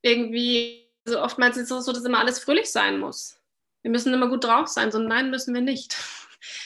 irgendwie, 0.01 0.89
also 1.05 1.21
oftmals 1.21 1.57
ist 1.57 1.71
es 1.71 1.85
so, 1.85 1.91
dass 1.91 2.05
immer 2.05 2.19
alles 2.19 2.39
fröhlich 2.39 2.71
sein 2.71 2.99
muss. 2.99 3.39
Wir 3.81 3.91
müssen 3.91 4.13
immer 4.13 4.29
gut 4.29 4.43
drauf 4.43 4.67
sein, 4.67 4.91
sondern 4.91 5.09
nein, 5.09 5.29
müssen 5.29 5.53
wir 5.53 5.61
nicht 5.61 5.97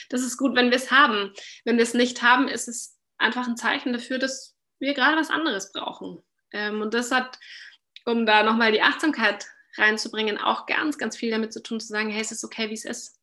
das 0.08 0.22
ist 0.22 0.36
gut, 0.36 0.54
wenn 0.54 0.70
wir 0.70 0.76
es 0.76 0.90
haben. 0.90 1.32
Wenn 1.64 1.76
wir 1.76 1.82
es 1.82 1.94
nicht 1.94 2.22
haben, 2.22 2.48
ist 2.48 2.68
es 2.68 2.98
einfach 3.18 3.46
ein 3.46 3.56
Zeichen 3.56 3.92
dafür, 3.92 4.18
dass 4.18 4.56
wir 4.78 4.94
gerade 4.94 5.16
was 5.16 5.30
anderes 5.30 5.72
brauchen. 5.72 6.22
Ähm, 6.52 6.80
und 6.80 6.94
das 6.94 7.10
hat, 7.10 7.38
um 8.04 8.26
da 8.26 8.42
nochmal 8.42 8.72
die 8.72 8.82
Achtsamkeit 8.82 9.46
reinzubringen, 9.76 10.38
auch 10.38 10.66
ganz, 10.66 10.98
ganz 10.98 11.16
viel 11.16 11.30
damit 11.30 11.52
zu 11.52 11.62
tun, 11.62 11.80
zu 11.80 11.88
sagen, 11.88 12.10
hey, 12.10 12.20
es 12.20 12.32
ist 12.32 12.44
okay, 12.44 12.70
wie 12.70 12.74
es 12.74 12.84
ist. 12.84 13.20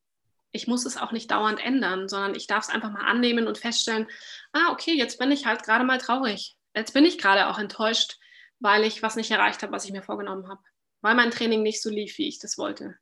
Ich 0.51 0.67
muss 0.67 0.85
es 0.85 0.97
auch 0.97 1.13
nicht 1.13 1.31
dauernd 1.31 1.63
ändern, 1.63 2.09
sondern 2.09 2.35
ich 2.35 2.45
darf 2.45 2.65
es 2.65 2.69
einfach 2.69 2.91
mal 2.91 3.05
annehmen 3.05 3.47
und 3.47 3.57
feststellen, 3.57 4.07
ah, 4.51 4.71
okay, 4.71 4.93
jetzt 4.93 5.17
bin 5.17 5.31
ich 5.31 5.45
halt 5.45 5.63
gerade 5.63 5.85
mal 5.85 5.97
traurig. 5.97 6.57
Jetzt 6.75 6.93
bin 6.93 7.05
ich 7.05 7.17
gerade 7.17 7.47
auch 7.47 7.57
enttäuscht, 7.57 8.17
weil 8.59 8.83
ich 8.83 9.01
was 9.01 9.15
nicht 9.15 9.31
erreicht 9.31 9.63
habe, 9.63 9.71
was 9.71 9.85
ich 9.85 9.91
mir 9.91 10.03
vorgenommen 10.03 10.49
habe. 10.49 10.61
Weil 11.01 11.15
mein 11.15 11.31
Training 11.31 11.63
nicht 11.63 11.81
so 11.81 11.89
lief, 11.89 12.17
wie 12.17 12.27
ich 12.27 12.39
das 12.39 12.57
wollte. 12.57 12.97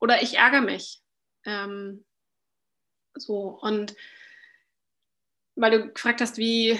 Oder 0.00 0.22
ich 0.22 0.34
ärgere 0.34 0.60
mich. 0.60 1.00
Ähm, 1.44 2.04
so, 3.16 3.58
und 3.60 3.94
weil 5.56 5.70
du 5.70 5.92
gefragt 5.92 6.20
hast, 6.20 6.36
wie, 6.38 6.78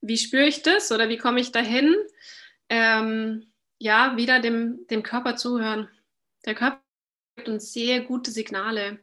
wie 0.00 0.16
spüre 0.16 0.46
ich 0.46 0.62
das 0.62 0.92
oder 0.92 1.08
wie 1.08 1.18
komme 1.18 1.40
ich 1.40 1.52
dahin? 1.52 1.94
Ähm, 2.68 3.52
ja, 3.78 4.16
wieder 4.16 4.40
dem, 4.40 4.86
dem 4.88 5.02
Körper 5.02 5.36
zuhören. 5.36 5.88
Der 6.46 6.54
Körper 6.54 6.80
gibt 7.36 7.48
uns 7.48 7.72
sehr 7.72 8.00
gute 8.02 8.30
Signale, 8.30 9.00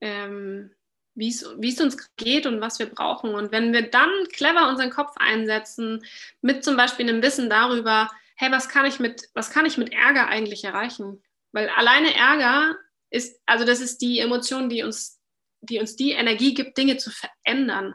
ähm, 0.00 0.70
wie 1.14 1.28
es 1.28 1.80
uns 1.80 2.14
geht 2.16 2.46
und 2.46 2.60
was 2.60 2.78
wir 2.78 2.86
brauchen. 2.86 3.34
Und 3.34 3.50
wenn 3.50 3.72
wir 3.72 3.90
dann 3.90 4.10
clever 4.32 4.68
unseren 4.68 4.90
Kopf 4.90 5.16
einsetzen, 5.16 6.04
mit 6.42 6.62
zum 6.62 6.76
Beispiel 6.76 7.08
einem 7.08 7.22
Wissen 7.22 7.50
darüber, 7.50 8.08
hey, 8.36 8.52
was 8.52 8.68
kann 8.68 8.86
ich 8.86 9.00
mit, 9.00 9.28
was 9.34 9.50
kann 9.50 9.66
ich 9.66 9.78
mit 9.78 9.92
Ärger 9.92 10.28
eigentlich 10.28 10.62
erreichen? 10.62 11.20
Weil 11.50 11.68
alleine 11.70 12.14
Ärger 12.14 12.76
ist, 13.10 13.40
also 13.46 13.64
das 13.64 13.80
ist 13.80 14.00
die 14.00 14.20
Emotion, 14.20 14.68
die 14.68 14.84
uns 14.84 15.17
die 15.60 15.78
uns 15.78 15.96
die 15.96 16.12
Energie 16.12 16.54
gibt, 16.54 16.78
Dinge 16.78 16.96
zu 16.96 17.10
verändern. 17.10 17.94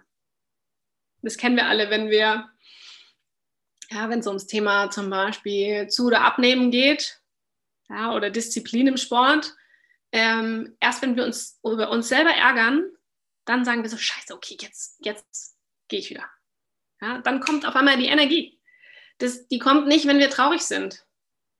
Das 1.21 1.37
kennen 1.37 1.55
wir 1.55 1.67
alle, 1.67 1.89
wenn 1.89 2.09
wir, 2.09 2.49
ja, 3.89 4.09
wenn 4.09 4.19
es 4.19 4.27
ums 4.27 4.47
Thema 4.47 4.89
zum 4.89 5.09
Beispiel 5.09 5.87
zu 5.87 6.07
oder 6.07 6.21
abnehmen 6.21 6.71
geht, 6.71 7.21
ja, 7.89 8.13
oder 8.13 8.29
Disziplin 8.29 8.87
im 8.87 8.97
Sport. 8.97 9.55
Ähm, 10.11 10.75
erst 10.79 11.01
wenn 11.01 11.15
wir 11.15 11.25
uns 11.25 11.59
über 11.63 11.89
uns 11.89 12.07
selber 12.07 12.31
ärgern, 12.31 12.83
dann 13.45 13.65
sagen 13.65 13.83
wir 13.83 13.89
so, 13.89 13.97
scheiße, 13.97 14.33
okay, 14.33 14.57
jetzt, 14.59 14.97
jetzt 15.03 15.57
gehe 15.87 15.99
ich 15.99 16.09
wieder. 16.09 16.29
Ja, 17.01 17.19
dann 17.19 17.39
kommt 17.39 17.65
auf 17.65 17.75
einmal 17.75 17.97
die 17.97 18.07
Energie. 18.07 18.59
Das, 19.17 19.47
die 19.47 19.59
kommt 19.59 19.87
nicht, 19.87 20.07
wenn 20.07 20.19
wir 20.19 20.29
traurig 20.29 20.61
sind. 20.61 21.05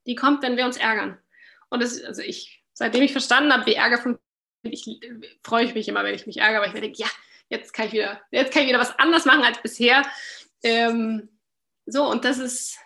Die 0.06 0.16
kommt, 0.16 0.42
wenn 0.44 0.58
wir 0.58 0.66
uns 0.66 0.78
ärgern. 0.78 1.20
Und 1.70 1.82
das, 1.82 2.02
also 2.04 2.22
ich, 2.22 2.64
seitdem 2.74 3.04
ich 3.04 3.12
verstanden 3.12 3.52
habe, 3.52 3.66
wie 3.66 3.74
Ärger 3.74 3.98
funktioniert, 3.98 4.23
ich, 4.72 5.00
freue 5.44 5.66
ich 5.66 5.74
mich 5.74 5.88
immer, 5.88 6.04
wenn 6.04 6.16
ich 6.16 6.26
mich 6.26 6.38
ärgere, 6.38 6.62
weil 6.62 6.70
ich 6.70 6.74
mir 6.74 6.82
denke, 6.82 7.02
ja, 7.02 7.08
jetzt 7.50 7.74
kann 7.74 7.88
ich 7.88 7.94
wieder, 7.94 8.22
jetzt 8.32 8.54
kann 8.54 8.64
ich 8.64 8.70
wieder 8.70 8.80
was 8.80 8.98
anderes 8.98 9.26
machen 9.26 9.44
als 9.44 9.62
bisher. 9.62 10.04
Ähm, 10.64 11.30
so, 11.86 12.10
und 12.10 12.26
das 12.26 12.40
ist 12.40 12.78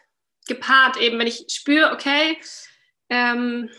gepaart 0.48 0.98
eben, 0.98 1.20
wenn 1.20 1.28
ich 1.28 1.46
spüre, 1.50 1.92
okay, 1.92 2.38
ähm, 3.10 3.70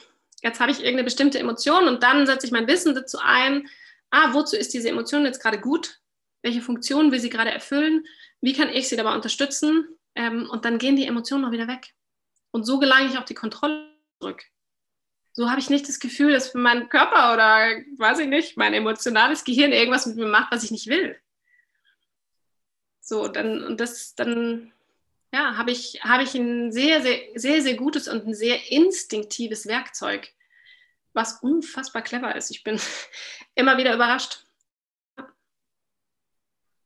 jetzt 0.43 0.61
habe 0.61 0.71
ich 0.71 0.79
irgendeine 0.79 1.05
bestimmte 1.05 1.39
Emotion 1.39 1.89
und 1.89 2.03
dann 2.03 2.27
setze 2.27 2.47
ich 2.47 2.53
mein 2.53 2.69
Wissen 2.69 2.95
dazu 2.95 3.19
ein, 3.21 3.69
ah, 4.11 4.33
wozu 4.33 4.57
ist 4.57 4.73
diese 4.73 4.89
Emotion 4.89 5.25
jetzt 5.25 5.43
gerade 5.43 5.61
gut? 5.61 6.01
Welche 6.43 6.63
Funktion 6.63 7.11
will 7.11 7.21
sie 7.21 7.31
gerade 7.31 7.51
erfüllen? 7.51 8.07
Wie 8.41 8.53
kann 8.53 8.69
ich 8.69 8.89
sie 8.89 8.97
dabei 8.97 9.15
unterstützen? 9.15 9.89
Ähm, 10.15 10.49
und 10.51 10.65
dann 10.65 10.79
gehen 10.79 10.97
die 10.97 11.07
Emotionen 11.07 11.45
auch 11.45 11.51
wieder 11.51 11.69
weg. 11.69 11.95
Und 12.53 12.65
so 12.65 12.79
gelange 12.79 13.09
ich 13.09 13.19
auch 13.19 13.25
die 13.25 13.35
Kontrolle 13.35 13.93
zurück. 14.21 14.45
So 15.39 15.49
habe 15.49 15.61
ich 15.61 15.71
nicht 15.71 15.89
das 15.89 16.01
Gefühl, 16.01 16.33
dass 16.33 16.53
mein 16.55 16.89
Körper 16.89 17.33
oder 17.33 17.81
weiß 17.97 18.19
ich 18.19 18.27
nicht, 18.27 18.57
mein 18.57 18.75
emotionales 18.75 19.45
Gehirn 19.45 19.71
irgendwas 19.71 20.05
mit 20.05 20.17
mir 20.17 20.27
macht, 20.27 20.51
was 20.51 20.65
ich 20.65 20.73
nicht 20.73 20.89
will. 20.89 21.17
So, 23.01 23.29
dann, 23.29 23.63
und 23.63 23.79
das, 23.79 24.17
dann, 24.17 24.73
ja, 25.33 25.57
habe 25.57 25.71
ich, 25.71 26.01
habe 26.03 26.25
ich 26.25 26.35
ein 26.35 26.73
sehr, 26.73 27.03
sehr, 27.03 27.21
sehr, 27.37 27.63
sehr 27.63 27.77
gutes 27.77 28.09
und 28.09 28.27
ein 28.27 28.35
sehr 28.35 28.73
instinktives 28.73 29.69
Werkzeug, 29.69 30.29
was 31.13 31.35
unfassbar 31.35 32.03
clever 32.03 32.35
ist. 32.35 32.51
Ich 32.51 32.65
bin 32.65 32.81
immer 33.55 33.79
wieder 33.79 33.95
überrascht. 33.95 34.45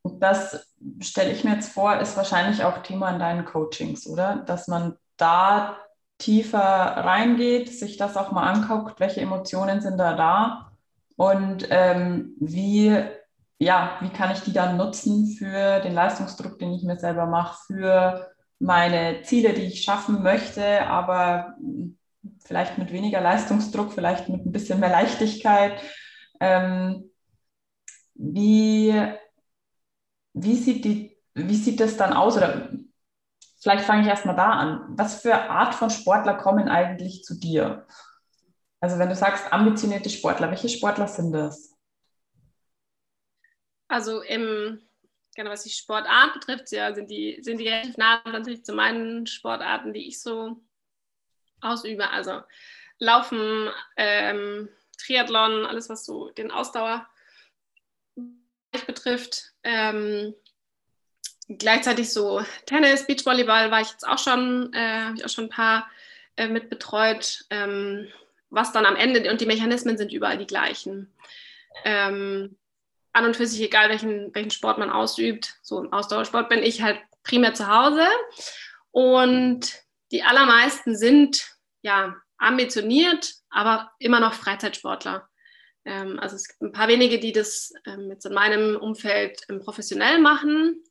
Das 0.05 0.71
stelle 1.01 1.33
ich 1.33 1.43
mir 1.43 1.55
jetzt 1.55 1.73
vor, 1.73 1.99
ist 2.01 2.19
wahrscheinlich 2.19 2.63
auch 2.65 2.83
Thema 2.83 3.13
in 3.13 3.19
deinen 3.19 3.47
Coachings, 3.47 4.07
oder? 4.07 4.45
Dass 4.47 4.69
man 4.69 4.99
da 5.17 5.83
tiefer 6.23 6.59
reingeht, 6.61 7.69
sich 7.69 7.97
das 7.97 8.17
auch 8.17 8.31
mal 8.33 8.51
anguckt, 8.51 9.01
welche 9.01 9.21
Emotionen 9.21 9.81
sind 9.81 9.99
da 9.99 10.15
da 10.15 10.73
und 11.17 11.67
ähm, 11.71 12.37
wie, 12.39 12.97
ja, 13.59 13.99
wie 14.01 14.09
kann 14.11 14.33
ich 14.33 14.41
die 14.41 14.53
dann 14.53 14.77
nutzen 14.77 15.35
für 15.37 15.81
den 15.81 15.95
Leistungsdruck, 15.95 16.59
den 16.59 16.73
ich 16.73 16.85
mir 16.85 16.99
selber 16.99 17.27
mache, 17.27 17.59
für 17.67 18.31
meine 18.59 19.23
Ziele, 19.23 19.53
die 19.53 19.63
ich 19.63 19.83
schaffen 19.83 20.23
möchte, 20.23 20.87
aber 20.87 21.57
vielleicht 22.45 22.79
mit 22.79 22.93
weniger 22.93 23.21
Leistungsdruck, 23.21 23.93
vielleicht 23.93 24.29
mit 24.29 24.47
ein 24.47 24.53
bisschen 24.53 24.79
mehr 24.79 24.91
Leichtigkeit. 24.91 25.81
Ähm, 26.41 27.11
wie, 28.15 28.95
wie, 30.35 30.57
sieht 30.57 30.85
die, 30.85 31.17
wie 31.35 31.57
sieht 31.57 31.81
das 31.81 31.97
dann 31.97 32.13
aus? 32.13 32.37
Oder 32.37 32.71
vielleicht 33.63 33.85
fange 33.85 34.03
ich 34.03 34.09
erstmal 34.09 34.37
da 34.37 34.51
an. 34.51 34.85
Was 34.89 35.23
für 35.23 35.35
Art 35.35 35.75
von 35.75 35.89
Sportler 35.89 36.35
kommen 36.35 36.69
eigentlich 36.69 37.23
zu 37.23 37.39
dir? 37.39 37.87
Also 38.81 38.99
wenn 38.99 39.09
du 39.09 39.15
sagst 39.15 39.53
ambitionierte 39.53 40.11
Sportler, 40.11 40.51
welche 40.51 40.69
Sportler 40.69 41.07
sind 41.07 41.33
das? 41.33 41.73
Also 43.87 44.23
im, 44.23 44.81
genau, 45.37 45.51
was 45.51 45.63
die 45.63 45.71
Sportart 45.71 46.35
betrifft, 46.35 46.73
ja, 46.73 46.93
sind 46.93 47.11
die, 47.11 47.39
sind 47.43 47.59
die 47.59 47.69
relativ 47.69 47.97
nah 47.97 48.21
natürlich 48.25 48.65
zu 48.65 48.73
meinen 48.73 49.27
Sportarten, 49.27 49.93
die 49.93 50.09
ich 50.09 50.21
so 50.21 50.61
ausübe. 51.61 52.11
Also 52.11 52.41
Laufen, 52.99 53.71
ähm, 53.97 54.69
Triathlon, 54.99 55.67
alles, 55.67 55.89
was 55.89 56.05
so 56.05 56.31
den 56.31 56.51
Ausdauer 56.51 57.07
betrifft. 58.87 59.53
Ähm, 59.63 60.35
gleichzeitig 61.49 62.13
so 62.13 62.43
Tennis, 62.67 63.07
Beachvolleyball 63.07 63.71
war 63.71 63.81
ich 63.81 63.91
jetzt 63.91 64.07
auch 64.07 64.19
schon, 64.19 64.73
äh, 64.73 65.03
habe 65.03 65.17
ich 65.17 65.25
auch 65.25 65.31
schon 65.31 65.45
ein 65.45 65.51
paar 65.51 65.91
äh, 66.37 66.49
mit 66.49 66.71
betreut. 66.71 67.45
Ähm, 67.51 68.09
was 68.53 68.71
dann 68.71 68.85
am 68.85 68.97
Ende 68.97 69.31
und 69.31 69.41
die 69.41 69.47
Mechanismen 69.47 69.97
sind 69.97 70.13
überall 70.13 70.37
die 70.37 70.47
gleichen. 70.47 71.11
Ähm, 71.85 72.57
an 73.15 73.25
und 73.25 73.37
für 73.37 73.47
sich 73.47 73.61
egal, 73.63 73.89
welchen, 73.89 74.35
welchen 74.35 74.51
Sport 74.51 74.79
man 74.79 74.91
ausübt. 74.91 75.55
So 75.63 75.81
im 75.81 75.93
Ausdauersport 75.93 76.49
bin 76.49 76.63
ich 76.63 76.83
halt 76.83 77.01
primär 77.23 77.55
zu 77.55 77.67
Hause. 77.67 78.07
Und 78.91 79.73
die 80.13 80.23
allermeisten 80.23 80.97
sind 80.97 81.57
ja 81.81 82.15
ambitioniert, 82.37 83.35
aber 83.49 83.91
immer 83.99 84.21
noch 84.21 84.35
Freizeitsportler. 84.35 85.29
Ähm, 85.85 86.19
also 86.21 86.37
es 86.37 86.49
gibt 86.49 86.61
ein 86.61 86.73
paar 86.73 86.89
wenige, 86.89 87.19
die 87.19 87.33
das 87.33 87.73
ähm, 87.87 88.11
jetzt 88.11 88.27
in 88.27 88.35
meinem 88.35 88.77
Umfeld 88.77 89.41
ähm, 89.49 89.61
professionell 89.61 90.19
machen. 90.19 90.83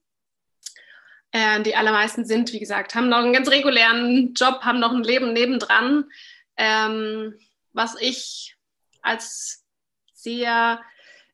Äh, 1.31 1.61
die 1.61 1.75
allermeisten 1.75 2.25
sind, 2.25 2.51
wie 2.51 2.59
gesagt, 2.59 2.93
haben 2.93 3.07
noch 3.07 3.19
einen 3.19 3.33
ganz 3.33 3.49
regulären 3.49 4.33
Job, 4.33 4.61
haben 4.63 4.79
noch 4.79 4.91
ein 4.91 5.03
Leben 5.03 5.31
nebendran, 5.31 6.11
ähm, 6.57 7.39
was 7.71 7.95
ich 7.99 8.57
als 9.01 9.63
sehr, 10.13 10.81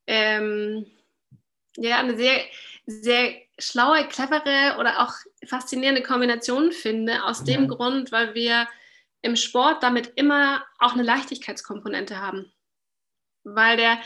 ähm, 0.06 0.86
ja, 1.78 1.98
eine 1.98 2.16
sehr, 2.16 2.42
sehr 2.86 3.36
schlaue, 3.58 4.08
clevere 4.08 4.78
oder 4.80 5.02
auch 5.02 5.14
faszinierende 5.48 6.04
Kombination 6.04 6.72
finde, 6.72 7.24
aus 7.24 7.44
dem 7.44 7.64
ja. 7.64 7.68
Grund, 7.68 8.12
weil 8.12 8.36
wir 8.36 8.68
im 9.22 9.36
Sport 9.36 9.82
damit 9.82 10.14
immer 10.16 10.64
auch 10.78 10.94
eine 10.94 11.04
Leichtigkeitskomponente 11.04 12.22
haben. 12.22 12.54
Weil 13.44 13.78
der, 13.78 14.00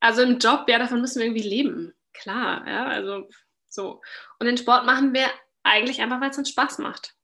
also 0.00 0.22
im 0.22 0.38
Job, 0.38 0.68
ja, 0.68 0.78
davon 0.78 1.00
müssen 1.00 1.20
wir 1.20 1.26
irgendwie 1.26 1.48
leben. 1.48 1.94
Klar, 2.12 2.66
ja, 2.66 2.86
also 2.86 3.28
so. 3.76 4.02
Und 4.40 4.46
den 4.46 4.56
Sport 4.56 4.84
machen 4.84 5.14
wir 5.14 5.28
eigentlich 5.62 6.00
einfach, 6.00 6.20
weil 6.20 6.30
es 6.30 6.38
uns 6.38 6.50
Spaß 6.50 6.78
macht. 6.78 7.14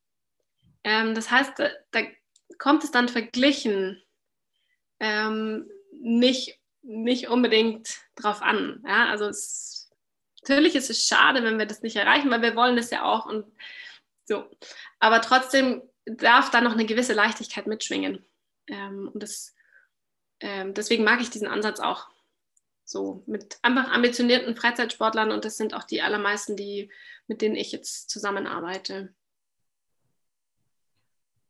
Ähm, 0.84 1.14
das 1.16 1.30
heißt, 1.30 1.58
da, 1.58 1.70
da, 1.90 2.02
kommt 2.58 2.84
es 2.84 2.90
dann 2.92 3.08
verglichen 3.08 4.00
ähm, 5.00 5.68
nicht, 6.00 6.60
nicht 6.82 7.28
unbedingt 7.28 7.98
drauf 8.14 8.42
an. 8.42 8.84
Ja? 8.86 9.08
Also 9.08 9.26
es, 9.26 9.90
natürlich 10.42 10.76
ist 10.76 10.90
es 10.90 11.06
schade, 11.06 11.42
wenn 11.42 11.58
wir 11.58 11.66
das 11.66 11.82
nicht 11.82 11.96
erreichen, 11.96 12.30
weil 12.30 12.42
wir 12.42 12.54
wollen 12.54 12.76
das 12.76 12.90
ja 12.90 13.02
auch 13.02 13.26
und 13.26 13.46
so. 14.24 14.48
Aber 15.00 15.20
trotzdem 15.20 15.82
darf 16.04 16.50
da 16.50 16.60
noch 16.60 16.72
eine 16.72 16.86
gewisse 16.86 17.14
Leichtigkeit 17.14 17.66
mitschwingen. 17.66 18.24
Ähm, 18.68 19.10
und 19.12 19.22
das, 19.22 19.54
ähm, 20.40 20.74
deswegen 20.74 21.04
mag 21.04 21.20
ich 21.20 21.30
diesen 21.30 21.48
Ansatz 21.48 21.80
auch. 21.80 22.11
So 22.84 23.22
mit 23.26 23.58
einfach 23.62 23.90
ambitionierten 23.90 24.56
Freizeitsportlern 24.56 25.30
und 25.30 25.44
das 25.44 25.56
sind 25.56 25.74
auch 25.74 25.84
die 25.84 26.02
allermeisten, 26.02 26.56
die, 26.56 26.90
mit 27.26 27.40
denen 27.40 27.56
ich 27.56 27.72
jetzt 27.72 28.10
zusammenarbeite. 28.10 29.14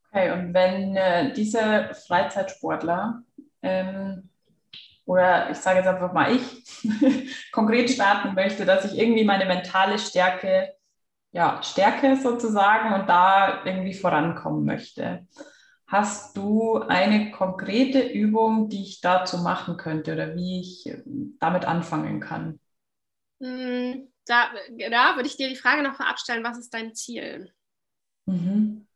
Okay, 0.09 0.30
und 0.33 0.53
wenn 0.53 0.97
äh, 0.97 1.33
diese 1.33 1.91
Freizeitsportler 2.07 3.22
ähm, 3.62 4.28
oder 5.07 5.51
ich 5.51 5.57
sage 5.57 5.78
jetzt 5.78 5.89
einfach 5.89 6.12
mal 6.12 6.37
ich 6.37 7.43
konkret 7.53 7.91
starten 7.91 8.35
möchte, 8.35 8.64
dass 8.66 8.85
ich 8.85 8.99
irgendwie 8.99 9.24
meine 9.24 9.47
mentale 9.47 9.99
Stärke 9.99 10.74
ja, 11.33 11.62
Stärke 11.62 12.16
sozusagen 12.16 12.93
und 12.93 13.09
da 13.09 13.64
irgendwie 13.64 13.95
vorankommen 13.95 14.64
möchte. 14.64 15.26
Hast 15.93 16.38
du 16.38 16.78
eine 16.78 17.30
konkrete 17.32 18.01
Übung, 18.01 18.70
die 18.70 18.82
ich 18.82 19.03
dazu 19.03 19.36
machen 19.36 19.76
könnte 19.76 20.14
oder 20.14 20.34
wie 20.34 20.61
ich 20.61 20.86
ähm, 20.86 21.36
damit 21.38 21.66
anfangen 21.66 22.18
kann? 22.18 22.59
Hm, 23.43 24.09
da, 24.24 24.47
da 24.90 25.16
würde 25.16 25.28
ich 25.28 25.36
dir 25.36 25.51
die 25.51 25.57
Frage 25.57 25.82
noch 25.82 25.97
vorab 25.97 26.18
stellen, 26.18 26.45
was 26.45 26.57
ist 26.57 26.72
dein 26.72 26.95
Ziel? 26.95 27.53
Mhm. 28.24 28.86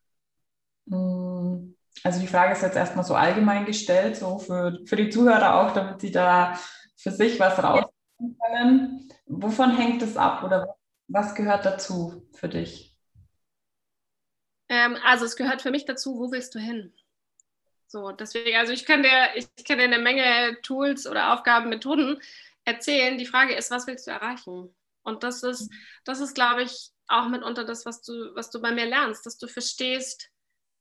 Hm, 0.89 1.77
also 2.03 2.19
die 2.19 2.27
Frage 2.27 2.55
ist 2.55 2.63
jetzt 2.63 2.77
erstmal 2.77 3.05
so 3.05 3.15
allgemein 3.15 3.67
gestellt, 3.67 4.17
so 4.17 4.39
für, 4.39 4.79
für 4.87 4.97
die 4.97 5.11
Zuhörer 5.11 5.61
auch, 5.61 5.75
damit 5.75 6.01
sie 6.01 6.11
da 6.11 6.59
für 6.97 7.11
sich 7.11 7.39
was 7.39 7.63
rausfinden 7.63 8.39
können. 8.41 9.13
Wovon 9.27 9.77
hängt 9.77 10.01
es 10.01 10.17
ab 10.17 10.45
oder 10.45 10.77
was 11.09 11.35
gehört 11.35 11.67
dazu 11.67 12.27
für 12.33 12.49
dich? 12.49 12.96
Ähm, 14.69 14.97
also 15.05 15.25
es 15.25 15.37
gehört 15.37 15.63
für 15.63 15.71
mich 15.71 15.85
dazu, 15.85 16.19
wo 16.19 16.31
willst 16.31 16.55
du 16.55 16.59
hin? 16.59 16.93
So, 17.89 18.11
deswegen, 18.11 18.57
also 18.57 18.73
ich 18.73 18.85
kann 18.85 19.03
dir, 19.03 19.29
ich 19.37 19.49
kann 19.65 19.79
dir 19.79 19.85
eine 19.85 19.99
Menge 19.99 20.61
Tools 20.63 21.07
oder 21.07 21.33
Aufgaben, 21.33 21.69
Methoden 21.69 22.21
erzählen. 22.65 23.17
Die 23.17 23.27
Frage 23.27 23.55
ist, 23.55 23.71
was 23.71 23.87
willst 23.87 24.07
du 24.07 24.11
erreichen? 24.11 24.75
Und 25.03 25.23
das 25.23 25.43
ist, 25.45 25.71
das 26.05 26.21
ist, 26.21 26.35
glaube 26.35 26.63
ich, 26.63 26.91
auch 27.07 27.29
mitunter 27.29 27.65
das, 27.65 27.87
was 27.87 28.03
du, 28.03 28.35
was 28.35 28.51
du 28.51 28.61
bei 28.61 28.73
mir 28.73 28.87
lernst, 28.87 29.25
dass 29.25 29.39
du 29.39 29.47
verstehst, 29.47 30.31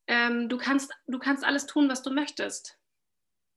ähm, 0.08 0.50
du, 0.50 0.58
kannst, 0.58 0.92
du 1.06 1.20
kannst 1.20 1.44
alles 1.44 1.68
tun, 1.68 1.90
was 1.90 2.02
du 2.02 2.12
möchtest. 2.12 2.78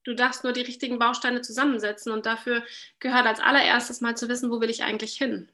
Du 0.05 0.15
darfst 0.15 0.45
nur 0.45 0.53
die 0.53 0.63
richtigen 0.63 0.99
Bausteine 0.99 1.41
zusammensetzen 1.41 2.13
und 2.13 2.27
dafür 2.27 2.65
gehört 2.99 3.27
als 3.27 3.41
allererstes 3.41 4.01
mal 4.01 4.17
zu 4.17 4.29
wissen, 4.29 4.51
wo 4.51 4.61
will 4.61 4.71
ich 4.71 4.83
eigentlich 4.83 5.17
hin? 5.17 5.51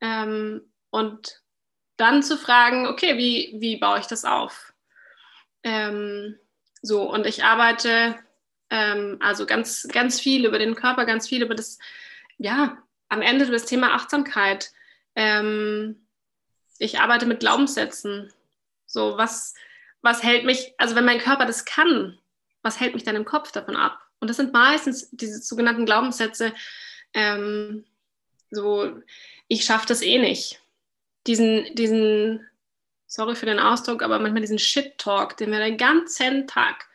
Ähm, 0.00 0.72
und 0.90 1.43
dann 1.96 2.22
zu 2.22 2.36
fragen, 2.36 2.86
okay, 2.86 3.16
wie, 3.18 3.54
wie 3.58 3.76
baue 3.76 3.98
ich 3.98 4.06
das 4.06 4.24
auf? 4.24 4.72
Ähm, 5.62 6.38
so, 6.82 7.02
und 7.10 7.26
ich 7.26 7.44
arbeite 7.44 8.16
ähm, 8.70 9.18
also 9.20 9.46
ganz, 9.46 9.88
ganz 9.90 10.20
viel 10.20 10.44
über 10.44 10.58
den 10.58 10.74
Körper, 10.74 11.06
ganz 11.06 11.28
viel 11.28 11.42
über 11.42 11.54
das, 11.54 11.78
ja, 12.38 12.78
am 13.08 13.22
Ende 13.22 13.44
über 13.44 13.54
das 13.54 13.66
Thema 13.66 13.94
Achtsamkeit. 13.94 14.72
Ähm, 15.14 16.06
ich 16.78 17.00
arbeite 17.00 17.26
mit 17.26 17.40
Glaubenssätzen. 17.40 18.32
So, 18.86 19.16
was, 19.16 19.54
was 20.02 20.22
hält 20.22 20.44
mich, 20.44 20.74
also 20.78 20.96
wenn 20.96 21.04
mein 21.04 21.20
Körper 21.20 21.46
das 21.46 21.64
kann, 21.64 22.18
was 22.62 22.80
hält 22.80 22.94
mich 22.94 23.04
dann 23.04 23.16
im 23.16 23.24
Kopf 23.24 23.52
davon 23.52 23.76
ab? 23.76 24.00
Und 24.20 24.28
das 24.28 24.36
sind 24.36 24.52
meistens 24.52 25.08
diese 25.10 25.40
sogenannten 25.40 25.86
Glaubenssätze, 25.86 26.52
ähm, 27.12 27.84
so, 28.50 29.00
ich 29.48 29.64
schaffe 29.64 29.86
das 29.86 30.02
eh 30.02 30.18
nicht. 30.18 30.60
Diesen, 31.26 31.74
diesen, 31.74 32.48
sorry 33.06 33.34
für 33.34 33.46
den 33.46 33.58
Ausdruck, 33.58 34.02
aber 34.02 34.18
manchmal 34.18 34.42
diesen 34.42 34.58
Shit-Talk, 34.58 35.36
den 35.36 35.50
wir 35.50 35.58
den 35.58 35.78
ganzen 35.78 36.46
Tag, 36.46 36.86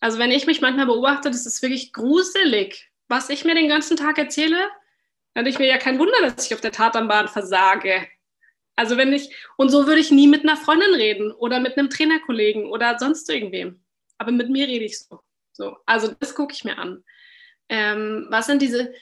also 0.00 0.18
wenn 0.18 0.30
ich 0.30 0.46
mich 0.46 0.60
manchmal 0.60 0.86
beobachte, 0.86 1.30
das 1.30 1.46
ist 1.46 1.62
wirklich 1.62 1.92
gruselig, 1.92 2.90
was 3.08 3.28
ich 3.28 3.44
mir 3.44 3.54
den 3.54 3.68
ganzen 3.68 3.96
Tag 3.96 4.18
erzähle, 4.18 4.58
dann 5.34 5.44
hätte 5.44 5.50
ich 5.50 5.58
mir 5.58 5.68
ja 5.68 5.78
kein 5.78 5.98
Wunder, 5.98 6.20
dass 6.22 6.46
ich 6.46 6.54
auf 6.54 6.60
der 6.60 6.72
Tatanbahn 6.72 7.28
versage. 7.28 8.08
Also 8.76 8.96
wenn 8.96 9.12
ich, 9.12 9.34
und 9.56 9.68
so 9.68 9.86
würde 9.86 10.00
ich 10.00 10.10
nie 10.10 10.26
mit 10.26 10.42
einer 10.42 10.56
Freundin 10.56 10.94
reden 10.94 11.32
oder 11.32 11.60
mit 11.60 11.76
einem 11.76 11.90
Trainerkollegen 11.90 12.70
oder 12.70 12.98
sonst 12.98 13.28
irgendwem. 13.28 13.82
Aber 14.16 14.32
mit 14.32 14.48
mir 14.48 14.66
rede 14.66 14.86
ich 14.86 14.98
so. 14.98 15.20
so 15.52 15.76
also 15.86 16.14
das 16.18 16.34
gucke 16.34 16.54
ich 16.54 16.64
mir 16.64 16.78
an. 16.78 17.04
Ähm, 17.68 18.26
was 18.30 18.46
sind 18.46 18.62
diese, 18.62 18.94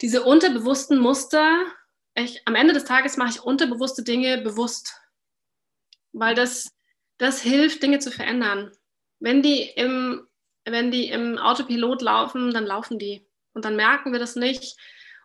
diese 0.00 0.22
unterbewussten 0.22 0.98
Muster? 0.98 1.60
Ich, 2.14 2.46
am 2.46 2.54
Ende 2.54 2.74
des 2.74 2.84
Tages 2.84 3.16
mache 3.16 3.30
ich 3.30 3.42
unterbewusste 3.42 4.02
Dinge 4.02 4.38
bewusst, 4.38 5.00
weil 6.12 6.34
das, 6.34 6.72
das 7.18 7.40
hilft, 7.40 7.82
Dinge 7.82 7.98
zu 7.98 8.10
verändern. 8.10 8.72
Wenn 9.20 9.42
die, 9.42 9.62
im, 9.62 10.26
wenn 10.64 10.90
die 10.90 11.08
im 11.08 11.38
Autopilot 11.38 12.02
laufen, 12.02 12.52
dann 12.52 12.66
laufen 12.66 12.98
die. 12.98 13.26
Und 13.52 13.64
dann 13.64 13.76
merken 13.76 14.12
wir 14.12 14.18
das 14.18 14.36
nicht. 14.36 14.76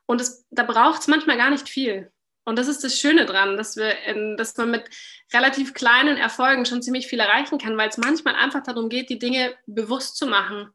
Und 0.06 0.22
es, 0.22 0.46
da 0.50 0.64
braucht 0.64 1.02
es 1.02 1.08
manchmal 1.08 1.38
gar 1.38 1.50
nicht 1.50 1.70
viel. 1.70 2.12
Und 2.46 2.60
das 2.60 2.68
ist 2.68 2.84
das 2.84 2.98
Schöne 2.98 3.26
dran, 3.26 3.58
dass, 3.58 3.76
wir 3.76 3.96
dass 4.38 4.56
man 4.58 4.70
mit 4.70 4.84
relativ 5.34 5.74
kleinen 5.74 6.16
Erfolgen 6.16 6.66
schon 6.66 6.84
ziemlich 6.84 7.08
viel 7.08 7.20
erreichen 7.20 7.58
kann, 7.58 7.76
weil 7.76 7.90
es 7.90 7.98
manchmal 7.98 8.36
einfach 8.36 8.62
darum 8.62 8.88
geht, 8.88 9.10
die 9.10 9.18
Dinge 9.18 9.56
bewusst 9.66 10.16
zu 10.18 10.28
machen. 10.28 10.70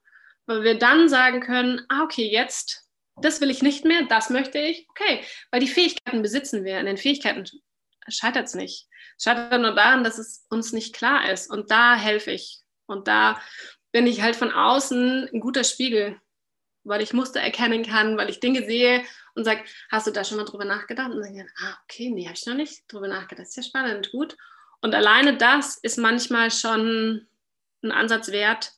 Weil 0.47 0.65
wir 0.65 0.79
dann 0.79 1.09
sagen 1.09 1.41
können, 1.41 1.83
ah, 1.89 2.03
okay, 2.03 2.29
jetzt, 2.29 2.90
das 3.17 3.41
will 3.41 3.51
ich 3.51 3.63
nicht 3.63 3.85
mehr, 3.85 4.03
das 4.09 4.31
möchte 4.31 4.59
ich, 4.59 4.87
okay. 4.91 5.23
Weil 5.51 5.61
die 5.61 5.69
Fähigkeiten 5.69 6.23
besitzen 6.23 6.65
wir. 6.65 6.79
In 6.79 6.87
den 6.87 6.97
Fähigkeiten 6.97 7.45
scheitert 8.09 8.47
es 8.47 8.55
nicht. 8.55 8.89
Es 9.17 9.25
scheitert 9.25 9.61
nur 9.61 9.75
daran, 9.75 10.05
dass 10.05 10.19
es 10.19 10.47
uns 10.51 10.73
nicht 10.73 10.95
klar 10.95 11.31
ist. 11.31 11.51
Und 11.51 11.71
da 11.71 11.95
helfe 11.95 12.31
ich. 12.31 12.61
Und 12.87 13.09
da 13.09 13.41
bin 13.93 14.07
ich 14.07 14.23
halt 14.23 14.37
von 14.37 14.53
außen 14.53 15.29
ein 15.33 15.41
guter 15.41 15.65
Spiegel, 15.65 16.21
weil 16.85 17.03
ich 17.03 17.13
Muster 17.13 17.41
erkennen 17.41 17.85
kann, 17.85 18.17
weil 18.17 18.31
ich 18.31 18.41
Dinge 18.41 18.65
sehe 18.65 19.05
und 19.35 19.45
sage, 19.45 19.63
hast 19.91 20.07
du 20.07 20.11
da 20.11 20.25
schon 20.25 20.39
mal 20.39 20.45
drüber 20.45 20.65
nachgedacht? 20.65 21.11
Und 21.11 21.17
dann 21.17 21.25
sage 21.25 21.47
ich, 21.47 21.65
ah, 21.65 21.79
okay, 21.85 22.11
nee, 22.11 22.25
habe 22.25 22.35
ich 22.35 22.47
noch 22.47 22.55
nicht 22.55 22.91
drüber 22.93 23.09
nachgedacht. 23.09 23.47
Das 23.47 23.51
ist 23.51 23.57
ja 23.57 23.63
spannend, 23.63 24.11
gut. 24.13 24.37
Und 24.81 24.95
alleine 24.95 25.37
das 25.37 25.77
ist 25.77 25.99
manchmal 25.99 26.51
schon 26.51 27.27
ein 27.83 27.93
Ansatz 27.93 28.29
wert. 28.29 28.73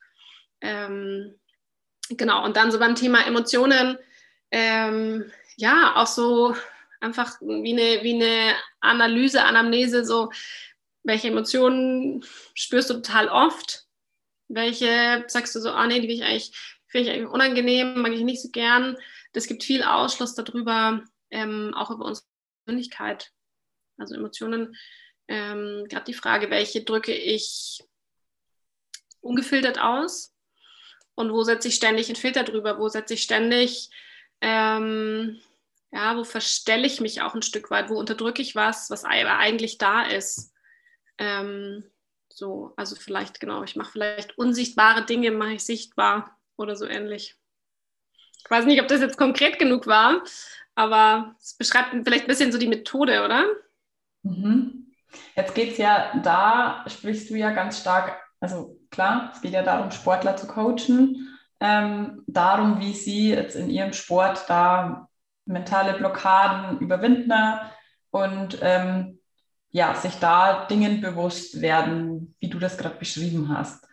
Ähm, 0.60 1.38
genau, 2.08 2.44
und 2.44 2.56
dann 2.56 2.70
so 2.70 2.78
beim 2.78 2.94
Thema 2.94 3.26
Emotionen, 3.26 3.98
ähm, 4.52 5.30
ja, 5.56 5.96
auch 5.96 6.06
so 6.06 6.54
einfach 7.00 7.40
wie 7.40 7.72
eine, 7.72 8.04
wie 8.04 8.14
eine 8.14 8.54
Analyse, 8.80 9.44
Anamnese, 9.44 10.04
so, 10.04 10.30
welche 11.02 11.28
Emotionen 11.28 12.24
spürst 12.54 12.90
du 12.90 12.94
total 12.94 13.28
oft? 13.28 13.86
Welche 14.48 15.24
sagst 15.26 15.54
du 15.56 15.60
so, 15.60 15.70
ah 15.70 15.86
nee, 15.86 16.00
die 16.00 16.08
will 16.08 16.22
ich 16.22 16.52
finde 16.92 17.08
ich 17.08 17.16
eigentlich 17.16 17.32
unangenehm, 17.32 18.02
mag 18.02 18.12
ich 18.12 18.20
nicht 18.20 18.42
so 18.42 18.50
gern. 18.50 18.96
Das 19.32 19.46
gibt 19.46 19.64
viel 19.64 19.82
Ausschluss 19.82 20.34
darüber, 20.34 21.02
ähm, 21.30 21.72
auch 21.74 21.90
über 21.90 22.04
unsere 22.04 22.26
Persönlichkeit. 22.64 23.32
Also 23.96 24.14
Emotionen, 24.14 24.76
ähm, 25.26 25.86
gerade 25.88 26.04
die 26.04 26.14
Frage, 26.14 26.50
welche 26.50 26.84
drücke 26.84 27.14
ich 27.14 27.82
ungefiltert 29.22 29.80
aus 29.80 30.34
und 31.14 31.32
wo 31.32 31.44
setze 31.44 31.68
ich 31.68 31.76
ständig 31.76 32.08
einen 32.08 32.16
Filter 32.16 32.44
drüber, 32.44 32.78
wo 32.78 32.88
setze 32.88 33.14
ich 33.14 33.22
ständig, 33.22 33.88
ähm, 34.42 35.40
ja, 35.92 36.16
wo 36.16 36.24
verstelle 36.24 36.86
ich 36.86 37.00
mich 37.00 37.22
auch 37.22 37.34
ein 37.34 37.42
Stück 37.42 37.70
weit, 37.70 37.88
wo 37.88 37.98
unterdrücke 37.98 38.42
ich 38.42 38.54
was, 38.54 38.90
was 38.90 39.04
eigentlich 39.04 39.78
da 39.78 40.02
ist. 40.02 40.52
Ähm, 41.18 41.84
so, 42.28 42.72
also 42.76 42.96
vielleicht, 42.96 43.40
genau, 43.40 43.62
ich 43.62 43.76
mache 43.76 43.92
vielleicht 43.92 44.36
unsichtbare 44.36 45.04
Dinge, 45.04 45.30
mache 45.30 45.52
ich 45.52 45.64
sichtbar 45.64 46.38
oder 46.56 46.76
so 46.76 46.86
ähnlich. 46.86 47.36
Ich 48.38 48.50
weiß 48.50 48.64
nicht, 48.64 48.80
ob 48.80 48.88
das 48.88 49.00
jetzt 49.00 49.16
konkret 49.16 49.58
genug 49.58 49.86
war, 49.86 50.22
aber 50.74 51.36
es 51.40 51.54
beschreibt 51.54 51.90
vielleicht 51.92 52.24
ein 52.24 52.28
bisschen 52.28 52.50
so 52.50 52.58
die 52.58 52.66
Methode, 52.66 53.24
oder? 53.24 53.44
Mhm. 54.22 54.92
Jetzt 55.36 55.54
geht 55.54 55.72
es 55.72 55.78
ja, 55.78 56.18
da 56.22 56.84
sprichst 56.88 57.30
du 57.30 57.34
ja 57.34 57.50
ganz 57.50 57.78
stark, 57.78 58.18
also 58.40 58.80
klar, 58.90 59.30
es 59.34 59.40
geht 59.40 59.52
ja 59.52 59.62
darum, 59.62 59.90
Sportler 59.90 60.36
zu 60.36 60.46
coachen, 60.46 61.31
ähm, 61.62 62.24
darum, 62.26 62.80
wie 62.80 62.92
sie 62.92 63.30
jetzt 63.30 63.54
in 63.54 63.70
ihrem 63.70 63.92
Sport 63.92 64.44
da 64.48 65.08
mentale 65.44 65.94
Blockaden 65.94 66.80
überwinden 66.80 67.32
und 68.10 68.58
ähm, 68.62 69.20
ja, 69.70 69.94
sich 69.94 70.18
da 70.18 70.66
Dingen 70.66 71.00
bewusst 71.00 71.60
werden, 71.60 72.34
wie 72.40 72.50
du 72.50 72.58
das 72.58 72.76
gerade 72.76 72.96
beschrieben 72.96 73.48
hast. 73.56 73.86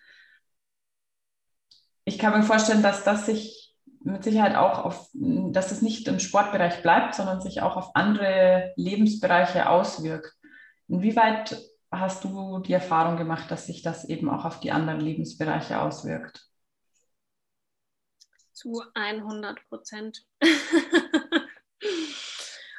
Ich 2.05 2.17
kann 2.17 2.37
mir 2.37 2.43
vorstellen, 2.43 2.81
dass 2.81 3.03
das 3.03 3.27
sich 3.27 3.75
mit 4.01 4.23
Sicherheit 4.23 4.55
auch 4.55 4.83
auf, 4.83 5.09
dass 5.13 5.71
es 5.71 5.83
nicht 5.83 6.07
im 6.07 6.19
Sportbereich 6.19 6.81
bleibt, 6.81 7.13
sondern 7.13 7.39
sich 7.39 7.61
auch 7.61 7.77
auf 7.77 7.95
andere 7.95 8.73
Lebensbereiche 8.77 9.69
auswirkt. 9.69 10.33
Inwieweit 10.87 11.55
hast 11.91 12.23
du 12.23 12.59
die 12.59 12.73
Erfahrung 12.73 13.17
gemacht, 13.17 13.51
dass 13.51 13.67
sich 13.67 13.83
das 13.83 14.05
eben 14.05 14.27
auch 14.27 14.45
auf 14.45 14.59
die 14.59 14.71
anderen 14.71 15.01
Lebensbereiche 15.01 15.79
auswirkt? 15.79 16.48
Zu 18.59 18.83
100 18.93 19.69
Prozent. 19.69 20.25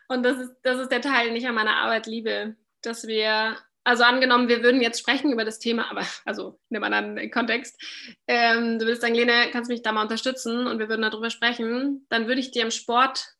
Und 0.08 0.22
das 0.24 0.36
ist, 0.36 0.52
das 0.62 0.78
ist 0.78 0.92
der 0.92 1.00
Teil, 1.00 1.28
den 1.28 1.36
ich 1.36 1.48
an 1.48 1.54
meiner 1.54 1.76
Arbeit 1.76 2.06
liebe, 2.06 2.54
dass 2.82 3.06
wir 3.06 3.56
also 3.82 4.04
angenommen, 4.04 4.48
wir 4.48 4.62
würden 4.62 4.82
jetzt 4.82 5.00
sprechen 5.00 5.32
über 5.32 5.46
das 5.46 5.58
Thema, 5.58 5.90
aber 5.90 6.06
also 6.26 6.60
in 6.68 6.76
einem 6.76 6.84
anderen 6.84 7.30
Kontext. 7.30 7.82
Ähm, 8.26 8.78
du 8.78 8.84
würdest 8.84 9.00
sagen, 9.00 9.14
Lene, 9.14 9.48
kannst 9.52 9.70
du 9.70 9.72
mich 9.72 9.80
da 9.80 9.92
mal 9.92 10.02
unterstützen 10.02 10.66
und 10.66 10.78
wir 10.78 10.90
würden 10.90 11.00
darüber 11.00 11.30
sprechen, 11.30 12.04
dann 12.10 12.26
würde 12.26 12.42
ich 12.42 12.50
dir 12.50 12.60
im 12.60 12.70
Sport, 12.70 13.36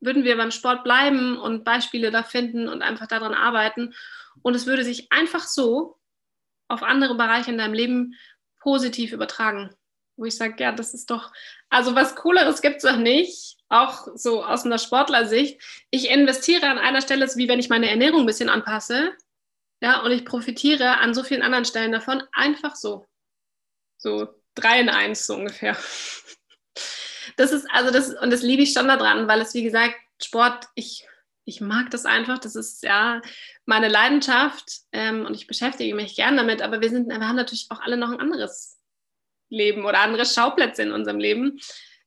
würden 0.00 0.24
wir 0.24 0.38
beim 0.38 0.52
Sport 0.52 0.84
bleiben 0.84 1.36
und 1.36 1.64
Beispiele 1.64 2.10
da 2.10 2.22
finden 2.22 2.66
und 2.66 2.80
einfach 2.80 3.08
daran 3.08 3.34
arbeiten. 3.34 3.92
Und 4.40 4.54
es 4.54 4.64
würde 4.64 4.84
sich 4.84 5.12
einfach 5.12 5.42
so 5.42 5.98
auf 6.68 6.82
andere 6.82 7.14
Bereiche 7.16 7.50
in 7.50 7.58
deinem 7.58 7.74
Leben 7.74 8.14
positiv 8.58 9.12
übertragen. 9.12 9.74
Wo 10.18 10.24
ich 10.26 10.36
sage, 10.36 10.62
ja, 10.62 10.72
das 10.72 10.92
ist 10.92 11.10
doch, 11.10 11.32
also 11.70 11.94
was 11.94 12.16
Cooleres 12.16 12.60
gibt 12.60 12.76
es 12.76 12.82
doch 12.82 12.96
nicht, 12.96 13.56
auch 13.68 14.08
so 14.14 14.44
aus 14.44 14.64
einer 14.64 14.78
Sportlersicht. 14.78 15.60
Ich 15.90 16.10
investiere 16.10 16.66
an 16.66 16.78
einer 16.78 17.00
Stelle, 17.00 17.26
wie 17.36 17.48
wenn 17.48 17.60
ich 17.60 17.68
meine 17.68 17.88
Ernährung 17.88 18.20
ein 18.20 18.26
bisschen 18.26 18.48
anpasse 18.50 19.14
ja, 19.80 20.00
und 20.00 20.10
ich 20.10 20.24
profitiere 20.24 20.98
an 20.98 21.14
so 21.14 21.22
vielen 21.22 21.42
anderen 21.42 21.64
Stellen 21.64 21.92
davon 21.92 22.22
einfach 22.32 22.74
so. 22.74 23.06
So 23.96 24.28
drei 24.54 24.80
in 24.80 24.88
eins 24.88 25.26
so 25.26 25.34
ungefähr. 25.34 25.76
Das 27.36 27.52
ist, 27.52 27.68
also 27.70 27.92
das, 27.92 28.14
und 28.14 28.32
das 28.32 28.42
liebe 28.42 28.62
ich 28.62 28.72
schon 28.72 28.88
daran, 28.88 29.28
weil 29.28 29.40
es, 29.40 29.54
wie 29.54 29.62
gesagt, 29.62 29.94
Sport, 30.20 30.66
ich, 30.74 31.06
ich 31.44 31.60
mag 31.60 31.88
das 31.90 32.04
einfach. 32.04 32.38
Das 32.38 32.56
ist 32.56 32.82
ja 32.82 33.22
meine 33.64 33.86
Leidenschaft 33.86 34.80
ähm, 34.90 35.24
und 35.24 35.34
ich 35.34 35.46
beschäftige 35.46 35.94
mich 35.94 36.16
gern 36.16 36.36
damit, 36.36 36.62
aber 36.62 36.80
wir, 36.80 36.90
sind, 36.90 37.06
wir 37.06 37.20
haben 37.20 37.36
natürlich 37.36 37.66
auch 37.70 37.80
alle 37.80 37.96
noch 37.96 38.10
ein 38.10 38.18
anderes 38.18 38.77
Leben 39.48 39.84
oder 39.84 40.00
andere 40.00 40.24
Schauplätze 40.24 40.82
in 40.82 40.92
unserem 40.92 41.18
Leben. 41.18 41.58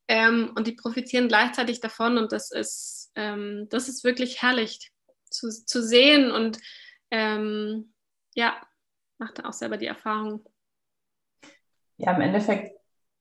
Ähm, 0.08 0.52
und 0.56 0.68
die 0.68 0.74
profitieren 0.74 1.28
gleichzeitig 1.28 1.80
davon 1.80 2.18
und 2.18 2.32
das 2.32 2.52
ist, 2.52 3.12
ähm, 3.16 3.68
das 3.70 3.88
ist 3.88 4.04
wirklich 4.04 4.42
herrlich 4.42 4.92
zu, 5.30 5.50
zu 5.50 5.82
sehen 5.82 6.32
und 6.32 6.60
ähm, 7.12 7.94
ja, 8.36 8.62
machte 9.18 9.46
auch 9.46 9.54
selber 9.54 9.78
die 9.78 9.88
Erfahrung. 9.88 10.46
Ja, 11.98 12.14
im 12.14 12.22
Endeffekt 12.22 12.76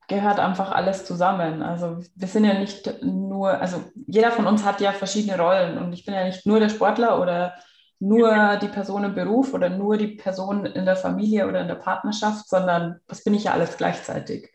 gehört 0.09 0.41
einfach 0.41 0.73
alles 0.73 1.05
zusammen. 1.05 1.63
Also 1.63 2.05
wir 2.17 2.29
sind 2.29 2.45
ja 2.45 2.59
nicht 2.59 3.03
nur, 3.03 3.51
also 3.51 3.85
jeder 4.07 4.33
von 4.33 4.47
uns 4.47 4.65
hat 4.65 4.81
ja 4.81 4.93
verschiedene 4.93 5.39
Rollen 5.39 5.79
und 5.79 5.93
ich 5.93 6.05
bin 6.05 6.15
ja 6.15 6.25
nicht 6.25 6.47
nur 6.47 6.59
der 6.59 6.69
Sportler 6.69 7.21
oder 7.21 7.55
nur 8.01 8.57
die 8.57 8.69
Person 8.69 9.05
im 9.05 9.15
Beruf 9.15 9.53
oder 9.53 9.69
nur 9.69 9.99
die 9.99 10.17
Person 10.17 10.65
in 10.67 10.87
der 10.87 10.97
Familie 10.97 11.47
oder 11.47 11.61
in 11.61 11.69
der 11.69 11.75
Partnerschaft, 11.75 12.49
sondern 12.49 13.01
das 13.07 13.23
bin 13.23 13.35
ich 13.35 13.45
ja 13.45 13.53
alles 13.53 13.77
gleichzeitig. 13.77 14.51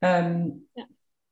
Ähm, 0.00 0.66
ja. 0.74 0.84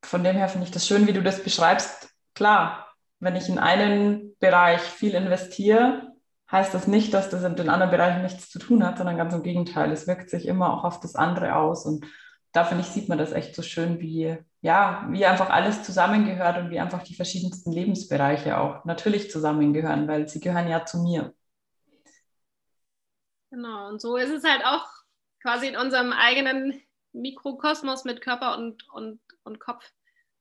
Von 0.04 0.22
dem 0.22 0.36
her 0.36 0.48
finde 0.48 0.66
ich 0.66 0.72
das 0.72 0.86
schön, 0.86 1.06
wie 1.06 1.12
du 1.12 1.22
das 1.22 1.42
beschreibst. 1.42 2.10
Klar, 2.34 2.86
wenn 3.18 3.34
ich 3.34 3.48
in 3.48 3.58
einen 3.58 4.36
Bereich 4.38 4.80
viel 4.80 5.14
investiere, 5.14 6.12
heißt 6.52 6.72
das 6.72 6.86
nicht, 6.86 7.14
dass 7.14 7.30
das 7.30 7.42
in 7.42 7.56
den 7.56 7.70
anderen 7.70 7.90
Bereichen 7.90 8.22
nichts 8.22 8.50
zu 8.50 8.58
tun 8.58 8.86
hat, 8.86 8.98
sondern 8.98 9.16
ganz 9.16 9.34
im 9.34 9.42
Gegenteil. 9.42 9.90
Es 9.90 10.06
wirkt 10.06 10.30
sich 10.30 10.46
immer 10.46 10.72
auch 10.72 10.84
auf 10.84 11.00
das 11.00 11.14
andere 11.14 11.56
aus. 11.56 11.84
Und 11.84 12.04
da 12.52 12.64
finde 12.64 12.82
ich, 12.82 12.90
sieht 12.90 13.08
man 13.08 13.18
das 13.18 13.32
echt 13.32 13.54
so 13.54 13.62
schön, 13.62 14.00
wie, 14.00 14.36
ja, 14.60 15.06
wie 15.10 15.26
einfach 15.26 15.50
alles 15.50 15.82
zusammengehört 15.82 16.58
und 16.58 16.70
wie 16.70 16.80
einfach 16.80 17.02
die 17.02 17.14
verschiedensten 17.14 17.72
Lebensbereiche 17.72 18.58
auch 18.58 18.84
natürlich 18.84 19.30
zusammengehören, 19.30 20.08
weil 20.08 20.28
sie 20.28 20.40
gehören 20.40 20.68
ja 20.68 20.84
zu 20.84 20.98
mir. 20.98 21.34
Genau, 23.50 23.88
und 23.88 24.00
so 24.00 24.16
ist 24.16 24.30
es 24.30 24.44
halt 24.44 24.64
auch 24.64 24.86
quasi 25.40 25.68
in 25.68 25.76
unserem 25.76 26.12
eigenen 26.12 26.80
Mikrokosmos 27.12 28.04
mit 28.04 28.20
Körper 28.20 28.56
und, 28.58 28.88
und, 28.90 29.20
und 29.44 29.58
Kopf. 29.60 29.90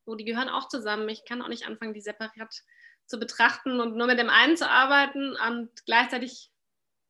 So, 0.05 0.15
die 0.15 0.25
gehören 0.25 0.49
auch 0.49 0.67
zusammen. 0.67 1.07
Ich 1.09 1.25
kann 1.25 1.41
auch 1.41 1.47
nicht 1.47 1.67
anfangen, 1.67 1.93
die 1.93 2.01
separat 2.01 2.63
zu 3.05 3.19
betrachten 3.19 3.79
und 3.79 3.95
nur 3.95 4.07
mit 4.07 4.19
dem 4.19 4.29
einen 4.29 4.57
zu 4.57 4.69
arbeiten 4.69 5.35
und 5.35 5.69
gleichzeitig 5.85 6.51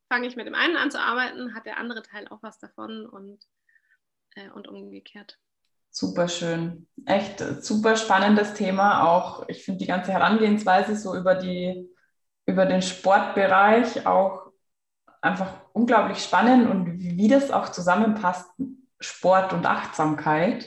fange 0.08 0.26
ich 0.26 0.36
mit 0.36 0.46
dem 0.46 0.54
einen 0.54 0.76
an 0.76 0.90
zu 0.90 1.00
arbeiten, 1.00 1.54
hat 1.54 1.66
der 1.66 1.78
andere 1.78 2.02
Teil 2.02 2.28
auch 2.28 2.42
was 2.42 2.58
davon 2.58 3.06
und, 3.06 3.38
äh, 4.36 4.48
und 4.50 4.68
umgekehrt. 4.68 5.38
Super 5.90 6.28
schön. 6.28 6.86
Echt 7.06 7.40
super 7.40 7.96
spannendes 7.96 8.54
Thema. 8.54 9.08
Auch 9.08 9.48
ich 9.48 9.64
finde 9.64 9.78
die 9.78 9.86
ganze 9.86 10.12
Herangehensweise 10.12 10.96
so 10.96 11.16
über 11.16 11.34
die 11.34 11.88
über 12.46 12.64
den 12.64 12.80
Sportbereich 12.80 14.06
auch 14.06 14.47
einfach 15.20 15.54
unglaublich 15.72 16.18
spannend 16.18 16.68
und 16.68 17.00
wie 17.00 17.28
das 17.28 17.50
auch 17.50 17.70
zusammenpasst, 17.70 18.48
Sport 19.00 19.52
und 19.52 19.66
Achtsamkeit. 19.66 20.66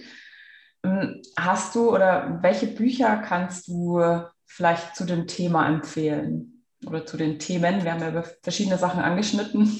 Ähm, 0.83 1.21
hast 1.37 1.75
du 1.75 1.91
oder 1.93 2.39
welche 2.41 2.67
Bücher 2.67 3.17
kannst 3.17 3.67
du 3.67 4.01
vielleicht 4.45 4.95
zu 4.95 5.05
dem 5.05 5.27
Thema 5.27 5.67
empfehlen 5.67 6.65
oder 6.85 7.05
zu 7.05 7.17
den 7.17 7.39
Themen? 7.39 7.83
Wir 7.83 7.93
haben 7.93 8.01
ja 8.01 8.09
über 8.09 8.23
verschiedene 8.41 8.77
Sachen 8.77 9.01
angeschnitten. 9.01 9.79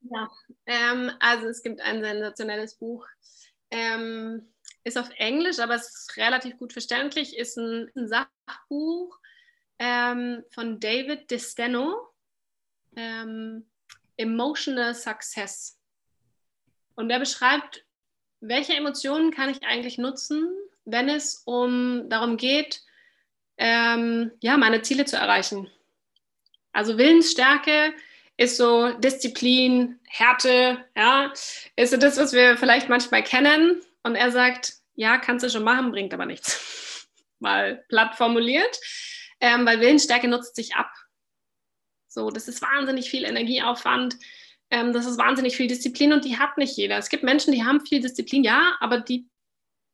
Ja, 0.00 0.28
ähm, 0.66 1.10
also 1.20 1.46
es 1.46 1.62
gibt 1.62 1.80
ein 1.80 2.02
sensationelles 2.02 2.76
Buch. 2.76 3.06
Ähm, 3.70 4.52
ist 4.84 4.98
auf 4.98 5.08
Englisch, 5.16 5.58
aber 5.58 5.74
es 5.74 5.88
ist 5.88 6.16
relativ 6.16 6.58
gut 6.58 6.72
verständlich. 6.72 7.36
Ist 7.36 7.56
ein, 7.56 7.90
ein 7.96 8.08
Sachbuch 8.08 9.18
ähm, 9.78 10.44
von 10.50 10.78
David 10.78 11.30
DeSteno, 11.30 12.13
ähm, 12.96 13.66
Emotional 14.16 14.94
Success. 14.94 15.78
Und 16.94 17.10
er 17.10 17.18
beschreibt, 17.18 17.84
welche 18.40 18.74
Emotionen 18.74 19.30
kann 19.30 19.50
ich 19.50 19.62
eigentlich 19.62 19.98
nutzen, 19.98 20.48
wenn 20.84 21.08
es 21.08 21.42
um 21.46 22.08
darum 22.08 22.36
geht, 22.36 22.82
ähm, 23.56 24.32
ja, 24.40 24.56
meine 24.56 24.82
Ziele 24.82 25.04
zu 25.04 25.16
erreichen. 25.16 25.70
Also 26.72 26.98
Willensstärke 26.98 27.94
ist 28.36 28.56
so 28.56 28.92
Disziplin, 28.98 30.00
Härte, 30.08 30.84
ja, 30.96 31.32
ist 31.76 31.90
so 31.90 31.96
das, 31.96 32.16
was 32.16 32.32
wir 32.32 32.56
vielleicht 32.56 32.88
manchmal 32.88 33.22
kennen. 33.22 33.80
Und 34.02 34.16
er 34.16 34.30
sagt, 34.30 34.74
ja, 34.94 35.18
kannst 35.18 35.44
du 35.44 35.50
schon 35.50 35.64
machen, 35.64 35.92
bringt 35.92 36.12
aber 36.12 36.26
nichts. 36.26 37.08
Mal 37.38 37.84
platt 37.88 38.16
formuliert 38.16 38.78
ähm, 39.44 39.66
weil 39.66 39.80
Willensstärke 39.80 40.26
nutzt 40.26 40.56
sich 40.56 40.74
ab. 40.74 40.90
So, 42.14 42.30
das 42.30 42.46
ist 42.46 42.62
wahnsinnig 42.62 43.10
viel 43.10 43.24
Energieaufwand, 43.24 44.16
ähm, 44.70 44.92
das 44.92 45.04
ist 45.04 45.18
wahnsinnig 45.18 45.56
viel 45.56 45.66
Disziplin 45.66 46.12
und 46.12 46.24
die 46.24 46.38
hat 46.38 46.56
nicht 46.56 46.76
jeder. 46.76 46.96
Es 46.96 47.08
gibt 47.08 47.24
Menschen, 47.24 47.52
die 47.52 47.64
haben 47.64 47.84
viel 47.84 48.00
Disziplin, 48.00 48.44
ja, 48.44 48.76
aber 48.80 49.00
die 49.00 49.28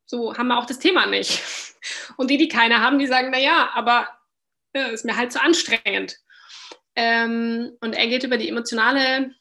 so 0.04 0.36
haben 0.36 0.52
auch 0.52 0.66
das 0.66 0.78
Thema 0.78 1.06
nicht. 1.06 1.40
Und 2.16 2.30
die, 2.30 2.36
die 2.36 2.48
keine 2.48 2.80
haben, 2.80 2.98
die 2.98 3.06
sagen, 3.06 3.30
naja, 3.30 3.70
aber 3.74 4.08
äh, 4.72 4.92
ist 4.92 5.04
mir 5.04 5.16
halt 5.16 5.32
zu 5.32 5.40
anstrengend. 5.40 6.18
Ähm, 6.96 7.76
und 7.80 7.94
er 7.94 8.08
geht 8.08 8.24
über 8.24 8.36
die 8.36 8.48
emotionale 8.48 9.34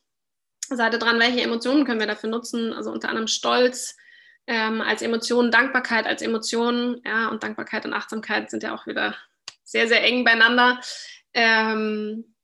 Seite 0.69 0.99
dran, 0.99 1.19
welche 1.19 1.41
Emotionen 1.41 1.85
können 1.85 1.99
wir 1.99 2.07
dafür 2.07 2.29
nutzen, 2.29 2.71
also 2.71 2.91
unter 2.91 3.09
anderem 3.09 3.27
Stolz, 3.27 3.97
ähm, 4.45 4.79
als 4.81 5.01
Emotion, 5.01 5.51
Dankbarkeit 5.51 6.05
als 6.05 6.21
Emotion, 6.21 7.01
ja, 7.03 7.27
und 7.27 7.41
Dankbarkeit 7.41 7.85
und 7.85 7.93
Achtsamkeit 7.93 8.51
sind 8.51 8.63
ja 8.63 8.73
auch 8.75 8.85
wieder 8.85 9.15
sehr, 9.63 9.87
sehr 9.87 10.03
eng 10.03 10.23
beieinander. 10.23 10.79
Ähm, 11.33 12.35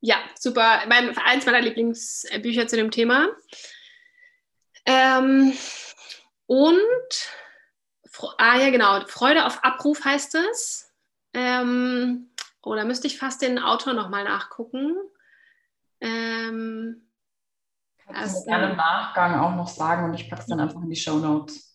ja, 0.00 0.16
super. 0.38 0.82
Mein, 0.88 1.16
eins 1.18 1.46
meiner 1.46 1.60
Lieblingsbücher 1.60 2.66
zu 2.66 2.76
dem 2.76 2.90
Thema. 2.90 3.28
Ähm, 4.86 5.52
und, 6.46 7.28
ah 8.38 8.56
ja, 8.56 8.70
genau, 8.70 9.06
Freude 9.06 9.46
auf 9.46 9.62
Abruf 9.62 10.04
heißt 10.04 10.34
es. 10.34 10.92
Ähm, 11.34 12.30
oh, 12.62 12.74
da 12.74 12.84
müsste 12.84 13.06
ich 13.06 13.18
fast 13.18 13.42
den 13.42 13.58
Autor 13.58 13.92
nochmal 13.92 14.24
nachgucken. 14.24 14.96
Ähm, 16.00 17.06
Kannst 18.06 18.40
du 18.40 18.44
gerne 18.46 18.70
im 18.70 18.76
Nachgang 18.76 19.38
auch 19.38 19.54
noch 19.54 19.68
sagen 19.68 20.06
und 20.06 20.14
ich 20.14 20.28
packe 20.28 20.42
es 20.42 20.48
dann 20.48 20.60
einfach 20.60 20.82
in 20.82 20.90
die 20.90 20.96
Show 20.96 21.18
Notes. 21.18 21.69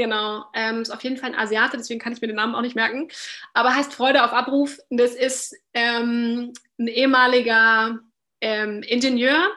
Genau, 0.00 0.46
ähm, 0.54 0.80
ist 0.80 0.88
auf 0.88 1.04
jeden 1.04 1.18
Fall 1.18 1.34
ein 1.34 1.38
Asiate, 1.38 1.76
deswegen 1.76 2.00
kann 2.00 2.14
ich 2.14 2.22
mir 2.22 2.26
den 2.26 2.36
Namen 2.36 2.54
auch 2.54 2.62
nicht 2.62 2.74
merken. 2.74 3.10
Aber 3.52 3.74
heißt 3.74 3.92
Freude 3.92 4.24
auf 4.24 4.32
Abruf. 4.32 4.78
Das 4.88 5.14
ist 5.14 5.54
ähm, 5.74 6.54
ein 6.78 6.86
ehemaliger 6.86 7.98
ähm, 8.40 8.82
Ingenieur, 8.82 9.52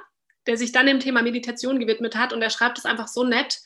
der 0.46 0.58
sich 0.58 0.74
dann 0.74 0.86
dem 0.86 1.00
Thema 1.00 1.22
Meditation 1.22 1.80
gewidmet 1.80 2.18
hat 2.18 2.34
und 2.34 2.42
er 2.42 2.50
schreibt 2.50 2.78
es 2.78 2.84
einfach 2.84 3.08
so 3.08 3.24
nett 3.24 3.62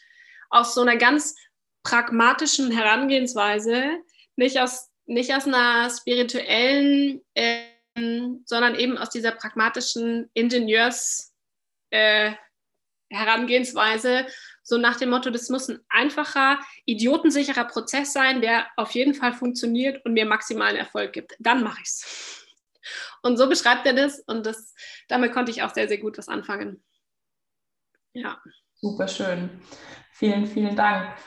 aus 0.52 0.76
so 0.76 0.82
einer 0.82 0.98
ganz 0.98 1.36
pragmatischen 1.82 2.70
Herangehensweise, 2.70 3.98
nicht 4.36 4.60
aus, 4.60 4.92
nicht 5.08 5.34
aus 5.34 5.48
einer 5.48 5.90
spirituellen, 5.90 7.22
ähm, 7.34 8.44
sondern 8.46 8.76
eben 8.76 9.00
aus 9.00 9.10
dieser 9.10 9.32
pragmatischen 9.32 10.30
Ingenieurs- 10.36 11.34
äh, 11.90 12.34
so 14.68 14.78
nach 14.78 14.98
dem 14.98 15.12
Motto, 15.12 15.30
das 15.30 15.48
muss 15.48 15.70
ein 15.70 15.80
einfacher, 15.88 16.60
idiotensicherer 16.84 17.64
Prozess 17.64 18.12
sein, 18.12 18.42
der 18.42 18.68
auf 18.76 18.92
jeden 18.92 19.14
Fall 19.14 19.32
funktioniert 19.32 20.04
und 20.04 20.12
mir 20.12 20.26
maximalen 20.26 20.76
Erfolg 20.76 21.14
gibt. 21.14 21.38
Dann 21.40 21.64
mache 21.64 21.80
ich 21.82 21.88
es. 21.88 22.46
Und 23.22 23.38
so 23.38 23.48
beschreibt 23.48 23.86
er 23.86 23.94
das 23.94 24.20
und 24.20 24.46
das, 24.46 24.76
damit 25.08 25.32
konnte 25.32 25.52
ich 25.52 25.64
auch 25.64 25.74
sehr, 25.74 25.88
sehr 25.88 26.00
gut 26.00 26.18
was 26.18 26.28
anfangen. 26.28 26.84
Ja. 28.12 28.42
Super 28.76 29.08
schön. 29.08 29.62
Vielen, 30.12 30.46
vielen 30.46 30.76
Dank. 30.76 31.18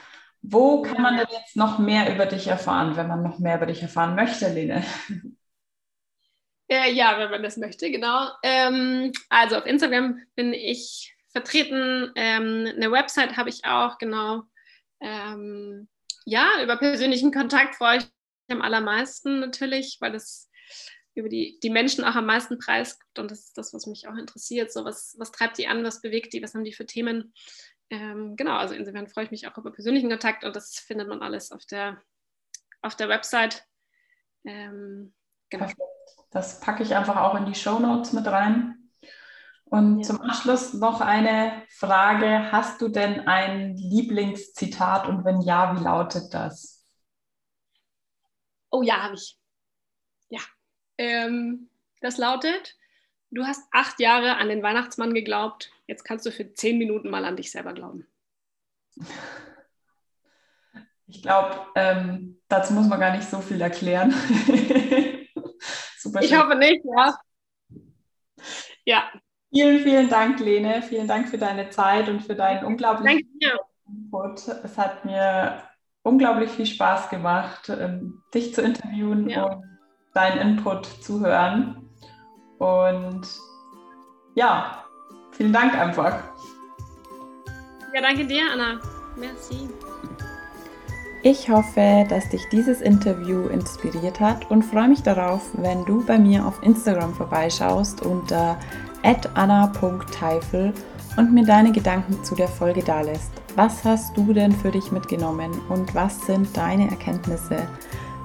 Wo 0.43 0.82
kann 0.82 1.01
man 1.01 1.16
denn 1.16 1.28
jetzt 1.30 1.57
noch 1.57 1.78
mehr 1.78 2.14
über 2.14 2.26
dich 2.26 2.47
erfahren, 2.47 2.95
wenn 2.97 3.09
man 3.09 3.22
noch 3.22 3.38
mehr 3.38 3.57
über 3.57 3.66
dich 3.66 3.80
erfahren 3.80 4.16
möchte, 4.16 4.53
Lene? 4.53 4.84
Äh, 6.68 6.93
ja, 6.93 7.18
wenn 7.18 7.30
man 7.30 7.43
das 7.43 7.57
möchte, 7.57 7.91
genau. 7.91 8.28
Ähm, 8.43 9.12
also 9.28 9.57
auf 9.57 9.66
Instagram 9.66 10.20
bin 10.36 10.53
ich 10.53 11.16
vertreten. 11.33 12.12
Ähm, 12.14 12.66
eine 12.74 12.91
Website 12.91 13.37
habe 13.37 13.49
ich 13.49 13.64
auch, 13.64 13.99
genau. 13.99 14.45
Ähm, 15.01 15.89
ja, 16.24 16.62
über 16.62 16.76
persönlichen 16.76 17.33
Kontakt 17.33 17.76
freue 17.76 17.99
ich 17.99 18.05
mich 18.05 18.57
am 18.57 18.62
allermeisten 18.62 19.41
natürlich, 19.41 19.99
weil 20.01 20.12
das 20.12 20.51
über 21.14 21.28
die, 21.28 21.59
die 21.62 21.70
Menschen 21.70 22.05
auch 22.05 22.14
am 22.14 22.26
meisten 22.26 22.59
Preis 22.59 22.99
gibt 22.99 23.18
und 23.18 23.31
das 23.31 23.41
ist 23.41 23.59
das, 23.59 23.74
was 23.74 23.87
mich 23.87 24.07
auch 24.09 24.16
interessiert. 24.16 24.72
So, 24.72 24.85
was, 24.85 25.16
was 25.18 25.33
treibt 25.33 25.59
die 25.59 25.66
an, 25.66 25.85
was 25.85 26.01
bewegt 26.01 26.33
die, 26.33 26.43
was 26.43 26.55
haben 26.55 26.64
die 26.64 26.72
für 26.72 26.87
Themen? 26.87 27.33
Ähm, 27.91 28.37
genau, 28.37 28.57
also 28.57 28.74
insofern 28.74 29.09
freue 29.09 29.24
ich 29.24 29.31
mich 29.31 29.49
auch 29.49 29.59
über 29.59 29.72
persönlichen 29.72 30.11
Kontakt 30.11 30.45
und 30.45 30.55
das 30.55 30.78
findet 30.78 31.09
man 31.09 31.22
alles 31.22 31.51
auf 31.51 31.64
der, 31.66 32.01
auf 32.83 32.95
der 32.95 33.09
Website. 33.09 33.66
Ähm, 34.45 35.12
genau. 35.51 35.66
Das 36.31 36.61
packe 36.61 36.85
ich 36.85 36.95
einfach 36.95 37.16
auch 37.16 37.35
in 37.35 37.47
die 37.47 37.57
Show 37.57 37.81
Notes 37.81 38.12
mit 38.12 38.26
rein. 38.26 38.80
Und 39.71 40.01
ja. 40.01 40.03
zum 40.03 40.21
Abschluss 40.21 40.75
noch 40.75 41.01
eine 41.01 41.62
Frage. 41.68 42.51
Hast 42.51 42.81
du 42.81 42.89
denn 42.89 43.29
ein 43.29 43.77
Lieblingszitat 43.77 45.07
und 45.07 45.25
wenn 45.25 45.41
ja, 45.41 45.77
wie 45.77 45.85
lautet 45.85 46.35
das? 46.35 46.85
Oh 48.71 48.83
ja, 48.83 49.03
habe 49.03 49.14
ich. 49.14 49.39
Ja. 50.29 50.41
Ähm, 50.99 51.71
das 52.01 52.18
lautet, 52.18 52.77
du 53.31 53.45
hast 53.45 53.62
acht 53.71 54.01
Jahre 54.01 54.37
an 54.37 54.49
den 54.49 54.62
Weihnachtsmann 54.62 55.14
geglaubt, 55.14 55.71
jetzt 55.87 56.05
kannst 56.05 56.27
du 56.27 56.33
für 56.33 56.53
zehn 56.53 56.77
Minuten 56.77 57.09
mal 57.09 57.25
an 57.25 57.37
dich 57.37 57.51
selber 57.51 57.73
glauben. 57.73 58.07
Ich 61.07 61.23
glaube, 61.23 61.66
ähm, 61.77 62.41
dazu 62.49 62.73
muss 62.73 62.89
man 62.89 63.01
gar 63.01 63.16
nicht 63.16 63.29
so 63.29 63.41
viel 63.41 63.61
erklären. 63.61 64.14
Ich 66.23 66.35
hoffe 66.35 66.57
nicht, 66.57 66.83
ja. 66.83 67.14
Ja, 68.85 69.12
Vielen, 69.53 69.80
vielen 69.80 70.09
Dank, 70.09 70.38
Lene. 70.38 70.82
Vielen 70.82 71.09
Dank 71.09 71.28
für 71.28 71.38
deine 71.38 71.70
Zeit 71.70 72.09
und 72.09 72.22
für 72.22 72.36
deinen 72.36 72.64
unglaublichen 72.64 73.28
Input. 73.88 74.46
Es 74.62 74.78
hat 74.78 75.05
mir 75.05 75.62
unglaublich 76.03 76.51
viel 76.51 76.66
Spaß 76.66 77.11
gemacht, 77.11 77.68
ähm, 77.68 78.22
dich 78.32 78.55
zu 78.55 78.62
interviewen 78.62 79.28
ja. 79.28 79.44
und 79.44 79.64
deinen 80.14 80.57
Input 80.57 80.86
zu 80.86 81.20
hören. 81.20 81.88
Und 82.59 83.26
ja, 84.34 84.84
vielen 85.32 85.53
Dank 85.53 85.74
einfach. 85.74 86.22
Ja, 87.92 88.01
danke 88.01 88.24
dir, 88.26 88.42
Anna. 88.53 88.80
Merci. 89.16 89.68
Ich 91.22 91.51
hoffe, 91.51 92.07
dass 92.09 92.30
dich 92.30 92.48
dieses 92.51 92.80
Interview 92.80 93.48
inspiriert 93.48 94.20
hat 94.20 94.51
und 94.51 94.62
freue 94.62 94.88
mich 94.88 95.03
darauf, 95.03 95.51
wenn 95.55 95.84
du 95.84 96.07
bei 96.07 96.18
mir 96.18 96.46
auf 96.46 96.62
Instagram 96.62 97.12
vorbeischaust 97.12 98.01
unter 98.01 98.59
anna.teifel 99.34 100.72
und 101.16 101.32
mir 101.32 101.44
deine 101.44 101.72
Gedanken 101.72 102.22
zu 102.24 102.34
der 102.34 102.48
Folge 102.48 102.82
dalässt. 102.82 103.32
Was 103.57 103.84
hast 103.84 104.16
du 104.16 104.32
denn 104.32 104.53
für 104.53 104.70
dich 104.70 104.92
mitgenommen 104.92 105.51
und 105.68 105.94
was 105.94 106.26
sind 106.26 106.57
deine 106.57 106.90
Erkenntnisse? 106.90 107.59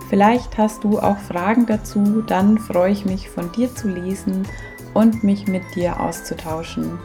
Vielleicht 0.10 0.58
hast 0.58 0.84
du 0.84 1.00
auch 1.00 1.18
Fragen 1.18 1.66
dazu, 1.66 2.22
dann 2.22 2.60
freue 2.60 2.92
ich 2.92 3.06
mich 3.06 3.30
von 3.30 3.52
dir 3.52 3.74
zu 3.74 3.88
lesen 3.88 4.48
und 4.94 5.24
mich 5.24 5.48
mit 5.48 5.64
dir 5.76 6.00
auszutauschen. 6.00 7.00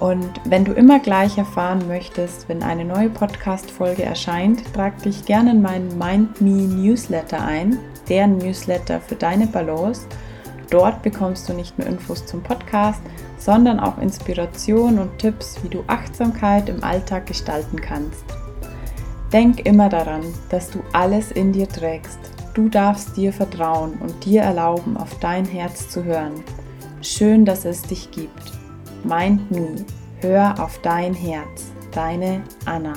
Und 0.00 0.40
wenn 0.44 0.64
du 0.64 0.72
immer 0.72 1.00
gleich 1.00 1.38
erfahren 1.38 1.86
möchtest, 1.88 2.48
wenn 2.48 2.62
eine 2.62 2.84
neue 2.84 3.10
Podcast-Folge 3.10 4.04
erscheint, 4.04 4.62
trag 4.72 5.02
dich 5.02 5.24
gerne 5.24 5.50
in 5.50 5.62
meinen 5.62 5.98
Mind 5.98 6.40
Me 6.40 6.68
Newsletter 6.68 7.42
ein, 7.44 7.78
der 8.08 8.26
Newsletter 8.26 9.00
für 9.00 9.16
deine 9.16 9.46
Balance 9.46 10.06
dort 10.70 11.02
bekommst 11.02 11.48
du 11.48 11.52
nicht 11.52 11.78
nur 11.78 11.86
Infos 11.86 12.26
zum 12.26 12.42
Podcast, 12.42 13.02
sondern 13.38 13.80
auch 13.80 13.98
Inspiration 13.98 14.98
und 14.98 15.18
Tipps, 15.18 15.56
wie 15.62 15.68
du 15.68 15.84
Achtsamkeit 15.86 16.68
im 16.68 16.82
Alltag 16.82 17.26
gestalten 17.26 17.80
kannst. 17.80 18.24
Denk 19.32 19.66
immer 19.66 19.88
daran, 19.88 20.22
dass 20.48 20.70
du 20.70 20.80
alles 20.92 21.30
in 21.32 21.52
dir 21.52 21.68
trägst. 21.68 22.18
Du 22.54 22.68
darfst 22.68 23.16
dir 23.16 23.32
vertrauen 23.32 23.92
und 24.00 24.24
dir 24.24 24.42
erlauben, 24.42 24.96
auf 24.96 25.18
dein 25.20 25.44
Herz 25.44 25.90
zu 25.90 26.04
hören. 26.04 26.42
Schön, 27.02 27.44
dass 27.44 27.64
es 27.64 27.82
dich 27.82 28.10
gibt. 28.10 28.52
Mind 29.04 29.50
Me. 29.50 29.84
Hör 30.20 30.58
auf 30.58 30.80
dein 30.82 31.14
Herz. 31.14 31.70
Deine 31.92 32.42
Anna. 32.64 32.94